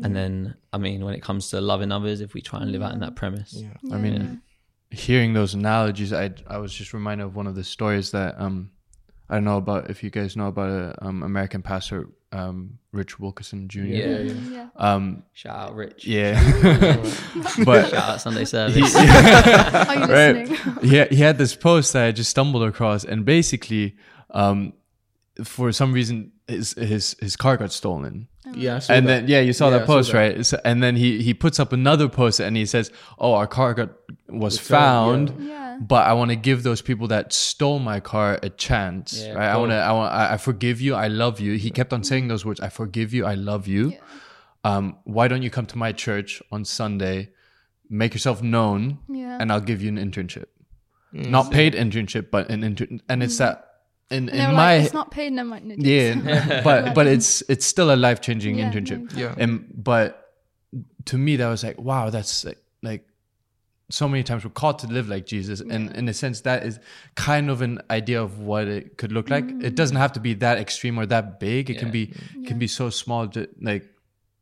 And 0.04 0.14
then, 0.14 0.54
I 0.72 0.78
mean, 0.78 1.04
when 1.04 1.14
it 1.14 1.22
comes 1.22 1.50
to 1.50 1.60
loving 1.60 1.92
others, 1.92 2.20
if 2.20 2.32
we 2.32 2.40
try 2.40 2.60
and 2.60 2.70
live 2.70 2.82
out 2.82 2.92
in 2.92 3.00
that 3.00 3.16
premise, 3.16 3.52
Yeah. 3.52 3.94
I 3.94 3.98
mean, 3.98 4.40
hearing 4.90 5.32
those 5.34 5.54
analogies, 5.54 6.12
I 6.12 6.30
I 6.46 6.58
was 6.58 6.72
just 6.72 6.92
reminded 6.94 7.24
of 7.24 7.34
one 7.36 7.46
of 7.46 7.54
the 7.54 7.64
stories 7.64 8.10
that 8.12 8.40
um 8.40 8.70
I 9.30 9.34
don't 9.36 9.44
know 9.44 9.58
about 9.58 9.90
if 9.90 10.02
you 10.02 10.10
guys 10.10 10.36
know 10.36 10.46
about 10.48 10.70
a 10.70 11.04
um, 11.04 11.22
American 11.22 11.62
pastor 11.62 12.08
um 12.30 12.78
Rich 12.92 13.18
Wilkerson 13.18 13.68
Jr. 13.68 13.80
Yeah. 13.80 14.18
Yeah. 14.18 14.68
Um 14.76 15.22
shout 15.32 15.56
out 15.56 15.74
Rich, 15.74 16.06
yeah. 16.06 16.40
but 17.64 17.90
shout 17.90 17.94
out 17.94 18.20
Sunday 18.20 18.44
service. 18.44 18.94
Are 18.96 19.04
you 19.04 19.10
right. 20.06 20.48
listening? 20.48 20.76
he 20.82 20.96
had, 20.96 21.10
he 21.10 21.16
had 21.16 21.38
this 21.38 21.54
post 21.54 21.92
that 21.94 22.06
I 22.06 22.12
just 22.12 22.30
stumbled 22.30 22.64
across, 22.64 23.04
and 23.04 23.24
basically, 23.24 23.96
um, 24.30 24.74
for 25.44 25.72
some 25.72 25.92
reason, 25.92 26.32
his 26.48 26.72
his 26.74 27.16
his 27.20 27.36
car 27.36 27.56
got 27.56 27.72
stolen. 27.72 28.28
Yeah. 28.54 28.80
And 28.88 29.06
that. 29.06 29.20
then 29.20 29.28
yeah, 29.28 29.40
you 29.40 29.52
saw 29.52 29.68
Yeah, 29.68 29.76
I 29.76 29.78
that 29.78 29.86
saw 29.86 29.92
post, 29.94 30.12
that. 30.12 30.18
right? 30.18 30.46
So, 30.46 30.60
and 30.64 30.82
then 30.82 30.96
he 30.96 31.22
he 31.22 31.34
puts 31.34 31.60
up 31.60 31.72
another 31.72 32.08
post, 32.08 32.40
and 32.40 32.56
he 32.56 32.66
says, 32.66 32.90
"Oh, 33.18 33.34
our 33.34 33.46
car 33.46 33.74
got 33.74 33.90
was 34.28 34.58
found." 34.58 35.30
found, 35.30 35.46
Yeah. 35.48 35.64
But 35.80 36.06
I 36.08 36.12
want 36.14 36.30
to 36.30 36.36
give 36.36 36.64
those 36.64 36.82
people 36.82 37.06
that 37.08 37.32
stole 37.32 37.78
my 37.78 38.00
car 38.00 38.38
a 38.42 38.48
chance. 38.50 39.22
Yeah, 39.22 39.34
right? 39.34 39.48
I 39.48 39.56
want 39.58 39.70
to. 39.70 39.76
I 39.76 39.92
want. 39.92 40.12
I, 40.12 40.34
I 40.34 40.36
forgive 40.38 40.80
you. 40.80 40.94
I 40.96 41.06
love 41.08 41.38
you. 41.40 41.52
He 41.58 41.70
kept 41.70 41.92
on 41.92 42.02
saying 42.02 42.26
those 42.28 42.44
words. 42.44 42.58
I 42.60 42.68
forgive 42.68 43.12
you. 43.14 43.24
I 43.26 43.34
love 43.34 43.68
you. 43.68 43.92
Um, 44.64 44.96
why 45.04 45.28
don't 45.28 45.42
you 45.42 45.50
come 45.50 45.66
to 45.66 45.78
my 45.78 45.92
church 45.92 46.42
on 46.50 46.64
Sunday? 46.64 47.30
Make 47.90 48.12
yourself 48.12 48.42
known, 48.42 48.98
Yeah. 49.08 49.38
and 49.40 49.50
I'll 49.52 49.60
give 49.62 49.80
you 49.82 49.88
an 49.88 49.98
internship. 49.98 50.46
Not 51.12 51.50
paid 51.50 51.72
internship, 51.74 52.30
but 52.30 52.50
an 52.50 52.62
intern. 52.64 53.00
And 53.08 53.22
it's 53.22 53.38
that 53.38 53.67
in 54.10 54.28
And 54.28 54.38
in 54.50 54.54
my 54.54 54.76
like, 54.76 54.84
it's 54.84 54.94
not 54.94 55.10
paid, 55.10 55.32
no 55.32 55.44
money. 55.44 55.74
yeah, 55.78 56.60
but 56.64 56.94
but 56.94 57.06
it's 57.06 57.42
it's 57.48 57.66
still 57.66 57.92
a 57.92 57.96
life 57.96 58.20
changing 58.20 58.58
Yeah, 58.58 58.70
internship. 58.70 59.12
no, 59.12 59.20
Yeah. 59.20 59.34
And 59.36 59.66
but 59.74 60.34
to 61.06 61.18
me, 61.18 61.36
that 61.36 61.48
was 61.48 61.64
like, 61.64 61.78
wow, 61.78 62.10
that's 62.10 62.44
like, 62.44 62.58
like 62.82 63.06
so 63.90 64.08
many 64.08 64.22
times 64.22 64.44
we're 64.44 64.50
called 64.50 64.78
to 64.80 64.86
live 64.86 65.08
like 65.08 65.26
Jesus, 65.26 65.60
and 65.60 65.94
in 65.96 66.08
a 66.08 66.14
sense, 66.14 66.42
that 66.42 66.64
is 66.64 66.78
kind 67.14 67.50
of 67.50 67.62
an 67.62 67.80
idea 67.90 68.22
of 68.22 68.38
what 68.38 68.68
it 68.68 68.98
could 68.98 69.12
look 69.12 69.30
like. 69.30 69.44
It 69.44 69.58
mm. 69.58 69.74
doesn't 69.74 69.96
have 69.96 70.12
to 70.12 70.20
be 70.20 70.34
that 70.34 70.58
extreme 70.58 70.98
or 70.98 71.06
that 71.06 71.40
big. 71.40 71.70
It 71.70 71.78
can 71.78 71.88
Yeah. 71.88 71.92
be 71.92 72.06
mm-hmm. 72.06 72.44
can 72.44 72.58
be 72.58 72.66
so 72.66 72.90
small, 72.90 73.28
that, 73.28 73.62
like 73.62 73.84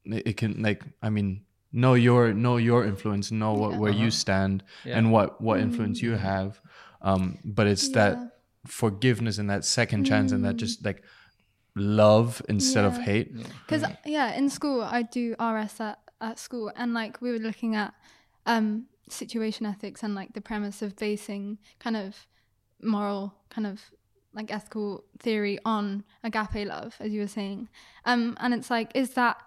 it 0.05 0.37
can 0.37 0.63
like 0.63 0.83
I 1.03 1.11
mean. 1.11 1.43
Know 1.73 1.93
your 1.93 2.33
know 2.33 2.57
your 2.57 2.87
influence, 2.87 3.31
know 3.31 3.53
what, 3.53 3.77
where 3.77 3.93
you 3.93 4.07
uh-huh. 4.07 4.11
stand, 4.23 4.65
Yeah. 4.85 4.97
and 4.97 5.13
what 5.13 5.43
what 5.43 5.61
influence 5.61 6.01
you 6.01 6.13
mm. 6.13 6.19
have. 6.19 6.59
Um, 7.03 7.39
but 7.45 7.67
it's 7.67 7.91
that 7.91 8.36
forgiveness 8.67 9.39
and 9.39 9.49
that 9.51 9.65
second 9.65 10.05
chance 10.05 10.33
and 10.33 10.45
that 10.45 10.57
just 10.57 10.85
like 10.85 11.03
love 11.75 12.43
instead 12.49 12.85
of 12.85 12.99
hate. 12.99 13.37
Because 13.67 13.85
yeah, 14.05 14.35
in 14.35 14.49
school 14.51 14.83
I 14.83 15.03
do 15.03 15.35
RS 15.39 15.81
at, 15.81 15.99
at 16.21 16.39
school, 16.39 16.73
and 16.77 16.95
like 16.95 17.21
we 17.21 17.31
were 17.31 17.39
looking 17.39 17.75
at 17.75 17.95
um, 18.47 18.87
situation 19.09 19.67
ethics 19.67 20.03
and 20.03 20.15
like 20.15 20.33
the 20.33 20.41
premise 20.41 20.83
of 20.83 20.97
basing 20.97 21.59
kind 21.79 21.97
of 21.97 22.27
moral, 22.83 23.35
kind 23.51 23.67
of 23.67 23.81
like 24.35 24.53
ethical 24.53 25.05
theory 25.19 25.59
on 25.65 26.05
agape 26.23 26.67
love, 26.67 26.97
as 27.01 27.13
you 27.13 27.21
were 27.21 27.27
saying. 27.27 27.69
Um, 28.05 28.37
and 28.41 28.53
it's 28.55 28.71
like, 28.71 28.93
is 28.95 29.11
that 29.11 29.39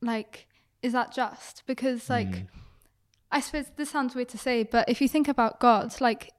like, 0.00 0.46
is 0.82 0.92
that 0.92 1.12
just? 1.12 1.64
Because 1.66 2.08
like, 2.08 2.46
I 3.30 3.40
suppose 3.40 3.66
this 3.76 3.90
sounds 3.90 4.14
weird 4.14 4.28
to 4.30 4.38
say, 4.38 4.62
but 4.62 4.88
if 4.88 5.00
you 5.00 5.08
think 5.08 5.28
about 5.28 5.60
God, 5.60 6.00
like, 6.00 6.32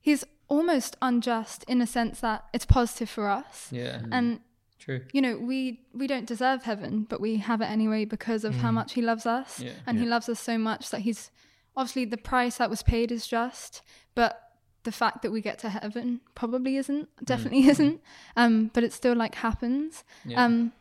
he's 0.00 0.24
almost 0.48 0.96
unjust 1.02 1.64
in 1.68 1.80
a 1.80 1.86
sense 1.86 2.20
that 2.20 2.44
it's 2.52 2.66
positive 2.66 3.10
for 3.10 3.28
us. 3.28 3.68
yeah, 3.72 4.02
And 4.12 4.40
true. 4.78 5.02
you 5.12 5.20
know 5.20 5.36
we 5.38 5.80
we 5.94 6.06
don't 6.06 6.26
deserve 6.26 6.62
heaven 6.64 7.06
but 7.08 7.20
we 7.20 7.38
have 7.38 7.60
it 7.60 7.66
anyway 7.66 8.04
because 8.04 8.44
of 8.44 8.54
how 8.56 8.70
much 8.70 8.92
he 8.94 9.02
loves 9.02 9.26
us. 9.26 9.60
Yeah. 9.60 9.72
and 9.86 9.98
he 9.98 10.06
loves 10.06 10.28
us 10.28 10.38
so 10.40 10.56
much 10.58 10.90
that 10.90 11.00
he's 11.00 11.30
obviously 11.76 12.04
the 12.04 12.16
price 12.16 12.56
that 12.58 12.70
was 12.70 12.82
paid 12.82 13.10
is 13.10 13.26
just 13.26 13.82
but 14.14 14.40
the 14.84 14.92
fact 14.92 15.22
that 15.22 15.32
we 15.32 15.40
get 15.40 15.58
to 15.58 15.68
heaven 15.68 16.20
probably 16.36 16.76
isn't 16.76 17.08
definitely 17.24 17.66
isn't. 17.68 18.00
Um 18.36 18.70
but 18.72 18.84
it 18.84 18.92
still 18.92 19.16
like 19.16 19.34
happens. 19.36 20.04
Yeah. 20.24 20.44
um 20.44 20.72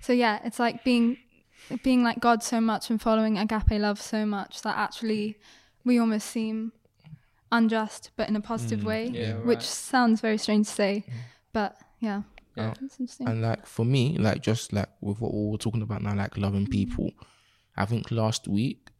so 0.00 0.12
yeah 0.12 0.40
it's 0.44 0.58
like 0.58 0.82
being 0.82 1.16
being 1.84 2.02
like 2.02 2.18
god 2.18 2.42
so 2.42 2.60
much 2.60 2.90
and 2.90 3.00
following 3.00 3.38
agape 3.38 3.70
love 3.80 4.00
so 4.02 4.26
much 4.26 4.62
that 4.62 4.76
actually 4.76 5.38
we 5.84 5.96
almost 6.00 6.26
seem 6.26 6.72
unjust 7.52 8.10
but 8.16 8.28
in 8.28 8.34
a 8.36 8.40
positive 8.40 8.80
mm. 8.80 8.84
way 8.84 9.06
Yeah, 9.06 9.34
which 9.34 9.58
right. 9.58 9.62
sounds 9.62 10.20
very 10.20 10.38
strange 10.38 10.66
to 10.66 10.72
say 10.72 11.04
mm. 11.06 11.12
but 11.52 11.76
yeah 12.00 12.22
Yeah. 12.56 12.74
it's 12.82 12.98
interesting 12.98 13.28
And 13.28 13.42
like 13.42 13.66
for 13.66 13.84
me, 13.84 14.16
like 14.18 14.42
just 14.42 14.72
like 14.72 14.88
with 15.00 15.20
what 15.20 15.32
we 15.32 15.50
were 15.50 15.58
talking 15.58 15.82
about 15.82 16.02
now, 16.02 16.14
like 16.14 16.36
loving 16.36 16.66
mm. 16.66 16.70
people. 16.70 17.10
I 17.76 17.86
think 17.86 18.10
last 18.10 18.48
week, 18.48 18.90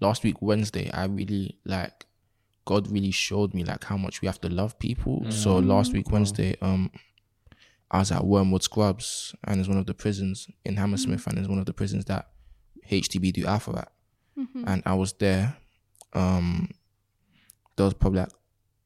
last 0.00 0.22
week 0.24 0.42
Wednesday, 0.42 0.90
I 0.92 1.04
really 1.06 1.58
like 1.64 2.04
God 2.66 2.90
really 2.90 3.10
showed 3.10 3.54
me 3.54 3.64
like 3.64 3.84
how 3.84 3.96
much 3.96 4.20
we 4.20 4.26
have 4.26 4.40
to 4.42 4.48
love 4.48 4.78
people. 4.78 5.24
So 5.30 5.58
last 5.58 5.92
week 5.92 6.10
Wednesday, 6.10 6.56
um, 6.60 6.90
I 7.90 7.98
was 8.00 8.12
at 8.12 8.24
Wormwood 8.24 8.62
Scrubs, 8.62 9.34
and 9.44 9.58
it's 9.58 9.68
one 9.68 9.78
of 9.78 9.86
the 9.86 9.94
prisons 9.94 10.46
in 10.64 10.76
Hammersmith, 10.76 11.26
and 11.26 11.38
it's 11.38 11.48
one 11.48 11.58
of 11.58 11.66
the 11.66 11.72
prisons 11.72 12.04
that 12.04 12.28
HTB 12.90 13.32
do 13.32 13.46
Alpha 13.46 13.72
at. 13.78 13.92
Mm-hmm. 14.38 14.64
And 14.66 14.82
I 14.86 14.94
was 14.94 15.12
there. 15.14 15.56
Um, 16.12 16.68
there 17.80 17.86
was 17.86 17.94
probably 17.94 18.20
like 18.20 18.28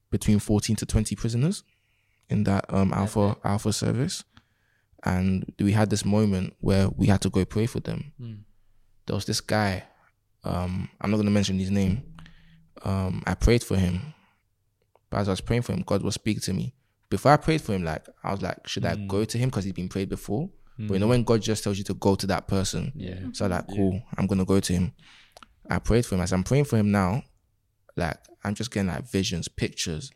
between 0.09 0.39
fourteen 0.39 0.75
to 0.77 0.85
twenty 0.85 1.15
prisoners 1.15 1.63
in 2.29 2.43
that 2.45 2.65
um 2.73 2.93
Alpha 2.93 3.35
Alpha 3.43 3.73
service, 3.73 4.23
and 5.03 5.51
we 5.59 5.73
had 5.73 5.89
this 5.89 6.05
moment 6.05 6.53
where 6.61 6.87
we 6.89 7.07
had 7.07 7.21
to 7.21 7.29
go 7.29 7.43
pray 7.45 7.65
for 7.65 7.81
them. 7.81 8.13
There 9.05 9.15
was 9.15 9.25
this 9.25 9.41
guy, 9.41 9.83
um, 10.43 10.89
I'm 11.01 11.11
not 11.11 11.17
gonna 11.17 11.29
mention 11.31 11.59
his 11.59 11.69
name. 11.71 12.03
Um, 12.83 13.21
I 13.27 13.35
prayed 13.35 13.63
for 13.63 13.75
him, 13.77 14.13
but 15.09 15.19
as 15.19 15.27
I 15.27 15.31
was 15.31 15.41
praying 15.41 15.63
for 15.63 15.73
him, 15.73 15.83
God 15.85 16.01
was 16.03 16.15
speaking 16.15 16.41
to 16.41 16.53
me. 16.53 16.73
Before 17.09 17.31
I 17.31 17.37
prayed 17.37 17.61
for 17.61 17.73
him, 17.73 17.83
like 17.83 18.05
I 18.23 18.31
was 18.31 18.41
like, 18.41 18.65
should 18.67 18.85
I 18.85 18.95
go 18.95 19.25
to 19.25 19.37
him 19.37 19.49
because 19.49 19.63
he's 19.65 19.73
been 19.73 19.89
prayed 19.89 20.09
before? 20.09 20.49
But 20.77 20.93
you 20.95 20.99
know 20.99 21.07
when 21.07 21.23
God 21.23 21.41
just 21.41 21.63
tells 21.63 21.77
you 21.77 21.83
to 21.85 21.93
go 21.93 22.15
to 22.15 22.27
that 22.27 22.47
person, 22.47 22.91
Yeah. 22.95 23.15
so 23.33 23.47
like, 23.47 23.67
cool, 23.67 24.01
I'm 24.17 24.27
gonna 24.27 24.43
go 24.45 24.59
to 24.59 24.73
him. 24.73 24.93
I 25.69 25.79
prayed 25.79 26.05
for 26.05 26.15
him. 26.15 26.21
As 26.21 26.33
I'm 26.33 26.43
praying 26.43 26.65
for 26.65 26.77
him 26.77 26.91
now, 26.91 27.23
like 27.95 28.17
I'm 28.43 28.55
just 28.55 28.71
getting 28.71 28.89
like 28.89 29.09
visions, 29.09 29.47
pictures, 29.47 30.11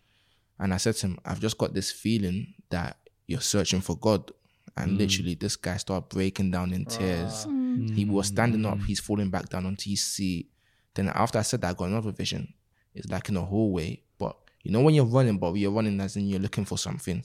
and 0.60 0.74
I 0.74 0.78
said 0.78 0.96
to 0.96 1.08
him, 1.08 1.20
I've 1.26 1.40
just 1.40 1.58
got 1.58 1.74
this 1.74 1.92
feeling 1.92 2.54
that 2.70 2.98
you're 3.28 3.42
searching 3.42 3.82
for 3.82 3.98
God. 3.98 4.32
And 4.78 4.92
mm. 4.92 5.00
literally, 5.00 5.36
this 5.36 5.56
guy 5.56 5.78
started 5.78 6.10
breaking 6.10 6.52
down 6.52 6.74
in 6.74 6.86
tears. 6.86 7.46
Ah. 7.46 7.50
Mm. 7.50 7.96
He 7.96 8.06
was 8.06 8.28
standing 8.28 8.66
up. 8.66 8.78
Mm. 8.78 8.86
He's 8.86 9.00
falling 9.00 9.30
back 9.30 9.50
down 9.50 9.66
onto 9.66 9.90
his 9.90 10.04
seat. 10.04 10.50
Then 10.94 11.10
after 11.10 11.40
I 11.40 11.44
said 11.44 11.62
that, 11.62 11.72
I 11.72 11.74
got 11.74 11.90
another 11.90 12.12
vision. 12.12 12.54
It's 12.94 13.10
like 13.10 13.30
in 13.30 13.38
a 13.38 13.42
hallway, 13.42 14.02
but 14.18 14.36
you 14.64 14.72
know 14.72 14.82
when 14.82 14.96
you're 14.96 15.06
running, 15.06 15.38
but 15.38 15.54
you're 15.54 15.72
running 15.72 16.00
as 16.02 16.18
in 16.18 16.28
you're 16.28 16.40
looking 16.40 16.66
for 16.66 16.78
something. 16.78 17.24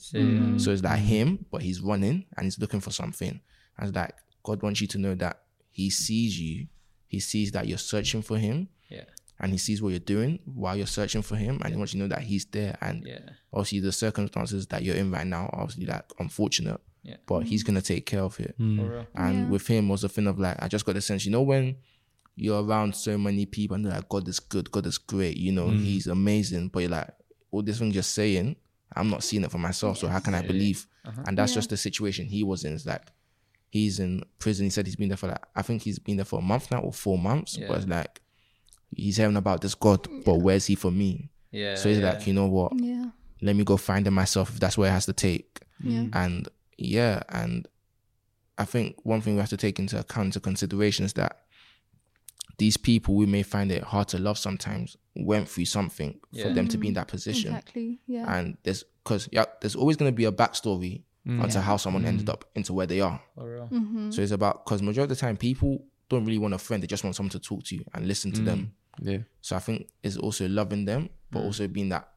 So 0.59 0.71
it's 0.71 0.83
like 0.83 0.99
him, 0.99 1.45
but 1.51 1.61
he's 1.61 1.81
running 1.81 2.25
and 2.37 2.45
he's 2.45 2.59
looking 2.59 2.79
for 2.79 2.91
something. 2.91 3.41
And 3.77 3.87
it's 3.87 3.95
like 3.95 4.13
God 4.45 4.61
wants 4.61 4.79
you 4.79 4.87
to 4.87 4.97
know 4.97 5.15
that 5.15 5.41
He 5.71 5.89
sees 5.89 6.39
you. 6.39 6.67
He 7.07 7.19
sees 7.19 7.51
that 7.51 7.67
you're 7.67 7.77
searching 7.77 8.21
for 8.21 8.37
Him, 8.37 8.69
Yeah. 8.89 9.03
And 9.39 9.51
He 9.51 9.57
sees 9.57 9.81
what 9.81 9.89
you're 9.89 9.99
doing 9.99 10.39
while 10.45 10.75
you're 10.75 10.87
searching 10.87 11.21
for 11.21 11.35
Him, 11.35 11.59
and 11.63 11.73
He 11.73 11.77
wants 11.77 11.93
you 11.93 11.99
to 12.01 12.07
know 12.07 12.15
that 12.15 12.23
He's 12.23 12.45
there. 12.45 12.77
And 12.81 13.05
Yeah. 13.05 13.19
obviously, 13.53 13.79
the 13.79 13.91
circumstances 13.91 14.67
that 14.67 14.83
you're 14.83 14.95
in 14.95 15.11
right 15.11 15.27
now, 15.27 15.47
are 15.53 15.61
obviously, 15.61 15.85
like 15.87 16.05
unfortunate, 16.19 16.79
Yeah. 17.03 17.17
but 17.25 17.45
He's 17.45 17.63
mm. 17.63 17.67
gonna 17.67 17.81
take 17.81 18.05
care 18.05 18.21
of 18.23 18.39
it. 18.39 18.55
Mm. 18.59 18.77
For 18.77 18.89
real. 18.89 19.07
And 19.15 19.35
Yeah. 19.39 19.49
with 19.49 19.67
him 19.67 19.89
was 19.89 20.03
a 20.03 20.09
thing 20.09 20.27
of 20.27 20.39
like, 20.39 20.61
I 20.61 20.67
just 20.67 20.85
got 20.85 20.93
the 20.95 21.01
sense, 21.01 21.25
you 21.25 21.31
know, 21.31 21.41
when 21.41 21.75
you're 22.37 22.63
around 22.63 22.95
so 22.95 23.17
many 23.17 23.45
people 23.45 23.75
and 23.75 23.85
they're 23.85 23.93
like, 23.93 24.09
God 24.09 24.27
is 24.27 24.39
good, 24.39 24.69
God 24.71 24.85
is 24.85 24.97
great, 24.97 25.37
you 25.37 25.51
know, 25.51 25.67
mm. 25.67 25.81
he's 25.81 26.07
amazing. 26.07 26.67
But 26.69 26.79
you're 26.79 26.89
like, 26.91 27.09
all 27.51 27.61
this 27.61 27.79
thing 27.79 27.91
you're 27.91 28.03
saying, 28.03 28.57
I'm 28.95 29.09
not 29.09 29.23
seeing 29.23 29.43
it 29.43 29.51
for 29.51 29.57
myself. 29.57 29.97
So 29.97 30.07
how 30.07 30.19
can 30.19 30.33
I 30.35 30.41
believe? 30.41 30.87
Uh-huh. 31.05 31.23
And 31.27 31.37
that's 31.37 31.51
Yeah. 31.51 31.55
just 31.55 31.69
the 31.69 31.77
situation 31.77 32.25
he 32.27 32.43
was 32.43 32.63
in. 32.65 32.73
It's 32.73 32.85
like, 32.85 33.03
he's 33.69 33.99
in 33.99 34.23
prison. 34.39 34.65
He 34.65 34.69
said 34.69 34.85
he's 34.85 34.95
been 34.95 35.09
there 35.09 35.17
for 35.17 35.27
like, 35.27 35.43
I 35.55 35.61
think 35.61 35.81
he's 35.81 35.99
been 35.99 36.17
there 36.17 36.25
for 36.25 36.39
a 36.39 36.41
month 36.41 36.71
now 36.71 36.79
or 36.79 36.93
four 36.93 37.17
months. 37.17 37.57
Yeah. 37.57 37.67
But 37.67 37.77
it's 37.77 37.87
like, 37.87 38.21
he's 38.95 39.17
hearing 39.17 39.37
about 39.37 39.61
this 39.61 39.75
God, 39.75 40.07
but 40.25 40.35
where's 40.35 40.65
he 40.65 40.75
for 40.75 40.91
me? 40.91 41.29
Yeah. 41.51 41.75
So 41.75 41.89
he's 41.89 41.99
yeah. 41.99 42.13
like, 42.13 42.27
you 42.27 42.33
know 42.33 42.47
what? 42.47 42.73
Yeah. 42.79 43.09
let 43.41 43.55
me 43.55 43.63
go 43.63 43.77
find 43.77 44.07
him 44.07 44.13
myself 44.13 44.49
if 44.49 44.59
that's 44.59 44.77
where 44.77 44.89
it 44.89 44.93
has 44.93 45.05
to 45.05 45.13
take. 45.13 45.59
Yeah. 45.81 45.99
Mm. 45.99 46.15
And 46.15 46.49
yeah, 46.77 47.21
and 47.29 47.67
I 48.57 48.65
think 48.65 48.97
one 49.03 49.21
thing 49.21 49.35
we 49.35 49.39
have 49.41 49.49
to 49.49 49.57
take 49.57 49.79
into 49.79 49.99
account 49.99 50.27
into 50.27 50.39
consideration 50.39 51.05
is 51.05 51.13
that 51.13 51.41
these 52.57 52.77
people 52.77 53.15
we 53.15 53.25
may 53.25 53.43
find 53.43 53.71
it 53.71 53.83
hard 53.83 54.07
to 54.09 54.17
love 54.17 54.37
sometimes 54.37 54.95
went 55.15 55.49
through 55.49 55.65
something 55.65 56.13
for 56.31 56.47
Yeah. 56.47 56.53
them 56.53 56.67
to 56.69 56.77
be 56.77 56.87
in 56.87 56.93
mm. 56.93 56.97
that 56.97 57.07
position. 57.07 57.51
Exactly. 57.51 57.99
Yeah. 58.07 58.33
And 58.33 58.57
there's 58.63 58.83
because 59.03 59.29
yeah, 59.31 59.45
there's 59.61 59.75
always 59.75 59.97
gonna 59.97 60.11
be 60.11 60.25
a 60.25 60.31
backstory 60.31 61.03
mm. 61.27 61.41
onto 61.41 61.59
how 61.59 61.77
someone 61.77 62.05
ended 62.05 62.29
up 62.29 62.45
into 62.55 62.73
where 62.73 62.87
they 62.87 63.01
are. 63.01 63.21
For 63.35 63.53
real. 63.53 63.69
Mm-hmm. 63.71 64.11
So 64.11 64.21
it's 64.21 64.31
about 64.31 64.65
because 64.65 64.81
majority 64.81 65.11
of 65.11 65.17
the 65.17 65.21
time 65.21 65.37
people 65.37 65.83
don't 66.09 66.25
really 66.25 66.37
want 66.37 66.53
a 66.53 66.57
friend, 66.57 66.81
they 66.81 66.87
just 66.87 67.03
want 67.03 67.15
someone 67.15 67.31
to 67.31 67.39
talk 67.39 67.63
to 67.65 67.75
you 67.75 67.83
and 67.93 68.07
listen 68.07 68.31
to 68.33 68.41
them. 68.41 68.73
Yeah. 69.01 69.19
So 69.41 69.55
I 69.55 69.59
think 69.59 69.87
it's 70.03 70.17
also 70.17 70.47
loving 70.47 70.85
them, 70.85 71.09
but 71.31 71.41
Mm. 71.41 71.45
also 71.45 71.67
being 71.67 71.89
that 71.89 72.09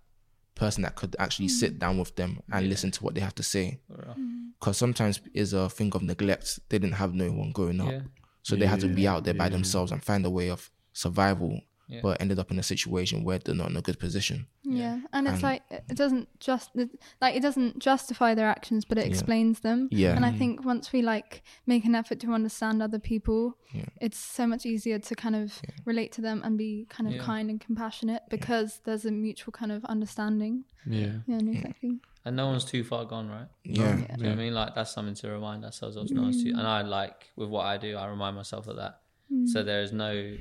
person 0.55 0.83
that 0.83 0.97
could 0.97 1.15
actually 1.19 1.49
sit 1.49 1.79
down 1.79 1.99
with 1.99 2.15
them 2.17 2.41
and 2.53 2.69
listen 2.69 2.91
to 2.91 3.05
what 3.05 3.15
they 3.15 3.21
have 3.21 3.35
to 3.37 3.43
say. 3.43 3.81
For 3.87 3.97
real. 3.97 4.17
Because 4.59 4.77
sometimes 4.77 5.21
it's 5.33 5.53
a 5.53 5.69
thing 5.71 5.93
of 5.95 6.03
neglect. 6.03 6.59
They 6.69 6.79
didn't 6.79 6.95
have 6.97 7.15
no 7.15 7.31
one 7.31 7.53
growing 7.53 7.81
up, 7.81 7.93
Yeah. 7.93 8.01
so 8.43 8.57
they 8.57 8.67
had 8.67 8.81
to 8.81 8.89
be 8.89 9.07
out 9.07 9.25
there 9.25 9.35
by 9.35 9.49
themselves 9.49 9.93
and 9.93 10.03
find 10.03 10.25
a 10.27 10.31
way 10.31 10.51
of 10.51 10.71
survival. 10.93 11.61
Yeah. 11.89 12.01
But 12.03 12.21
ended 12.21 12.39
up 12.39 12.51
in 12.51 12.59
a 12.59 12.63
situation 12.63 13.25
where 13.25 13.39
they're 13.39 13.55
not 13.55 13.71
in 13.71 13.77
a 13.77 13.81
good 13.81 13.99
position. 13.99 14.47
Yeah, 14.63 15.01
and 15.15 15.27
it's 15.27 15.37
And- 15.37 15.43
like 15.43 15.63
it 15.71 15.97
doesn't 15.97 16.29
just 16.39 16.71
it- 16.75 17.01
like 17.23 17.35
it 17.35 17.41
doesn't 17.41 17.79
justify 17.79 18.35
their 18.35 18.47
actions, 18.47 18.85
but 18.85 18.99
it 18.99 19.07
Yeah. 19.07 19.11
explains 19.11 19.61
them. 19.61 19.89
Yeah. 19.91 20.15
and 20.15 20.25
I 20.27 20.33
mm. 20.33 20.39
think 20.39 20.65
once 20.65 20.93
we 20.93 21.01
like 21.01 21.43
make 21.67 21.85
an 21.87 21.95
effort 21.95 22.21
to 22.21 22.33
understand 22.33 22.83
other 22.83 22.99
people, 22.99 23.57
Yeah. 23.73 23.87
it's 24.03 24.19
so 24.19 24.47
much 24.47 24.67
easier 24.67 24.99
to 24.99 25.15
kind 25.15 25.35
of 25.35 25.63
relate 25.87 26.13
to 26.13 26.21
them 26.21 26.43
and 26.45 26.59
be 26.59 26.87
kind 26.91 27.09
of 27.09 27.15
Yeah. 27.15 27.23
kind 27.23 27.49
and 27.49 27.59
compassionate 27.59 28.23
because 28.29 28.81
there's 28.85 29.07
a 29.07 29.11
mutual 29.11 29.53
kind 29.53 29.73
of 29.73 29.85
understanding. 29.87 30.65
Yeah. 30.87 31.21
Yeah, 31.27 31.39
no, 31.39 31.53
exactly. 31.53 32.01
And 32.25 32.37
no 32.37 32.49
one's 32.49 32.67
too 32.67 32.85
far 32.85 33.07
gone, 33.07 33.29
right? 33.31 33.49
Yeah, 33.65 33.95
Do 33.95 34.01
you 34.01 34.07
know 34.25 34.29
what 34.29 34.33
I 34.33 34.35
mean? 34.35 34.55
Like 34.55 34.75
that's 34.75 34.91
something 34.91 35.15
to 35.15 35.31
remind 35.31 35.65
ourselves 35.65 35.97
of. 35.97 36.11
No 36.11 36.23
one's 36.23 36.43
too, 36.45 36.51
and 36.51 36.67
I 36.67 36.83
like 36.83 37.31
with 37.37 37.49
what 37.49 37.65
I 37.65 37.79
do, 37.79 37.97
I 37.97 38.07
remind 38.07 38.37
myself 38.37 38.67
of 38.69 38.77
that. 38.77 39.01
So 39.47 39.63
mm. 39.63 39.65
there 39.65 39.83
is 39.83 39.93
no 39.93 40.37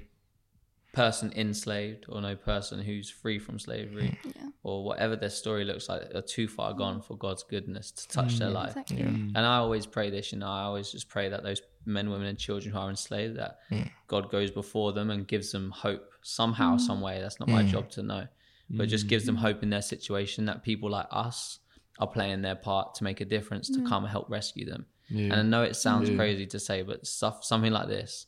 person 0.93 1.31
enslaved 1.35 2.05
or 2.09 2.21
no 2.21 2.35
person 2.35 2.79
who's 2.79 3.09
free 3.09 3.37
from 3.37 3.59
slavery 3.59 4.17
hmm. 4.23 4.47
or 4.63 4.83
whatever 4.83 5.15
their 5.15 5.29
story 5.29 5.63
looks 5.63 5.89
like 5.89 6.01
are 6.15 6.21
too 6.21 6.47
far 6.47 6.71
hmm. 6.71 6.77
gone 6.77 7.01
for 7.01 7.15
God's 7.15 7.43
goodness 7.43 7.91
to 7.91 8.07
touch 8.07 8.39
their 8.39 8.49
hmm. 8.49 8.55
life. 8.55 8.69
Exactly. 8.69 9.01
And 9.01 9.37
I 9.37 9.57
always 9.57 9.85
pray 9.85 10.09
this, 10.09 10.31
you 10.31 10.39
know, 10.39 10.47
I 10.47 10.63
always 10.63 10.91
just 10.91 11.09
pray 11.09 11.29
that 11.29 11.43
those 11.43 11.61
men, 11.85 12.09
women, 12.09 12.27
and 12.27 12.37
children 12.37 12.73
who 12.73 12.79
are 12.79 12.89
enslaved, 12.89 13.37
that 13.37 13.59
God 14.07 14.29
goes 14.29 14.51
before 14.51 14.93
them 14.93 15.09
and 15.09 15.27
gives 15.27 15.51
them 15.51 15.71
hope 15.71 16.09
somehow, 16.21 16.77
some 16.77 17.01
way. 17.01 17.21
That's 17.21 17.39
not 17.39 17.49
my 17.49 17.63
job 17.63 17.89
to 17.91 18.03
know, 18.03 18.27
but 18.69 18.89
just 18.89 19.07
gives 19.07 19.25
them 19.25 19.35
hope 19.35 19.63
in 19.63 19.69
their 19.69 19.81
situation 19.81 20.45
that 20.45 20.63
people 20.63 20.89
like 20.89 21.07
us 21.11 21.59
are 21.99 22.07
playing 22.07 22.41
their 22.41 22.55
part 22.55 22.95
to 22.95 23.03
make 23.03 23.21
a 23.21 23.25
difference 23.25 23.69
to 23.69 23.81
come 23.83 24.03
and 24.03 24.11
help 24.11 24.29
rescue 24.29 24.65
them. 24.65 24.85
And 25.09 25.33
I 25.33 25.41
know 25.41 25.63
it 25.63 25.75
sounds 25.75 26.09
crazy 26.09 26.45
to 26.47 26.59
say, 26.59 26.81
but 26.81 27.07
stuff, 27.07 27.43
something 27.43 27.71
like 27.71 27.87
this, 27.87 28.27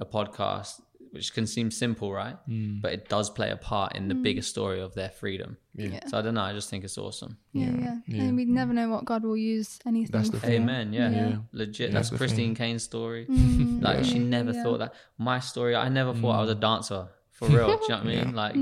a 0.00 0.06
podcast, 0.06 0.80
which 1.14 1.32
can 1.32 1.46
seem 1.46 1.70
simple, 1.70 2.12
right? 2.12 2.36
Mm. 2.48 2.82
But 2.82 2.92
it 2.92 3.08
does 3.08 3.30
play 3.30 3.50
a 3.50 3.56
part 3.56 3.94
in 3.94 4.08
the 4.08 4.14
mm. 4.14 4.22
bigger 4.24 4.42
story 4.42 4.80
of 4.80 4.94
their 4.94 5.10
freedom. 5.10 5.56
Yeah. 5.76 6.00
So 6.08 6.18
I 6.18 6.22
don't 6.22 6.34
know. 6.34 6.42
I 6.42 6.52
just 6.52 6.68
think 6.68 6.82
it's 6.82 6.98
awesome. 6.98 7.38
Yeah, 7.52 7.98
yeah, 8.08 8.22
And 8.22 8.36
we 8.36 8.44
never 8.44 8.72
know 8.72 8.88
what 8.88 9.04
God 9.04 9.22
will 9.22 9.36
use 9.36 9.78
anything 9.86 10.10
That's 10.10 10.30
the 10.30 10.40
for. 10.40 10.46
thing. 10.46 10.62
Amen. 10.62 10.92
Yeah. 10.92 11.10
Yeah. 11.10 11.36
Legit. 11.52 11.92
That's 11.92 12.10
That's 12.10 12.18
Christine 12.18 12.56
Caine's 12.56 12.82
story. 12.82 13.26
Mm, 13.30 13.80
Like 13.80 14.04
she 14.04 14.18
never 14.18 14.50
yeah. 14.50 14.62
thought 14.64 14.78
that. 14.78 14.94
My 15.16 15.38
story, 15.38 15.76
I 15.76 15.88
never 15.88 16.12
thought 16.14 16.32
I 16.32 16.40
was 16.40 16.50
mm. 16.50 16.58
a 16.58 16.60
dancer 16.60 17.08
for 17.30 17.46
real. 17.46 17.66
Do 17.66 17.72
you 17.72 17.88
know 17.90 17.96
what 17.96 18.00
I 18.00 18.04
mean? 18.04 18.34
Like 18.34 18.56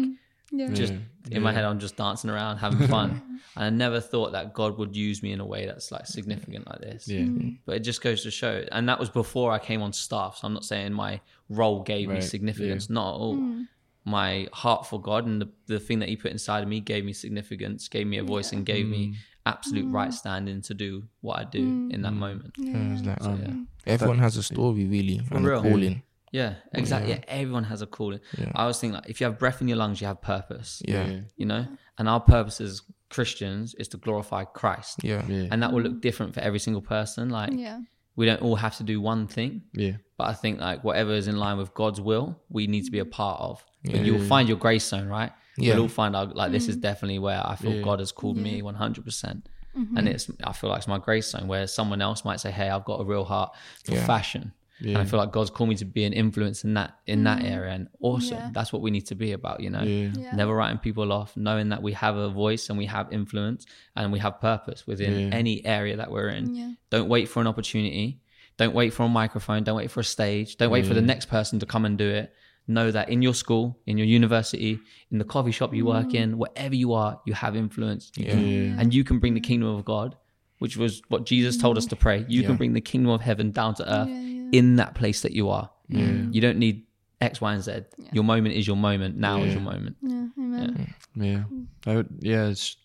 Yeah. 0.53 0.69
just 0.69 0.93
Yeah. 0.93 1.37
in 1.39 1.43
my 1.43 1.53
head, 1.53 1.65
I'm 1.65 1.79
just 1.79 1.97
dancing 1.97 2.31
around, 2.31 2.59
having 2.59 2.87
fun. 2.97 3.23
and 3.57 3.65
I 3.65 3.71
never 3.71 4.01
thought 4.01 4.33
that 4.33 4.53
God 4.53 4.77
would 4.79 4.95
use 4.95 5.23
me 5.23 5.33
in 5.33 5.41
a 5.41 5.47
way 5.47 5.67
that's 5.67 5.91
like 5.91 6.07
significant 6.07 6.67
like 6.69 6.81
this. 6.81 7.09
Yeah. 7.09 7.21
Mm-hmm. 7.21 7.51
But 7.65 7.77
it 7.77 7.81
just 7.81 8.03
goes 8.03 8.23
to 8.25 8.31
show, 8.31 8.65
and 8.71 8.89
that 8.89 8.99
was 9.01 9.09
before 9.11 9.51
I 9.53 9.59
came 9.59 9.83
on 9.83 9.93
staff. 9.93 10.39
So 10.39 10.47
I'm 10.47 10.53
not 10.55 10.65
saying 10.65 10.93
my 10.93 11.21
role 11.49 11.83
gave 11.83 12.09
me 12.09 12.15
Right, 12.15 12.25
significance, 12.25 12.91
not 12.91 13.15
at 13.15 13.19
all. 13.19 13.37
Mm. 13.37 13.67
My 14.05 14.49
heart 14.53 14.87
for 14.87 15.01
God 15.01 15.27
and 15.27 15.41
the, 15.41 15.49
the 15.67 15.79
thing 15.81 16.01
that 16.01 16.09
He 16.09 16.17
put 16.17 16.33
inside 16.33 16.63
of 16.63 16.69
me 16.69 16.81
gave 16.81 17.05
me 17.05 17.13
significance, 17.13 17.89
gave 17.89 18.07
me 18.07 18.19
a 18.19 18.25
voice, 18.25 18.53
and 18.53 18.67
gave 18.67 18.87
me 18.87 19.09
mm. 19.09 19.15
absolute 19.47 19.87
mm. 19.87 19.95
right 19.95 20.13
standing 20.13 20.61
to 20.63 20.75
do 20.75 21.05
what 21.21 21.39
I 21.39 21.45
do 21.45 21.89
in 21.93 22.03
that 22.03 22.13
moment. 22.13 22.53
Yeah, 22.59 22.95
it's 22.95 23.07
like, 23.07 23.23
Um, 23.23 23.69
everyone 23.87 24.19
has 24.19 24.37
a 24.37 24.43
story 24.43 24.85
really 24.87 25.21
and 25.31 25.47
real. 25.47 25.61
a 25.61 25.63
calling. 25.63 26.03
Yeah, 26.33 26.55
exactly. 26.73 27.13
Yeah. 27.13 27.21
everyone 27.29 27.65
has 27.65 27.83
a 27.83 27.87
calling. 27.87 28.21
Yeah. 28.39 28.51
I 28.55 28.67
was 28.67 28.81
thinking, 28.81 28.95
like, 28.95 29.09
if 29.11 29.21
you 29.21 29.27
have 29.27 29.39
breath 29.39 29.61
in 29.61 29.69
your 29.69 29.77
lungs, 29.77 30.01
you 30.01 30.07
have 30.07 30.21
purpose. 30.23 30.83
Yeah, 30.87 31.21
You 31.37 31.47
know, 31.47 31.67
and 31.99 32.09
our 32.09 32.21
purpose 32.21 32.61
as 32.61 32.83
Christians 33.11 33.75
is 33.75 33.89
to 33.89 33.99
glorify 33.99 34.45
Christ, 34.45 35.05
yeah, 35.05 35.23
Yeah. 35.29 35.49
and 35.51 35.63
that 35.63 35.73
will 35.73 35.83
look 35.83 36.01
different 36.01 36.33
for 36.35 36.41
every 36.41 36.59
single 36.59 36.81
person. 36.83 37.29
Like, 37.29 37.53
Yeah. 37.53 37.81
we 38.17 38.25
don't 38.27 38.41
all 38.41 38.57
have 38.57 38.77
to 38.79 38.83
do 38.83 39.01
one 39.01 39.27
thing, 39.27 39.63
Yeah. 39.75 39.97
but 40.17 40.29
I 40.29 40.33
think 40.33 40.59
like 40.61 40.83
whatever 40.83 41.13
is 41.13 41.29
in 41.29 41.37
line 41.37 41.59
with 41.59 41.75
God's 41.75 42.01
will, 42.01 42.41
we 42.49 42.67
need 42.67 42.85
to 42.87 42.91
be 42.91 42.99
a 42.99 43.05
part 43.05 43.41
of. 43.41 43.65
But 43.85 44.05
you'll 44.07 44.27
find 44.27 44.49
your 44.49 44.57
grace 44.59 44.87
zone, 44.89 45.09
right? 45.09 45.33
Yeah. 45.59 45.75
We'll 45.75 45.83
all 45.83 45.89
find 45.89 46.17
out 46.17 46.35
like 46.35 46.51
this 46.53 46.67
is 46.69 46.77
Mm. 46.79 46.81
definitely 46.81 47.19
where 47.19 47.47
I 47.47 47.57
feel 47.57 47.85
God 47.85 47.99
has 47.99 48.11
called 48.13 48.39
me 48.39 48.63
one 48.63 48.75
hundred 48.77 49.05
percent. 49.05 49.47
Mm-hmm. 49.77 49.97
And 49.99 50.09
it's 50.09 50.31
I 50.45 50.53
feel 50.53 50.71
like 50.71 50.79
it's 50.79 50.89
my 50.89 50.99
grace 50.99 51.31
zone 51.31 51.47
where 51.49 51.67
someone 51.67 52.01
else 52.01 52.25
might 52.25 52.41
say, 52.41 52.51
Hey, 52.51 52.71
I've 52.71 52.85
got 52.87 53.01
a 53.01 53.05
real 53.05 53.25
heart 53.25 53.55
for 53.85 53.93
Yeah. 53.93 54.07
fashion. 54.07 54.53
And 54.91 54.99
I 54.99 55.05
feel 55.05 55.19
like 55.19 55.33
God's 55.33 55.51
called 55.51 55.69
me 55.71 55.77
to 55.77 55.85
be 55.85 56.05
an 56.05 56.13
influence 56.13 56.65
in 56.65 56.75
that 56.75 56.95
in 57.07 57.25
that 57.25 57.45
area. 57.45 57.73
And 57.73 57.89
awesome. 58.01 58.37
Mm. 58.37 58.41
Yeah. 58.41 58.51
That's 58.53 58.73
what 58.73 58.83
we 58.83 58.91
need 58.91 59.07
to 59.07 59.15
be 59.15 59.33
about, 59.33 59.61
you 59.61 59.71
know. 59.71 59.83
Yeah. 59.83 60.11
Yeah. 60.17 60.35
Never 60.35 60.55
writing 60.55 60.79
people 60.79 61.13
off, 61.13 61.37
knowing 61.37 61.69
that 61.71 61.83
we 61.83 61.93
have 61.93 62.17
a 62.17 62.29
voice 62.29 62.69
and 62.69 62.77
we 62.79 62.87
have 62.87 63.13
influence 63.13 63.65
and 63.97 64.13
we 64.13 64.19
have 64.19 64.41
purpose 64.41 64.87
within 64.87 65.13
Yeah. 65.29 65.35
any 65.37 65.65
area 65.65 65.97
that 65.97 66.11
we're 66.11 66.29
in. 66.29 66.55
Yeah. 66.55 66.73
Don't 66.91 67.09
wait 67.09 67.29
for 67.29 67.41
an 67.41 67.47
opportunity. 67.47 68.21
Don't 68.57 68.75
wait 68.75 68.93
for 68.93 69.05
a 69.05 69.09
microphone. 69.09 69.65
Don't 69.65 69.77
wait 69.77 69.91
for 69.91 70.01
a 70.01 70.05
stage. 70.05 70.57
Don't 70.57 70.71
wait 70.71 70.85
for 70.87 70.95
the 70.95 71.01
next 71.03 71.27
person 71.27 71.59
to 71.61 71.67
come 71.67 71.85
and 71.85 71.97
do 71.97 72.09
it. 72.09 72.33
Know 72.69 72.91
that 72.93 73.09
in 73.09 73.23
your 73.23 73.35
school, 73.35 73.79
in 73.87 73.99
your 73.99 74.07
university, 74.07 74.79
in 75.11 75.19
the 75.19 75.25
coffee 75.25 75.51
shop 75.51 75.75
you 75.75 75.85
work 75.87 76.15
in, 76.15 76.39
wherever 76.39 76.75
you 76.75 76.93
are, 76.93 77.21
you 77.27 77.35
have 77.35 77.57
influence. 77.57 78.13
You 78.17 78.27
Yeah. 78.27 78.77
And 78.81 78.95
you 78.95 79.03
can 79.05 79.19
bring 79.19 79.35
the 79.35 79.41
kingdom 79.41 79.69
of 79.71 79.85
God, 79.85 80.17
which 80.59 80.77
was 80.77 81.03
what 81.09 81.27
Jesus 81.27 81.57
told 81.57 81.77
us 81.77 81.87
to 81.87 81.97
pray. 81.97 82.25
You 82.29 82.43
can 82.45 82.57
bring 82.57 82.73
the 82.73 82.81
kingdom 82.81 83.11
of 83.11 83.21
heaven 83.21 83.51
down 83.51 83.75
to 83.77 83.83
earth 83.93 84.09
Yeah, 84.09 84.15
yeah. 84.21 84.32
In 84.53 84.77
that 84.77 84.95
place 84.95 85.23
that 85.23 85.33
you 85.33 85.49
are. 85.49 85.71
You 85.89 86.41
don't 86.41 86.59
need 86.59 86.85
X, 87.21 87.41
Y, 87.41 87.53
and 87.55 87.63
Z. 87.63 87.73
Your 88.13 88.25
moment 88.25 88.55
is 88.55 88.67
your 88.67 88.77
moment. 88.77 89.17
Now 89.17 89.43
is 89.43 89.53
your 89.53 89.63
moment. 89.63 89.97
Yeah. 90.03 90.27
Amen. 90.39 90.95
Yeah. 91.15 91.45
I 91.87 91.97
would, 91.97 92.09
yeah, 92.21 92.47
it's 92.47 92.77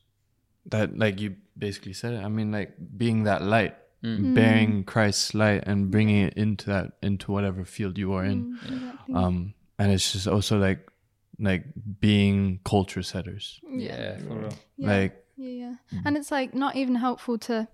that 0.67 0.97
like 0.97 1.21
you 1.21 1.35
basically 1.57 1.93
said 1.93 2.13
it. 2.13 2.23
I 2.23 2.27
mean, 2.27 2.51
like 2.51 2.73
being 2.97 3.23
that 3.23 3.43
light, 3.43 3.75
Mm. 4.03 4.35
bearing 4.35 4.83
Christ's 4.83 5.33
light 5.33 5.63
and 5.65 5.89
bringing 5.89 6.21
it 6.27 6.35
into 6.35 6.67
that 6.67 6.91
into 7.01 7.31
whatever 7.31 7.65
field 7.65 7.97
you 7.97 8.13
are 8.13 8.23
in. 8.23 8.55
Exactly. 8.63 9.15
Um, 9.15 9.53
and 9.79 9.91
it's 9.91 10.11
just 10.13 10.27
also 10.27 10.59
like 10.59 10.87
like 11.39 11.65
being 11.99 12.59
culture 12.63 13.01
setters. 13.01 13.59
Yeah, 13.67 14.19
for 14.19 14.35
real. 14.35 14.53
Yeah. 14.77 14.87
Like 14.87 15.25
Yeah, 15.35 15.49
yeah. 15.49 15.75
Mm. 15.91 16.01
And 16.05 16.17
it's 16.17 16.29
like 16.29 16.53
not 16.53 16.75
even 16.75 16.93
helpful 16.93 17.39
to 17.49 17.67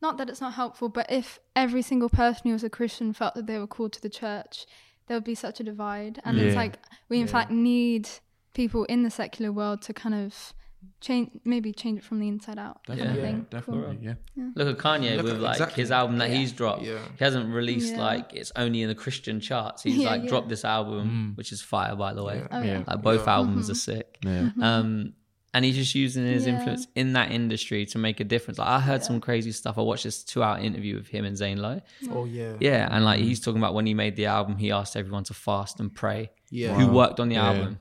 not 0.00 0.16
that 0.18 0.28
it's 0.30 0.40
not 0.40 0.54
helpful, 0.54 0.88
but 0.88 1.10
if 1.10 1.38
every 1.56 1.82
single 1.82 2.08
person 2.08 2.42
who 2.44 2.52
was 2.52 2.64
a 2.64 2.70
Christian 2.70 3.12
felt 3.12 3.34
that 3.34 3.46
they 3.46 3.58
were 3.58 3.66
called 3.66 3.92
to 3.94 4.00
the 4.02 4.08
church, 4.10 4.66
there 5.06 5.16
would 5.16 5.24
be 5.24 5.34
such 5.34 5.58
a 5.60 5.64
divide. 5.64 6.20
And 6.24 6.38
it's 6.38 6.54
like 6.56 6.78
we 7.08 7.20
in 7.20 7.26
fact 7.26 7.50
need 7.50 8.08
people 8.54 8.84
in 8.84 9.02
the 9.02 9.10
secular 9.10 9.50
world 9.52 9.82
to 9.82 9.92
kind 9.94 10.14
of 10.14 10.52
change 11.00 11.28
maybe 11.44 11.72
change 11.72 11.98
it 11.98 12.04
from 12.04 12.20
the 12.20 12.28
inside 12.28 12.56
out. 12.58 12.84
kind 12.86 13.00
of 13.00 13.06
Definitely, 13.06 13.30
thing. 13.32 13.46
definitely, 13.50 13.98
yeah. 14.36 14.50
Look 14.54 14.68
at 14.68 14.84
Kanye 14.84 15.16
Look 15.16 15.24
with 15.24 15.34
at- 15.34 15.40
like 15.40 15.54
exactly. 15.56 15.82
his 15.82 15.90
album 15.90 16.18
that 16.18 16.30
Yeah. 16.30 16.36
he's 16.36 16.52
dropped. 16.52 16.82
Yeah. 16.84 16.98
He 17.18 17.24
hasn't 17.24 17.52
released 17.52 17.94
Yeah. 17.94 18.00
like 18.04 18.32
it's 18.32 18.52
only 18.54 18.82
in 18.82 18.88
the 18.88 18.94
Christian 18.94 19.40
charts. 19.40 19.82
He's 19.82 19.96
Yeah, 19.98 20.10
like 20.10 20.22
yeah. 20.22 20.28
dropped 20.28 20.48
this 20.48 20.64
album, 20.64 21.32
Mm. 21.32 21.36
which 21.36 21.50
is 21.50 21.60
fire 21.62 21.96
by 21.96 22.14
the 22.14 22.22
way. 22.22 22.36
Yeah. 22.36 22.46
Oh, 22.52 22.62
yeah. 22.62 22.82
Like 22.86 23.02
both 23.02 23.26
Yeah. 23.26 23.34
albums 23.34 23.68
are 23.70 23.74
sick. 23.74 24.18
Yeah. 24.24 24.50
Um, 24.62 25.14
and 25.54 25.64
he's 25.64 25.76
just 25.76 25.94
using 25.94 26.26
his 26.26 26.46
Yeah. 26.46 26.58
influence 26.58 26.86
in 26.94 27.14
that 27.14 27.30
industry 27.32 27.86
to 27.86 27.98
make 27.98 28.20
a 28.20 28.24
difference. 28.24 28.58
Like 28.58 28.68
I 28.68 28.80
heard 28.80 29.02
some 29.02 29.20
crazy 29.20 29.52
stuff. 29.52 29.78
I 29.78 29.82
watched 29.82 30.04
this 30.04 30.22
two-hour 30.22 30.58
interview 30.58 30.96
with 30.96 31.08
him 31.08 31.24
and 31.24 31.36
Zane 31.36 31.58
Lowe. 31.58 31.80
Oh 32.10 32.24
yeah. 32.24 32.54
Yeah, 32.60 32.88
and 32.90 33.04
like 33.04 33.18
mm-hmm. 33.18 33.28
he's 33.28 33.40
talking 33.40 33.60
about 33.60 33.74
when 33.74 33.86
he 33.86 33.94
made 33.94 34.16
the 34.16 34.26
album, 34.26 34.56
he 34.56 34.70
asked 34.70 34.96
everyone 34.96 35.24
to 35.24 35.34
fast 35.34 35.80
and 35.80 35.94
pray. 35.94 36.30
Yeah. 36.50 36.74
Who 36.74 36.88
worked 36.88 37.18
on 37.18 37.28
the 37.28 37.36
Yeah. 37.36 37.48
album? 37.48 37.80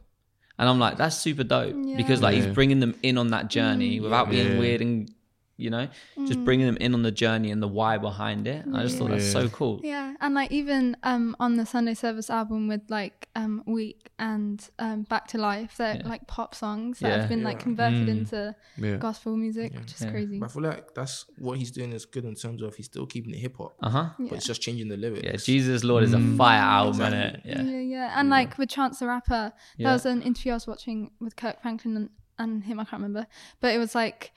And 0.59 0.68
I'm 0.68 0.80
like, 0.80 0.97
that's 0.97 1.18
super 1.18 1.43
dope 1.43 1.76
Yeah. 1.78 1.97
because 1.97 2.22
like 2.22 2.36
Yeah. 2.36 2.45
he's 2.45 2.53
bringing 2.53 2.80
them 2.80 2.95
in 3.03 3.18
on 3.18 3.28
that 3.30 3.49
journey 3.49 3.99
mm. 3.99 4.03
without 4.03 4.30
being 4.30 4.53
Yeah. 4.53 4.59
weird 4.59 4.82
and 4.82 5.11
you 5.57 5.69
know, 5.71 5.87
just 6.27 6.43
bringing 6.45 6.67
them 6.67 6.77
in 6.77 6.93
on 6.93 7.01
the 7.01 7.11
journey 7.11 7.49
and 7.51 7.61
the 7.63 7.67
why 7.67 7.97
behind 7.97 8.47
it. 8.47 8.63
And 8.65 8.77
I 8.77 8.83
just 8.83 8.97
thought 8.97 9.09
that's 9.09 9.25
Yeah. 9.25 9.41
so 9.41 9.49
cool. 9.49 9.81
Yeah, 9.83 10.13
and 10.21 10.35
like 10.35 10.51
even 10.51 10.95
um 11.03 11.35
on 11.39 11.55
the 11.57 11.65
Sunday 11.65 11.95
Service 11.95 12.29
album 12.29 12.67
with 12.67 12.81
like 12.89 13.27
um 13.35 13.63
Weak 13.65 14.09
and 14.19 14.57
um 14.79 15.03
Back 15.03 15.27
to 15.29 15.37
Life, 15.37 15.77
they're 15.77 15.95
Yeah. 15.97 16.07
like 16.07 16.27
pop 16.27 16.53
songs 16.53 16.99
that 16.99 17.07
Yeah. 17.09 17.17
have 17.21 17.29
been 17.29 17.43
like 17.43 17.59
converted 17.59 18.07
Mm. 18.07 18.17
into 18.17 18.55
Yeah. 18.77 18.97
gospel 18.97 19.35
music, 19.35 19.73
which 19.73 19.93
is 19.95 20.01
Yeah. 20.01 20.11
crazy. 20.11 20.39
But 20.39 20.49
I 20.49 20.53
feel 20.53 20.63
like 20.63 20.93
that's 20.93 21.25
what 21.39 21.57
he's 21.57 21.71
doing 21.71 21.91
is 21.91 22.05
good 22.05 22.25
in 22.25 22.35
terms 22.35 22.61
of 22.61 22.75
he's 22.75 22.85
still 22.85 23.07
keeping 23.07 23.33
it 23.33 23.39
hip 23.39 23.57
hop, 23.57 23.75
Uh 23.81 23.89
huh. 23.89 24.09
but 24.19 24.33
it's 24.33 24.45
just 24.45 24.61
changing 24.61 24.89
the 24.89 24.97
lyrics. 24.97 25.23
Yeah, 25.23 25.35
Jesus 25.37 25.83
Lord 25.83 26.03
is 26.03 26.13
a 26.13 26.19
fire 26.37 26.59
album, 26.61 27.01
Exactly. 27.01 27.17
innit? 27.17 27.45
Yeah, 27.45 27.61
Yeah. 27.63 27.79
yeah, 27.79 28.19
and 28.19 28.29
like 28.29 28.57
with 28.59 28.69
Chance 28.69 28.99
the 28.99 29.07
Rapper, 29.07 29.53
Yeah. 29.77 29.87
there 29.87 29.93
was 29.93 30.05
an 30.05 30.21
interview 30.21 30.51
I 30.51 30.55
was 30.55 30.67
watching 30.67 31.09
with 31.19 31.35
Kirk 31.35 31.61
Franklin 31.63 31.97
and, 31.97 32.09
and 32.37 32.63
him. 32.65 32.79
I 32.79 32.83
can't 32.83 33.01
remember, 33.01 33.25
but 33.59 33.73
it 33.73 33.79
was 33.79 33.95
like 33.95 34.31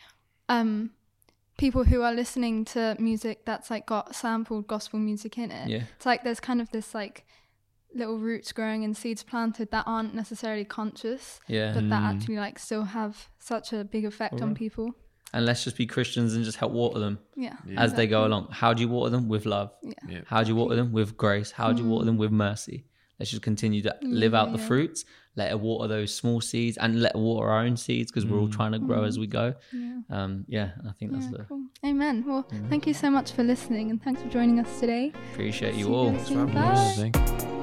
um 0.49 0.91
people 1.61 1.85
who 1.85 2.01
are 2.03 2.15
listening 2.15 2.65
to 2.65 2.97
music 2.99 3.45
that's 3.45 3.71
like 3.71 3.85
got 3.85 4.15
sampled 4.15 4.67
gospel 4.67 4.99
music 4.99 5.37
in 5.37 5.51
it. 5.51 5.69
Yeah. 5.69 5.83
It's 5.97 6.07
like 6.07 6.25
there's 6.25 6.41
kind 6.41 6.61
of 6.61 6.71
this 6.71 6.95
like 6.95 7.27
little 7.95 8.19
roots 8.19 8.51
growing 8.53 8.83
and 8.83 8.97
seeds 8.97 9.23
planted 9.23 9.71
that 9.71 9.85
aren't 9.87 10.15
necessarily 10.15 10.65
conscious, 10.65 11.39
Yeah. 11.49 11.75
but 11.75 11.89
that 11.91 12.01
hmm. 12.01 12.17
actually 12.17 12.37
like 12.39 12.59
still 12.59 12.85
have 12.85 13.29
such 13.39 13.75
a 13.75 13.85
big 13.85 14.07
effect 14.07 14.41
on 14.41 14.55
people. 14.55 14.95
And 15.35 15.45
let's 15.45 15.63
just 15.63 15.77
be 15.77 15.87
Christians 15.87 16.35
and 16.35 16.45
just 16.45 16.57
help 16.57 16.73
water 16.73 16.99
them 16.99 17.19
Yeah. 17.37 17.57
as 17.77 17.93
they 17.93 18.07
go 18.07 18.25
along. 18.25 18.49
How 18.51 18.73
do 18.73 18.81
you 18.83 18.89
water 18.89 19.11
them? 19.11 19.29
With 19.29 19.45
love. 19.45 19.71
Yeah. 19.83 19.93
Yeah. 20.09 20.21
How 20.27 20.43
do 20.43 20.49
you 20.49 20.57
water 20.57 20.77
them? 20.77 20.93
With 20.93 21.17
grace. 21.17 21.51
How 21.51 21.73
do 21.73 21.83
you 21.83 21.89
water 21.89 22.05
hmm. 22.05 22.07
them? 22.07 22.17
With 22.17 22.33
mercy. 22.33 22.87
Let's 23.19 23.31
just 23.31 23.43
continue 23.43 23.83
to 23.83 23.95
live 24.01 24.33
out 24.33 24.51
the 24.53 24.59
fruits. 24.59 25.05
Let 25.37 25.51
it 25.53 25.61
water 25.61 25.87
those 25.89 26.13
small 26.15 26.41
seeds 26.41 26.77
and 26.77 27.01
let 27.01 27.15
it 27.15 27.19
water 27.19 27.49
our 27.49 27.61
own 27.65 27.77
seeds 27.77 28.11
because 28.11 28.27
we're 28.27 28.39
all 28.39 28.49
trying 28.49 28.73
to 28.73 28.79
grow 28.81 29.05
as 29.05 29.19
we 29.19 29.27
go. 29.27 29.55
Yeah. 29.73 30.01
Um, 30.11 30.45
yeah, 30.49 30.71
I 30.89 30.93
think 30.99 31.13
that's 31.13 31.27
Yeah, 31.27 31.31
the 31.39 31.45
cool. 31.45 31.65
Amen. 31.85 32.25
Well, 32.27 32.47
thank 32.69 32.87
you 32.87 32.95
so 32.95 33.11
much 33.11 33.33
for 33.33 33.43
listening 33.45 33.91
and 33.91 34.03
thanks 34.03 34.21
for 34.21 34.29
joining 34.29 34.59
us 34.59 34.81
today. 34.81 35.13
appreciate 35.33 35.75
See 35.75 35.81
you 35.81 35.95
all. 35.95 36.11
guys 36.11 36.29
for 36.29 36.35
having 36.39 36.57
us. 36.57 36.97
Bye. 36.99 37.11
Thank 37.13 37.43
you. 37.43 37.60